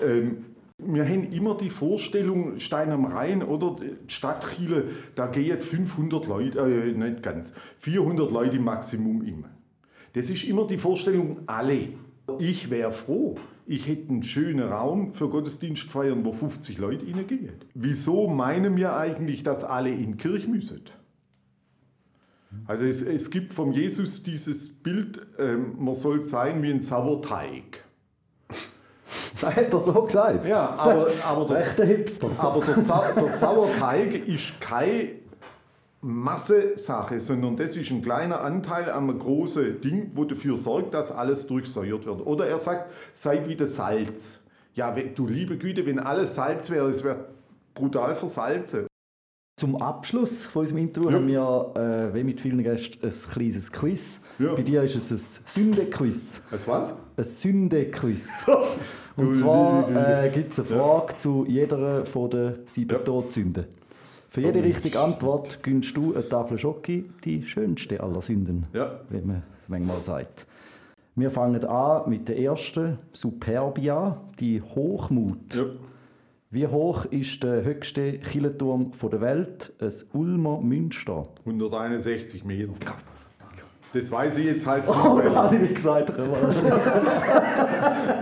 Ähm, 0.00 0.44
wir 0.86 1.04
haben 1.04 1.32
immer 1.32 1.56
die 1.56 1.70
Vorstellung, 1.70 2.58
Stein 2.58 2.90
am 2.90 3.04
Rhein 3.04 3.42
oder 3.42 3.76
die 3.80 4.12
Stadt 4.12 4.46
Chile, 4.56 4.84
da 5.14 5.26
gehen 5.26 5.60
500 5.60 6.26
Leute, 6.26 6.58
äh, 6.60 6.92
nicht 6.92 7.22
ganz, 7.22 7.54
400 7.78 8.30
Leute 8.30 8.56
im 8.56 8.64
Maximum 8.64 9.22
immer. 9.22 9.50
Das 10.12 10.30
ist 10.30 10.44
immer 10.44 10.66
die 10.66 10.76
Vorstellung, 10.76 11.40
alle. 11.46 11.88
Ich 12.38 12.70
wäre 12.70 12.92
froh, 12.92 13.36
ich 13.66 13.88
hätte 13.88 14.10
einen 14.10 14.22
schönen 14.22 14.68
Raum 14.68 15.14
für 15.14 15.28
Gottesdienst 15.28 15.90
feiern, 15.90 16.24
wo 16.24 16.32
50 16.32 16.78
Leute 16.78 17.06
reingehen. 17.06 17.54
Wieso 17.74 18.28
meinen 18.28 18.76
wir 18.76 18.96
eigentlich, 18.96 19.42
dass 19.42 19.64
alle 19.64 19.90
in 19.90 20.12
die 20.12 20.18
Kirche 20.18 20.48
müssen? 20.48 20.82
Also 22.66 22.84
es, 22.84 23.02
es 23.02 23.30
gibt 23.30 23.52
vom 23.52 23.72
Jesus 23.72 24.22
dieses 24.22 24.68
Bild, 24.68 25.26
ähm, 25.38 25.74
man 25.78 25.94
soll 25.94 26.20
sein 26.22 26.62
wie 26.62 26.70
ein 26.70 26.80
Sauerteig. 26.80 27.84
Das 29.40 29.56
hat 29.56 29.72
er 29.72 29.80
so 29.80 29.92
gesagt. 30.02 30.46
Ja, 30.46 30.74
aber, 30.76 31.08
aber, 31.26 31.46
das, 31.46 31.68
Echter 31.68 31.84
Hipster. 31.84 32.30
aber 32.38 32.60
der, 32.60 32.76
Sau, 32.76 33.04
der 33.16 33.30
Sauerteig 33.30 34.28
ist 34.28 34.60
keine 34.60 35.10
Massesache, 36.02 37.20
sondern 37.20 37.56
das 37.56 37.76
ist 37.76 37.90
ein 37.90 38.02
kleiner 38.02 38.40
Anteil 38.40 38.90
an 38.90 39.08
einem 39.08 39.18
großen 39.18 39.80
Ding, 39.80 40.10
wo 40.14 40.24
dafür 40.24 40.56
sorgt, 40.56 40.94
dass 40.94 41.12
alles 41.12 41.46
durchsäuert 41.46 42.06
wird. 42.06 42.26
Oder 42.26 42.48
er 42.48 42.58
sagt, 42.58 42.90
seid 43.14 43.48
wie 43.48 43.56
das 43.56 43.76
Salz. 43.76 44.40
Ja, 44.74 44.90
du 44.90 45.26
liebe 45.26 45.56
Güte, 45.58 45.86
wenn 45.86 45.98
alles 45.98 46.34
Salz 46.34 46.70
wäre, 46.70 46.88
es 46.88 47.04
wäre 47.04 47.26
brutal 47.74 48.16
versalzen. 48.16 48.86
Zum 49.60 49.80
Abschluss 49.80 50.46
von 50.46 50.60
unserem 50.60 50.78
Interview 50.78 51.12
haben 51.12 51.28
wir, 51.28 52.10
äh, 52.10 52.14
wie 52.14 52.24
mit 52.24 52.40
vielen 52.40 52.62
Gästen, 52.64 52.98
ein 53.06 53.12
kleines 53.32 53.70
Quiz. 53.70 54.20
Bei 54.38 54.62
dir 54.62 54.82
ist 54.82 54.96
es 54.96 55.10
ein 55.12 55.44
Sünde-Quiz. 55.46 56.42
Was 56.50 56.66
was? 56.66 56.96
Ein 57.16 57.24
Sünde-Quiz. 57.24 58.44
Und 59.16 59.34
zwar 59.34 59.88
äh, 60.24 60.30
gibt 60.30 60.52
es 60.52 60.58
eine 60.58 60.68
Frage 60.68 61.16
zu 61.16 61.44
jeder 61.48 62.06
von 62.06 62.30
den 62.30 62.54
sieben 62.66 63.04
Todsünden. 63.04 63.66
Für 64.30 64.40
jede 64.40 64.60
Oh, 64.60 64.62
richtige 64.62 64.98
Antwort 65.00 65.62
gönnst 65.62 65.94
du 65.96 66.14
eine 66.14 66.26
Tafel 66.26 66.58
Schoki, 66.58 67.10
die 67.24 67.44
schönste 67.44 68.02
aller 68.02 68.22
Sünden, 68.22 68.66
Ja. 68.72 69.00
wie 69.10 69.20
man 69.20 69.42
manchmal 69.68 70.00
sagt. 70.00 70.46
Wir 71.14 71.30
fangen 71.30 71.62
an 71.64 72.08
mit 72.08 72.28
der 72.28 72.38
ersten, 72.38 72.98
Superbia, 73.12 74.22
die 74.40 74.62
Hochmut. 74.62 75.54
Ja. 75.54 75.64
Wie 76.50 76.66
hoch 76.66 77.04
ist 77.06 77.42
der 77.42 77.64
höchste 77.64 78.18
Kirchenturm 78.18 78.92
der 79.10 79.20
Welt? 79.20 79.72
Ein 79.78 79.92
Ulmer 80.14 80.60
Münster. 80.60 81.28
161 81.44 82.44
Meter. 82.44 82.72
Das 83.92 84.10
weiß 84.10 84.38
ich 84.38 84.46
jetzt 84.46 84.66
halt 84.66 84.84
Oh, 84.86 84.92
zufällig. 84.92 85.34
habe 85.36 85.54
ich 85.56 85.60
nicht 85.62 85.74
gesagt. 85.74 86.12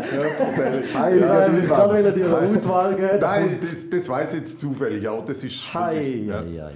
Ja, 0.01 1.01
Heiliger 1.01 1.45
Himmel. 1.45 1.63
Ich 1.65 1.69
kann 1.69 1.97
wieder 1.99 2.13
dir 2.13 2.37
eine 2.39 2.49
Auswahl 2.57 2.95
geben. 2.97 3.19
Nein, 3.21 3.59
das, 3.61 3.89
das 3.89 4.09
weiß 4.09 4.35
ich 4.35 4.41
jetzt 4.41 4.59
zufällig, 4.61 5.09
aber 5.09 5.23
das 5.27 5.45
ist. 5.45 5.73
Hei, 5.75 5.95
wirklich- 6.27 6.27
ja. 6.57 6.65
hei, 6.67 6.73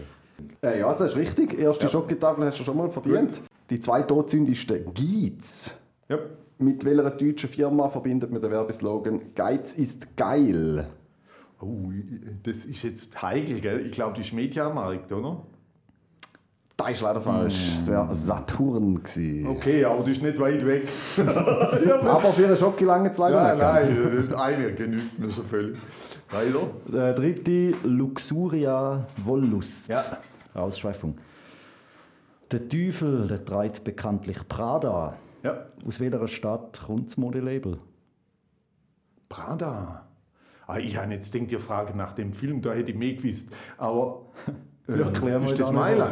hei. 0.63 0.69
Äh, 0.69 0.81
ja, 0.81 0.89
das 0.89 1.01
ist 1.01 1.17
richtig. 1.17 1.59
Erste 1.59 1.89
Schokotafel 1.89 2.45
hast 2.47 2.61
du 2.61 2.65
schon 2.65 2.77
mal 2.77 2.89
verdient. 2.91 3.41
Die 3.71 3.81
zweite 3.81 4.07
Todsünde 4.09 4.53
ist 4.53 4.69
der 4.69 4.81
Geiz. 4.81 5.75
Ja. 6.09 6.19
Mit 6.59 6.85
welcher 6.85 7.11
deutschen 7.11 7.49
Firma 7.49 7.89
verbindet 7.89 8.31
man 8.31 8.41
den 8.41 8.51
Werbeslogan 8.51 9.21
Geiz 9.35 9.75
ist 9.75 10.17
geil? 10.17 10.87
Oh, 11.61 11.91
das 12.43 12.67
ist 12.67 12.83
jetzt 12.83 13.21
heikel, 13.23 13.61
gell? 13.61 13.87
Ich 13.87 13.93
glaube, 13.93 14.15
die 14.15 14.21
ist 14.21 14.33
Mediamarkt, 14.33 15.11
oder? 15.13 15.43
Das 16.77 16.91
ist 16.91 17.03
leider 17.03 17.21
falsch. 17.21 17.73
Es 17.79 17.87
wäre 17.87 18.13
Saturn 18.15 19.03
gewesen. 19.03 19.47
Okay, 19.47 19.85
aber 19.85 19.99
du 19.99 20.05
bist 20.05 20.23
nicht 20.23 20.41
weit 20.41 20.67
weg. 20.67 20.89
Aber 21.19 22.33
für 22.33 22.47
einen 22.47 22.57
Schocki 22.57 22.85
lange 22.85 23.13
leider 23.17 23.57
Nein, 23.57 23.89
nicht 23.89 24.31
nein, 24.31 24.39
einer 24.41 24.71
genügt 24.73 25.19
mir 25.19 25.31
schon 25.31 25.47
völlig. 25.47 25.79
Weiter. 26.31 26.67
Der 26.93 27.13
dritte 27.15 27.75
Luxuria 27.85 29.07
Vollust. 29.25 29.89
Ja. 29.89 30.03
Ausschweifung. 30.55 31.17
Der 32.51 32.69
Teufel, 32.69 33.29
der 33.29 33.45
trägt 33.45 33.85
bekanntlich 33.85 34.47
Prada. 34.49 35.17
Ja. 35.45 35.67
Aus 35.87 36.01
welcher 36.01 36.27
Stadt 36.27 36.81
kommt 36.85 37.09
das 37.09 37.17
Modelabel? 37.17 37.79
Prada. 39.29 40.07
Ah, 40.67 40.79
ich 40.79 40.97
habe 40.97 41.13
jetzt 41.13 41.33
denkt 41.35 41.53
ihr 41.53 41.61
Frage 41.61 41.97
nach 41.97 42.13
dem 42.13 42.33
Film, 42.33 42.63
da 42.63 42.73
hätte 42.73 42.91
ich 42.91 42.97
mehr 42.97 43.15
gewusst. 43.15 43.51
Aber 43.77 44.23
äh, 44.89 44.99
Ja, 44.99 45.23
wir 45.23 45.43
ist 45.45 45.61
das 45.61 45.69
auch 45.69 45.73
noch. 45.73 46.11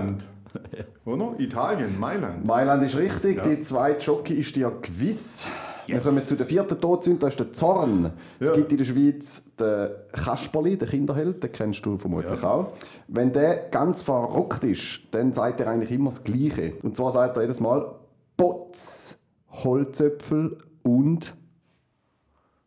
Oder? 1.05 1.35
Italien, 1.39 1.99
Mailand. 1.99 2.45
Mailand 2.45 2.83
ist 2.85 2.97
richtig. 2.97 3.39
Ja. 3.39 3.47
Die 3.49 3.61
zweite 3.61 4.01
Schocke 4.01 4.35
ist 4.35 4.55
dir 4.57 4.71
gewiss. 4.83 5.47
Yes. 5.87 6.05
Wir 6.05 6.11
kommen 6.13 6.23
zu 6.23 6.37
der 6.37 6.47
vierten 6.47 6.81
Todsünde, 6.81 7.19
das 7.19 7.31
ist 7.31 7.41
der 7.41 7.53
Zorn. 7.53 8.13
Es 8.39 8.49
Ja. 8.51 8.55
gibt 8.55 8.71
in 8.71 8.79
der 8.79 8.85
Schweiz 8.85 9.43
den 9.59 9.89
Kasperli, 10.13 10.77
den 10.79 10.89
Kinderheld, 10.89 11.43
den 11.43 11.51
kennst 11.51 11.85
du 11.85 11.99
vermutlich 11.99 12.41
auch. 12.45 12.73
Wenn 13.09 13.33
der 13.33 13.69
ganz 13.71 14.03
verrockt 14.03 14.63
ist, 14.63 15.01
dann 15.11 15.33
sagt 15.33 15.61
er 15.61 15.67
eigentlich 15.69 15.91
immer 15.91 16.11
das 16.11 16.23
Gleiche. 16.23 16.75
Und 16.83 16.97
zwar 16.97 17.11
sagt 17.11 17.37
er 17.37 17.43
jedes 17.43 17.59
Mal 17.59 17.97
Botz, 18.37 19.19
Holzöpfel 19.51 20.59
und... 20.85 21.35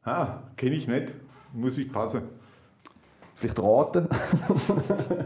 Ah, 0.03 0.39
kenne 0.57 0.75
ich 0.75 0.87
nicht. 0.87 1.13
Muss 1.53 1.77
ich 1.77 1.89
passen. 1.91 2.23
Vielleicht 3.35 3.61
raten. 3.61 4.07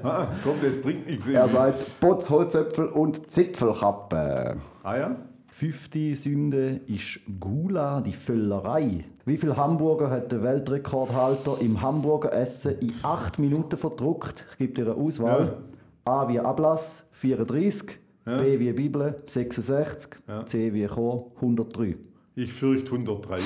Ah, 0.04 0.28
komm, 0.44 0.56
das 0.62 0.82
bringt 0.82 1.08
nichts. 1.08 1.28
er 1.28 1.48
sagt 1.48 2.00
Botz, 2.00 2.30
Holzöpfel 2.30 2.88
und 2.88 3.30
Zipfelkappe. 3.32 4.56
Ah 4.84 4.98
ja? 4.98 5.16
Fünfte 5.48 6.16
Sünde 6.16 6.80
ist 6.88 7.20
Gula, 7.40 8.02
die 8.02 8.14
Völlerei. 8.14 9.04
Wie 9.26 9.38
viele 9.38 9.58
Hamburger 9.58 10.10
hat 10.10 10.32
der 10.32 10.42
Weltrekordhalter 10.42 11.58
im 11.60 11.82
Hamburger 11.82 12.32
Essen 12.34 12.80
in 12.80 12.94
8 13.04 13.40
Minuten 13.40 13.78
verdruckt? 13.78 14.46
Ich 14.52 14.58
gebe 14.58 14.74
dir 14.74 14.86
eine 14.92 14.96
Auswahl. 14.96 15.58
A 16.06 16.28
wie 16.30 16.40
Ablass, 16.40 17.04
34. 17.12 18.00
B 18.26 18.60
wie 18.60 18.72
Bibel, 18.74 19.22
66. 19.28 20.12
C 20.46 20.74
wie 20.74 20.86
Chor, 20.88 21.32
103. 21.36 21.98
Ich 22.36 22.54
fürchte 22.54 22.92
103. 22.94 23.40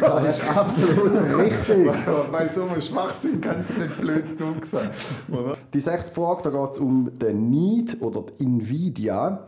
Das 0.00 0.36
ist 0.38 0.56
absolut 0.56 1.12
richtig. 1.38 1.90
Bei 2.32 2.48
so 2.48 2.64
einem 2.64 2.80
Schwachsinn 2.80 3.40
kann 3.40 3.60
es 3.60 3.74
nicht 3.76 3.98
blöd 4.00 4.36
genug 4.36 4.64
sein. 4.66 4.90
Oder? 5.30 5.56
Die 5.72 5.80
sechste 5.80 6.12
Frage, 6.12 6.42
da 6.42 6.50
geht 6.50 6.72
es 6.72 6.78
um 6.78 7.10
den 7.18 7.48
Need 7.50 8.02
oder 8.02 8.24
die 8.38 8.44
Nvidia. 8.44 9.46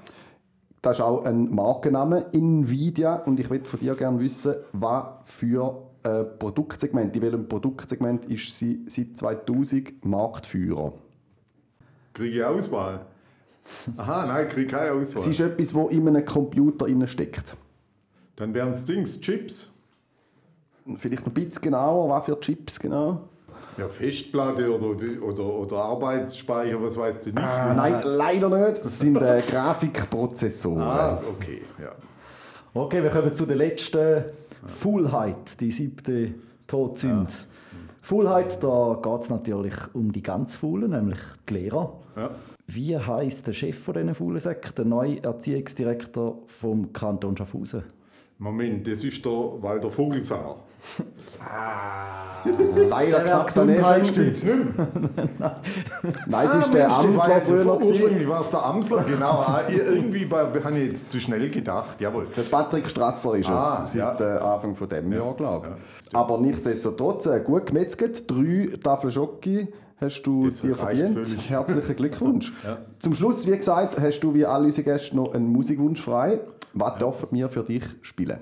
Das 0.81 0.97
ist 0.99 1.03
auch 1.03 1.25
ein 1.25 1.55
Markenname, 1.55 2.27
Nvidia. 2.33 3.17
Und 3.17 3.39
ich 3.41 3.51
würde 3.51 3.67
von 3.67 3.79
dir 3.79 3.95
gerne 3.95 4.19
wissen, 4.21 4.55
was 4.73 5.05
für 5.25 5.83
ein 6.03 6.27
Produktsegment, 6.39 7.15
in 7.15 7.23
welchem 7.23 7.49
Produktsegment 7.49 8.25
ist 8.27 8.59
sie 8.59 8.85
seit 8.89 9.17
2000 9.19 10.05
Marktführer? 10.05 10.95
Kriege 12.15 12.37
ich 12.39 12.45
Auswahl? 12.45 13.07
Aha, 13.97 14.27
nein, 14.27 14.49
kriege 14.49 14.67
keine 14.67 14.99
Es 15.01 15.15
Auswahl. 15.15 15.31
ist 15.31 15.41
etwas, 15.41 15.73
das 15.73 15.91
in 15.93 16.09
einem 16.09 16.25
Computer 16.25 16.89
innen 16.89 17.07
steckt. 17.07 17.57
Dann 18.37 18.55
wären 18.55 18.71
es 18.71 18.85
Dings, 18.85 19.21
Chips. 19.21 19.69
Vielleicht 20.97 21.25
noch 21.25 21.33
ein 21.33 21.35
bisschen 21.35 21.63
genauer, 21.63 22.09
was 22.09 22.25
für 22.25 22.39
Chips 22.41 22.81
genau? 22.81 23.29
Ja, 23.79 23.89
Festplatte 23.89 24.71
oder, 24.71 25.23
oder, 25.23 25.45
oder 25.45 25.77
Arbeitsspeicher, 25.77 26.83
was 26.83 26.97
weißt 26.97 27.27
du 27.27 27.31
nicht? 27.31 27.43
Ah, 27.43 27.73
nein, 27.73 28.03
leider 28.05 28.49
nicht. 28.49 28.85
Das 28.85 28.99
sind 28.99 29.17
äh, 29.17 29.43
Grafikprozessoren. 29.49 30.83
Ah, 30.83 31.23
okay, 31.31 31.63
ja. 31.81 31.93
Okay, 32.75 33.03
wir 33.03 33.11
kommen 33.11 33.35
zu 33.35 33.47
der 33.47 33.57
letzten 33.57 34.25
Fullheit, 34.67 35.59
die 35.61 35.71
siebte 35.71 36.35
Todsünde. 36.67 37.33
Fullheit, 38.03 38.63
da 38.63 38.99
geht 39.03 39.23
es 39.23 39.31
natürlich 39.31 39.75
um 39.95 40.13
die 40.13 40.23
ganz 40.23 40.57
Faulen, 40.57 40.91
nämlich 40.91 41.21
die 41.49 41.55
Lehrer. 41.55 41.99
Ja. 42.17 42.31
Wie 42.67 42.97
heißt 42.97 43.47
der 43.47 43.53
Chef 43.53 43.79
von 43.79 43.95
diesen 43.95 44.15
faulen 44.15 44.41
Säcken, 44.41 44.75
der 44.77 44.85
neue 44.85 45.23
Erziehungsdirektor 45.23 46.39
vom 46.47 46.93
Kanton 46.93 47.37
Schaffhausen? 47.37 47.85
Moment, 48.43 48.87
das 48.89 49.05
ist 49.05 49.25
der 49.25 49.31
Walter 49.33 49.89
Vogelsanger. 49.89 50.57
Leider 52.91 53.19
Der 53.19 53.25
knapp 53.25 53.55
daneben. 53.55 53.81
Mehr? 53.81 53.97
Nein, 56.27 56.49
es 56.49 56.55
ist 56.57 56.75
der 56.75 56.89
Mensch, 56.89 56.99
Amsler 56.99 57.29
war- 57.35 57.41
früher 57.41 57.65
noch. 57.65 57.81
Ursprünglich 57.81 58.29
war 58.29 58.41
es 58.41 58.51
der 58.51 58.65
Amsler, 58.65 59.05
genau. 59.05 59.31
Ah, 59.47 59.61
Irgendwie 59.69 60.29
war- 60.29 60.53
habe 60.65 60.79
ich 60.81 60.89
jetzt 60.89 61.11
zu 61.13 61.21
schnell 61.21 61.49
gedacht, 61.51 62.01
jawohl. 62.01 62.27
Der 62.37 62.43
Patrick 62.43 62.91
Strasser 62.91 63.37
ist 63.37 63.49
Ah, 63.49 63.83
es, 63.85 63.93
seit 63.93 64.21
äh, 64.21 64.25
Anfang 64.25 64.75
von 64.75 64.89
dem 64.89 65.13
Jahr, 65.13 65.35
glaube 65.35 65.77
ich. 66.09 66.17
Aber 66.17 66.39
nichtsdestotrotz, 66.39 67.27
äh, 67.27 67.41
gut 67.45 67.67
gemetzelt. 67.67 68.29
Drei 68.29 68.71
Tafeln 68.83 69.13
Schoki 69.13 69.69
hast 70.01 70.23
du 70.25 70.47
Das 70.47 70.61
dir 70.63 70.75
verdient. 70.75 71.15
völlig. 71.29 71.49
Herzlichen 71.49 71.95
Glückwunsch. 71.97 72.53
Ja. 72.65 72.79
Zum 72.99 73.15
Schluss, 73.15 73.47
wie 73.47 73.57
gesagt, 73.57 74.01
hast 74.01 74.19
du 74.19 74.35
wie 74.35 74.45
alle 74.45 74.65
unsere 74.65 74.83
Gäste 74.83 75.15
noch 75.15 75.33
einen 75.33 75.47
Musikwunsch 75.47 76.03
frei. 76.03 76.41
Was 76.75 76.99
dürfen 76.99 77.29
wir 77.33 77.49
für 77.49 77.63
dich 77.63 77.85
spielen? 78.03 78.39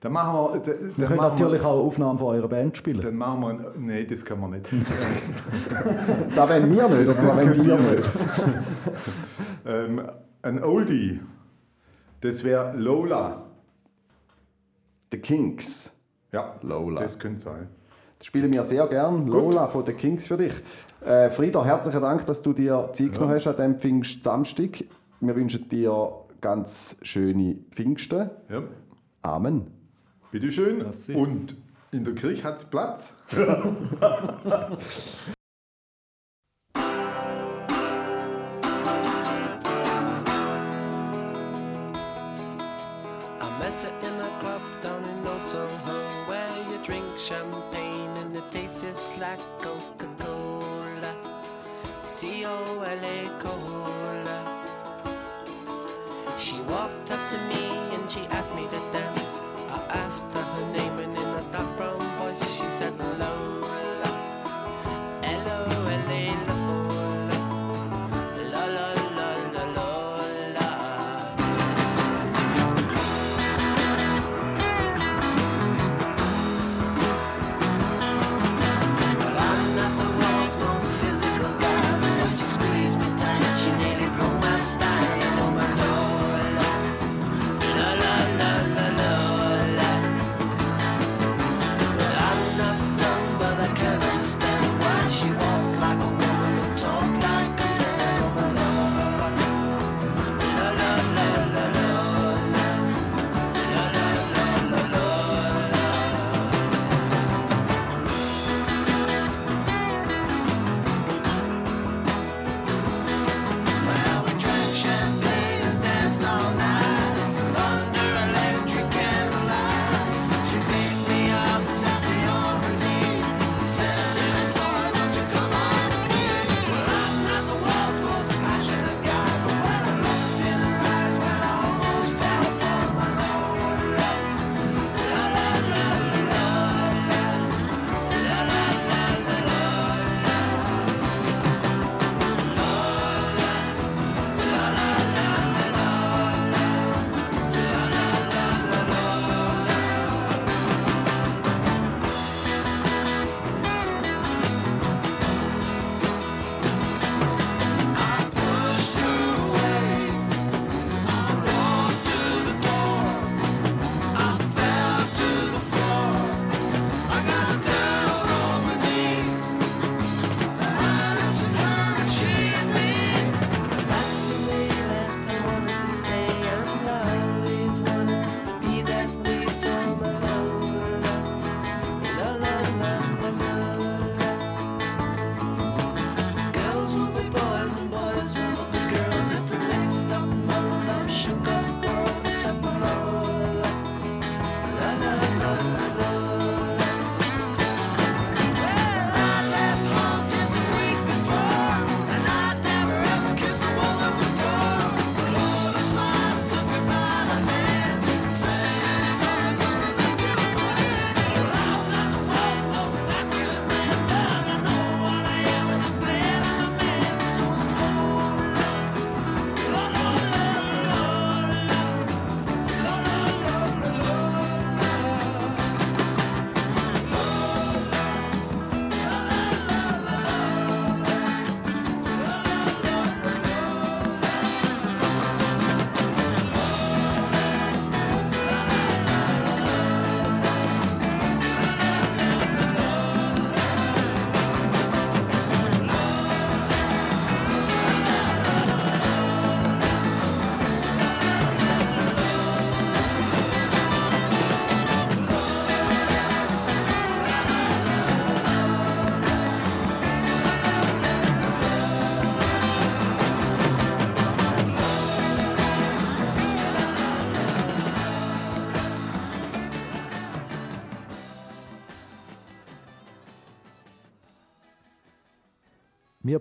Dann 0.00 0.12
machen 0.12 0.34
wir. 0.34 0.60
Dann, 0.60 0.64
Wir 0.64 0.74
dann 0.74 1.06
können 1.06 1.16
machen 1.16 1.32
natürlich 1.32 1.62
auch 1.62 1.84
Aufnahmen 1.84 2.18
von 2.18 2.34
eurer 2.36 2.48
Band 2.48 2.76
spielen. 2.76 3.00
Dann 3.00 3.16
machen 3.16 3.40
wir. 3.40 3.72
Nein, 3.78 4.06
das 4.08 4.24
kann 4.24 4.40
man 4.40 4.50
nicht. 4.50 4.68
Da 6.34 6.48
wollen 6.48 6.74
wir 6.74 6.88
nicht, 6.88 7.08
oder 7.08 7.14
Das 7.14 7.38
können 7.38 7.52
die 7.52 7.66
wir 7.66 7.76
nicht? 7.78 7.96
nicht. 7.96 8.10
ähm, 9.66 10.02
ein 10.42 10.62
Oldie. 10.62 11.20
Das 12.20 12.44
wäre 12.44 12.76
Lola. 12.76 13.42
The 15.12 15.18
Kings. 15.18 15.92
Ja, 16.32 16.54
Lola. 16.62 17.00
das 17.00 17.18
könnte 17.18 17.40
sein. 17.40 17.68
Das 18.18 18.26
spielen 18.26 18.52
wir 18.52 18.62
sehr 18.64 18.86
gern. 18.86 19.26
Lola 19.26 19.68
von 19.68 19.84
den 19.84 19.96
Kings 19.96 20.26
für 20.26 20.36
dich. 20.36 20.52
Äh, 21.04 21.30
Frieda, 21.30 21.64
herzlichen 21.64 22.00
Dank, 22.00 22.24
dass 22.26 22.42
du 22.42 22.52
dir 22.52 22.90
Zeit 22.92 23.12
genommen 23.12 23.34
hast 23.34 23.46
an 23.46 23.56
diesem 23.56 23.78
Pfingstsamstag. 23.78 24.84
Wir 25.20 25.36
wünschen 25.36 25.68
dir 25.68 26.12
ganz 26.40 26.96
schöne 27.02 27.56
Pfingsten. 27.70 28.30
Ja. 28.48 28.62
Amen. 29.22 29.70
Bitte 30.30 30.50
schön. 30.50 30.84
Und 31.14 31.56
in 31.92 32.04
der 32.04 32.14
Kirche 32.14 32.44
hat 32.44 32.56
es 32.56 32.64
Platz. 32.64 33.12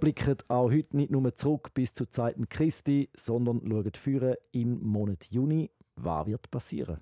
blicken 0.05 0.37
auch 0.49 0.69
heute 0.69 0.95
nicht 0.95 1.09
nur 1.09 1.35
zurück 1.35 1.73
bis 1.73 1.91
zu 1.91 2.05
Zeiten 2.05 2.47
Christi, 2.47 3.09
sondern 3.15 3.59
schauen 3.67 3.91
führen 3.95 4.35
im 4.51 4.79
Monat 4.83 5.25
Juni. 5.31 5.71
Was 5.95 6.27
wird 6.27 6.51
passieren? 6.51 6.99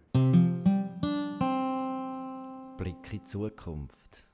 Blick 2.77 2.95
in 3.11 3.19
die 3.19 3.23
Zukunft. 3.25 4.25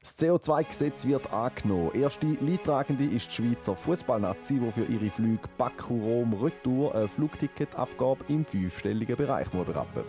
Das 0.00 0.18
CO2-Gesetz 0.18 1.06
wird 1.06 1.32
angenommen. 1.32 1.92
Erste 1.94 2.26
Leidtragende 2.42 3.06
ist 3.06 3.28
die 3.28 3.32
Schweizer 3.32 3.74
Fußballnazi, 3.74 4.58
die 4.58 4.70
für 4.70 4.84
ihre 4.84 5.08
Flüge 5.08 5.48
Baku-Rom-Retour 5.56 6.94
ein 6.94 7.08
Flugticketabgabe 7.08 8.22
im 8.28 8.44
fünfstelligen 8.44 9.16
Bereich 9.16 9.50
muss 9.54 9.64
berappen 9.64 10.04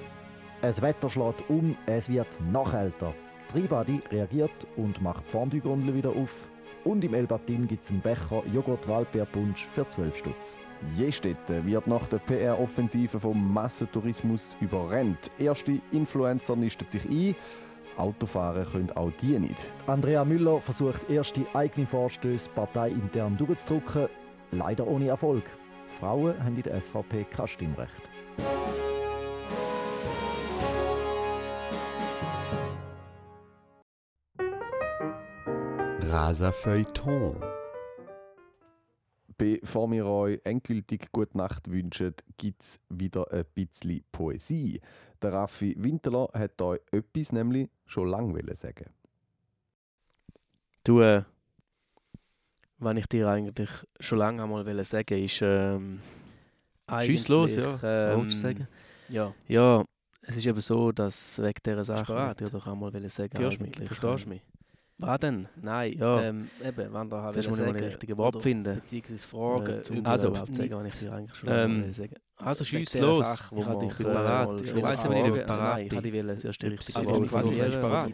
Es 0.61 0.81
Wetter 0.81 1.09
schlägt 1.09 1.49
um, 1.49 1.77
es 1.85 2.09
wird 2.09 2.41
noch 2.51 2.73
älter. 2.73 3.15
Tribadi 3.47 4.01
reagiert 4.11 4.67
und 4.75 5.01
macht 5.01 5.25
die 5.27 5.31
Fondue-Gondel 5.31 5.95
wieder 5.95 6.09
auf. 6.09 6.49
Und 6.83 7.03
im 7.03 7.13
Elbatin 7.13 7.67
gibt 7.67 7.83
es 7.83 7.89
einen 7.89 8.01
Becher 8.01 8.43
Joghurt-Waldbeerpunsch 8.53 9.67
für 9.67 9.87
12 9.87 10.17
Stutz. 10.17 10.55
Jestetten 10.97 11.65
wird 11.65 11.87
nach 11.87 12.07
der 12.07 12.19
PR-Offensive 12.19 13.19
vom 13.19 13.53
Massentourismus 13.53 14.55
überrennt. 14.61 15.31
Erste 15.39 15.79
Influencer 15.91 16.55
nisten 16.55 16.89
sich 16.89 17.05
ein. 17.05 17.35
Autofahren 17.97 18.65
können 18.65 18.91
auch 18.91 19.11
die 19.21 19.39
nicht. 19.39 19.71
Andrea 19.87 20.25
Müller 20.25 20.59
versucht 20.59 21.09
erste 21.09 21.45
eigene 21.53 21.87
Vorstöße 21.87 22.49
parteiintern 22.53 23.37
durchzudrücken, 23.37 24.09
leider 24.51 24.85
ohne 24.85 25.07
Erfolg. 25.07 25.43
Frauen 25.99 26.43
haben 26.43 26.55
in 26.57 26.63
der 26.63 26.79
SVP 26.79 27.25
kein 27.29 27.47
Stimmrecht. 27.47 28.01
Rasa 36.15 36.53
Feuilleton. 36.53 37.35
Bevor 39.37 39.91
wir 39.91 40.05
euch 40.05 40.39
endgültig 40.45 41.11
gute 41.11 41.37
Nacht 41.37 41.69
wünschen, 41.69 42.13
gibt 42.37 42.61
es 42.61 42.79
wieder 42.87 43.29
ein 43.33 43.43
bisschen 43.53 44.01
Poesie. 44.13 44.79
Der 45.21 45.33
Raffi 45.33 45.75
Winterler 45.77 46.29
hat 46.31 46.61
euch 46.61 46.79
etwas 46.93 47.33
nämlich 47.33 47.69
schon 47.85 48.07
lange 48.07 48.55
sagen. 48.55 48.85
Du, 50.85 51.01
äh, 51.01 51.23
was 52.77 52.95
ich 52.95 53.07
dir 53.07 53.27
eigentlich 53.27 53.69
schon 53.99 54.19
lange 54.19 54.41
einmal 54.41 54.85
sagen 54.85 55.21
ist, 55.21 55.41
ähm, 55.41 55.99
Schieß 56.89 57.27
los, 57.27 57.57
ja. 57.57 57.77
Ähm, 57.83 58.31
sagen? 58.31 58.69
ja. 59.09 59.33
Ja, 59.49 59.83
es 60.21 60.37
ist 60.37 60.45
eben 60.45 60.61
so, 60.61 60.93
dass 60.93 61.39
wegen 61.39 61.59
dieser 61.65 61.83
Sache, 61.83 62.33
die 62.39 62.45
ich 62.45 62.51
doch 62.51 62.67
einmal 62.67 62.93
sagen 63.09 63.37
Hörst 63.37 63.59
du 63.59 63.63
mich? 63.63 63.75
eigentlich, 63.75 63.89
Verstehst 63.89 64.25
du 64.27 64.29
mich? 64.29 64.54
Was 64.97 65.19
denn? 65.19 65.47
Nein, 65.61 65.93
Ja. 65.97 66.21
ähm, 66.21 66.49
eben, 66.63 66.93
wenn 66.93 67.09
da 67.09 67.21
halt 67.21 67.33
Zuerst 67.33 67.49
muss 67.49 67.59
ich 67.59 67.65
mal 67.65 67.73
die 67.73 67.83
richtigen 67.85 68.17
Worte 68.17 68.39
finden. 68.39 68.75
Beziehungsweise 68.75 69.27
Fragen, 69.27 69.67
Äh, 69.67 69.77
also, 70.03 70.27
überhaupt 70.29 70.55
sagen, 70.55 70.71
was 70.71 70.93
ich 70.93 70.99
dir 70.99 71.13
eigentlich 71.13 71.35
schon 71.35 71.49
ähm, 71.49 71.83
ähm, 71.85 71.93
sagen. 71.93 72.15
Also 72.37 72.65
schieß 72.65 72.95
los. 72.99 73.25
Sache, 73.25 73.55
ich 73.55 73.65
man 73.65 73.75
hatte 73.75 73.85
dich 73.87 73.97
parat- 73.97 74.61
ich 74.61 74.75
Ich 74.75 74.83
weiß 74.83 75.05
aber 75.05 75.13
nicht, 75.13 75.29
ob 75.29 75.35
ich 75.35 75.41
ich 75.41 75.47
parat 75.47 75.89
bin. 75.89 76.05
Ich 76.05 76.39
zuerst 76.39 76.61
die 76.61 76.67
richtige 76.67 76.99
Also, 76.99 77.11
Frage 77.13 77.25
ich 77.25 77.31
weiß 77.31 77.45
nicht, 77.45 77.59
ich 77.59 77.81
parat 77.81 78.09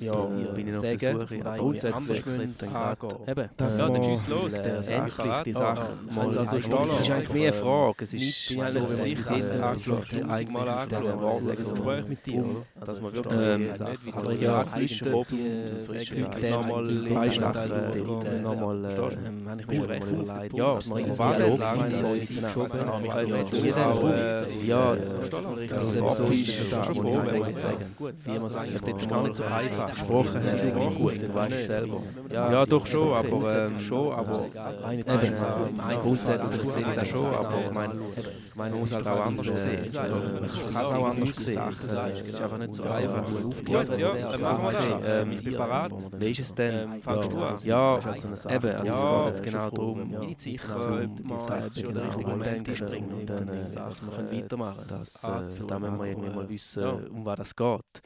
ja, 0.00 0.50
bin 0.52 0.68
ich 0.68 0.76
auf 0.76 0.82
der 0.82 0.98
Suche. 0.98 1.46
Aber 1.46 1.56
grundsätzlich 1.56 2.22
dann 2.58 2.68
gerade 2.70 3.06
eben. 3.26 3.48
Das 3.56 3.78
ja, 3.78 3.88
dann 3.88 4.02
mal 4.02 4.04
schieß 4.04 4.26
los. 4.28 4.50
der 4.52 4.90
Endlich 4.90 5.42
die. 5.46 5.52
Sache. 5.54 5.96
Mal 6.14 6.26
also 6.26 6.40
also 6.40 6.56
Es 6.92 7.00
ist 7.00 7.10
eigentlich 7.10 7.32
mehr 7.32 7.42
eine 7.44 7.52
Frage. 7.52 8.04
Es 8.04 8.14
ist 8.14 8.20
Nicht 8.20 8.48
so, 8.48 8.60
also, 8.60 8.80
wenn 8.98 9.06
ich 9.06 9.12
ich 9.12 9.30
jetzt 9.30 9.52
angeschaut 9.54 10.12
habe, 10.12 10.28
habe, 10.28 10.52
mal 10.52 10.68
angeschaut, 10.68 11.22
war 11.22 11.30
es 11.30 11.38
das 11.38 11.48
ein 11.48 11.56
Gespräch 11.56 12.08
mit 12.08 12.26
dir, 12.26 12.44
oder? 12.44 12.66
Dass 12.80 13.00
man 13.00 13.12
man 13.12 13.16
wirklich 13.16 14.16
aber 14.16 14.32
es 14.32 14.44
ja, 14.44 14.60
ist, 14.60 14.76
Listen 14.76 15.12
Kopf, 15.12 15.32
äh, 15.32 15.80
frisch 15.80 16.08
sagen, 16.10 16.24
heute 16.28 16.46
ja, 16.46 16.56
nochmal 16.56 16.84
ja, 17.08 17.22
in 17.24 17.32
ja, 17.32 17.42
Sachen 17.42 18.42
nochmal, 18.42 18.80
verstehst 18.82 18.98
du? 18.98 19.50
habe 19.50 19.62
ich 19.62 19.68
mir 19.68 19.88
recht 19.88 20.10
überlegt, 20.10 20.52
ja, 20.54 20.66
man 20.66 20.88
man 20.88 21.12
sagen, 21.12 21.38
Ballett 21.38 21.52
das 21.52 21.60
sagen, 21.60 21.90
ist 22.16 22.72
genau. 22.72 23.61
Jeder, 23.62 24.42
ja, 24.64 24.94
ja, 24.94 24.96
das 24.96 25.12
ist 25.12 25.32
das 25.32 25.42
das 25.42 26.18
das 26.18 26.18
sagen. 26.18 26.34
ich 26.34 27.58
sagen. 27.58 28.14
Wie 28.24 28.38
man 28.38 28.50
sagt, 28.50 28.68
Eigentlich 28.68 28.80
das 28.82 29.02
ist 29.02 29.08
gar 29.08 29.22
nicht 29.22 29.36
so 29.36 29.44
einfach. 29.44 29.90
Gesprochen 29.90 30.42
Ja, 30.44 30.52
hast 30.52 30.62
du 30.62 30.66
immer 30.68 30.90
gut, 30.90 31.12
ja, 31.12 31.28
du 31.28 31.34
weißt 31.34 31.52
es 31.52 31.60
ja, 31.60 31.66
selber. 31.66 32.02
ja, 32.32 32.66
doch 32.66 32.86
schon, 32.86 33.12
aber 33.14 33.28
grundsätzlich 33.28 33.78
ähm, 33.78 33.84
schon, 33.84 34.12
aber 34.12 34.40
eben, 34.40 35.00
eben, 35.00 35.10
äh, 35.10 35.92
eben, 35.92 36.02
grundsätzlich 36.02 36.70
sehe 36.70 36.86
ich 36.88 36.94
das 36.94 37.08
schon, 37.08 37.26
aber 37.26 37.58
ich 37.58 37.70
ich 38.18 38.24
man 38.54 38.72
muss 38.72 38.94
halt 38.94 39.06
auch 39.06 39.26
anders 39.26 39.62
sehen. 39.62 39.78
Ich 39.84 39.92
kann 39.94 40.82
es 40.82 40.90
auch 40.90 41.04
anders 41.04 41.36
sehen. 41.36 41.62
Es 41.68 42.28
ist 42.28 42.40
einfach. 42.40 42.58
nicht 42.58 42.74
so 42.74 42.82
einfach. 42.82 43.24
Gut, 43.26 43.98
ja, 43.98 44.14
dann 44.32 44.40
machen 44.40 44.64
wir 44.64 44.98
das. 45.00 45.20
Ähm, 45.20 45.32
Ich 45.32 45.44
bin 45.44 45.52
bereit. 45.54 45.92
Wie 46.18 46.30
ist 46.30 46.40
es 46.40 46.54
denn? 46.54 47.00
Fangst 47.00 47.32
du 47.32 47.38
an? 47.38 47.56
Ja, 47.64 47.96
Das 47.96 48.06
halt 48.46 48.64
eben, 48.64 48.76
also 48.76 48.94
es 48.94 49.02
geht 49.02 49.26
jetzt 49.26 49.42
genau 49.42 49.70
darum, 49.70 50.10
ja, 50.10 50.20
wenn 50.20 50.38
sicher 50.38 50.74
also, 50.74 50.98
etwas 50.98 51.44
Sache 51.44 51.60
halt 51.62 51.74
schon 51.74 52.28
Moment 52.32 52.68
ist, 52.68 52.86
bringen 52.86 53.12
und 53.12 53.30
dann, 53.30 53.50
äh, 53.52 53.56
dass 53.56 53.72
Sachen, 53.72 54.08
wir 54.08 54.16
können 54.16 54.42
weitermachen 54.42 54.84
Das, 54.88 55.12
zu 55.48 55.64
äh, 55.64 55.66
da 55.66 55.78
müssen 55.78 55.98
wir 55.98 56.06
irgendwie 56.06 56.30
mal 56.30 56.48
wissen, 56.48 56.82
ja. 56.82 56.90
um 56.92 57.24
was 57.24 57.36
das 57.36 57.56
geht. 57.56 58.02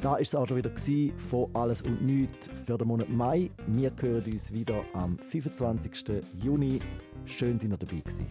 Da 0.00 0.10
war 0.10 0.20
es 0.20 0.34
auch 0.34 0.48
schon 0.48 0.56
wieder 0.56 0.72
von 1.16 1.54
Alles 1.54 1.82
und 1.82 2.02
Nichts 2.02 2.50
für 2.66 2.76
den 2.76 2.88
Monat 2.88 3.08
Mai. 3.08 3.50
Wir 3.68 3.92
hören 4.00 4.32
uns 4.32 4.52
wieder 4.52 4.84
am 4.94 5.16
25. 5.16 6.24
Juni. 6.42 6.80
Schön, 7.24 7.56
dass 7.56 7.64
ihr 7.64 7.76
dabei 7.76 8.00
gewesen. 8.00 8.26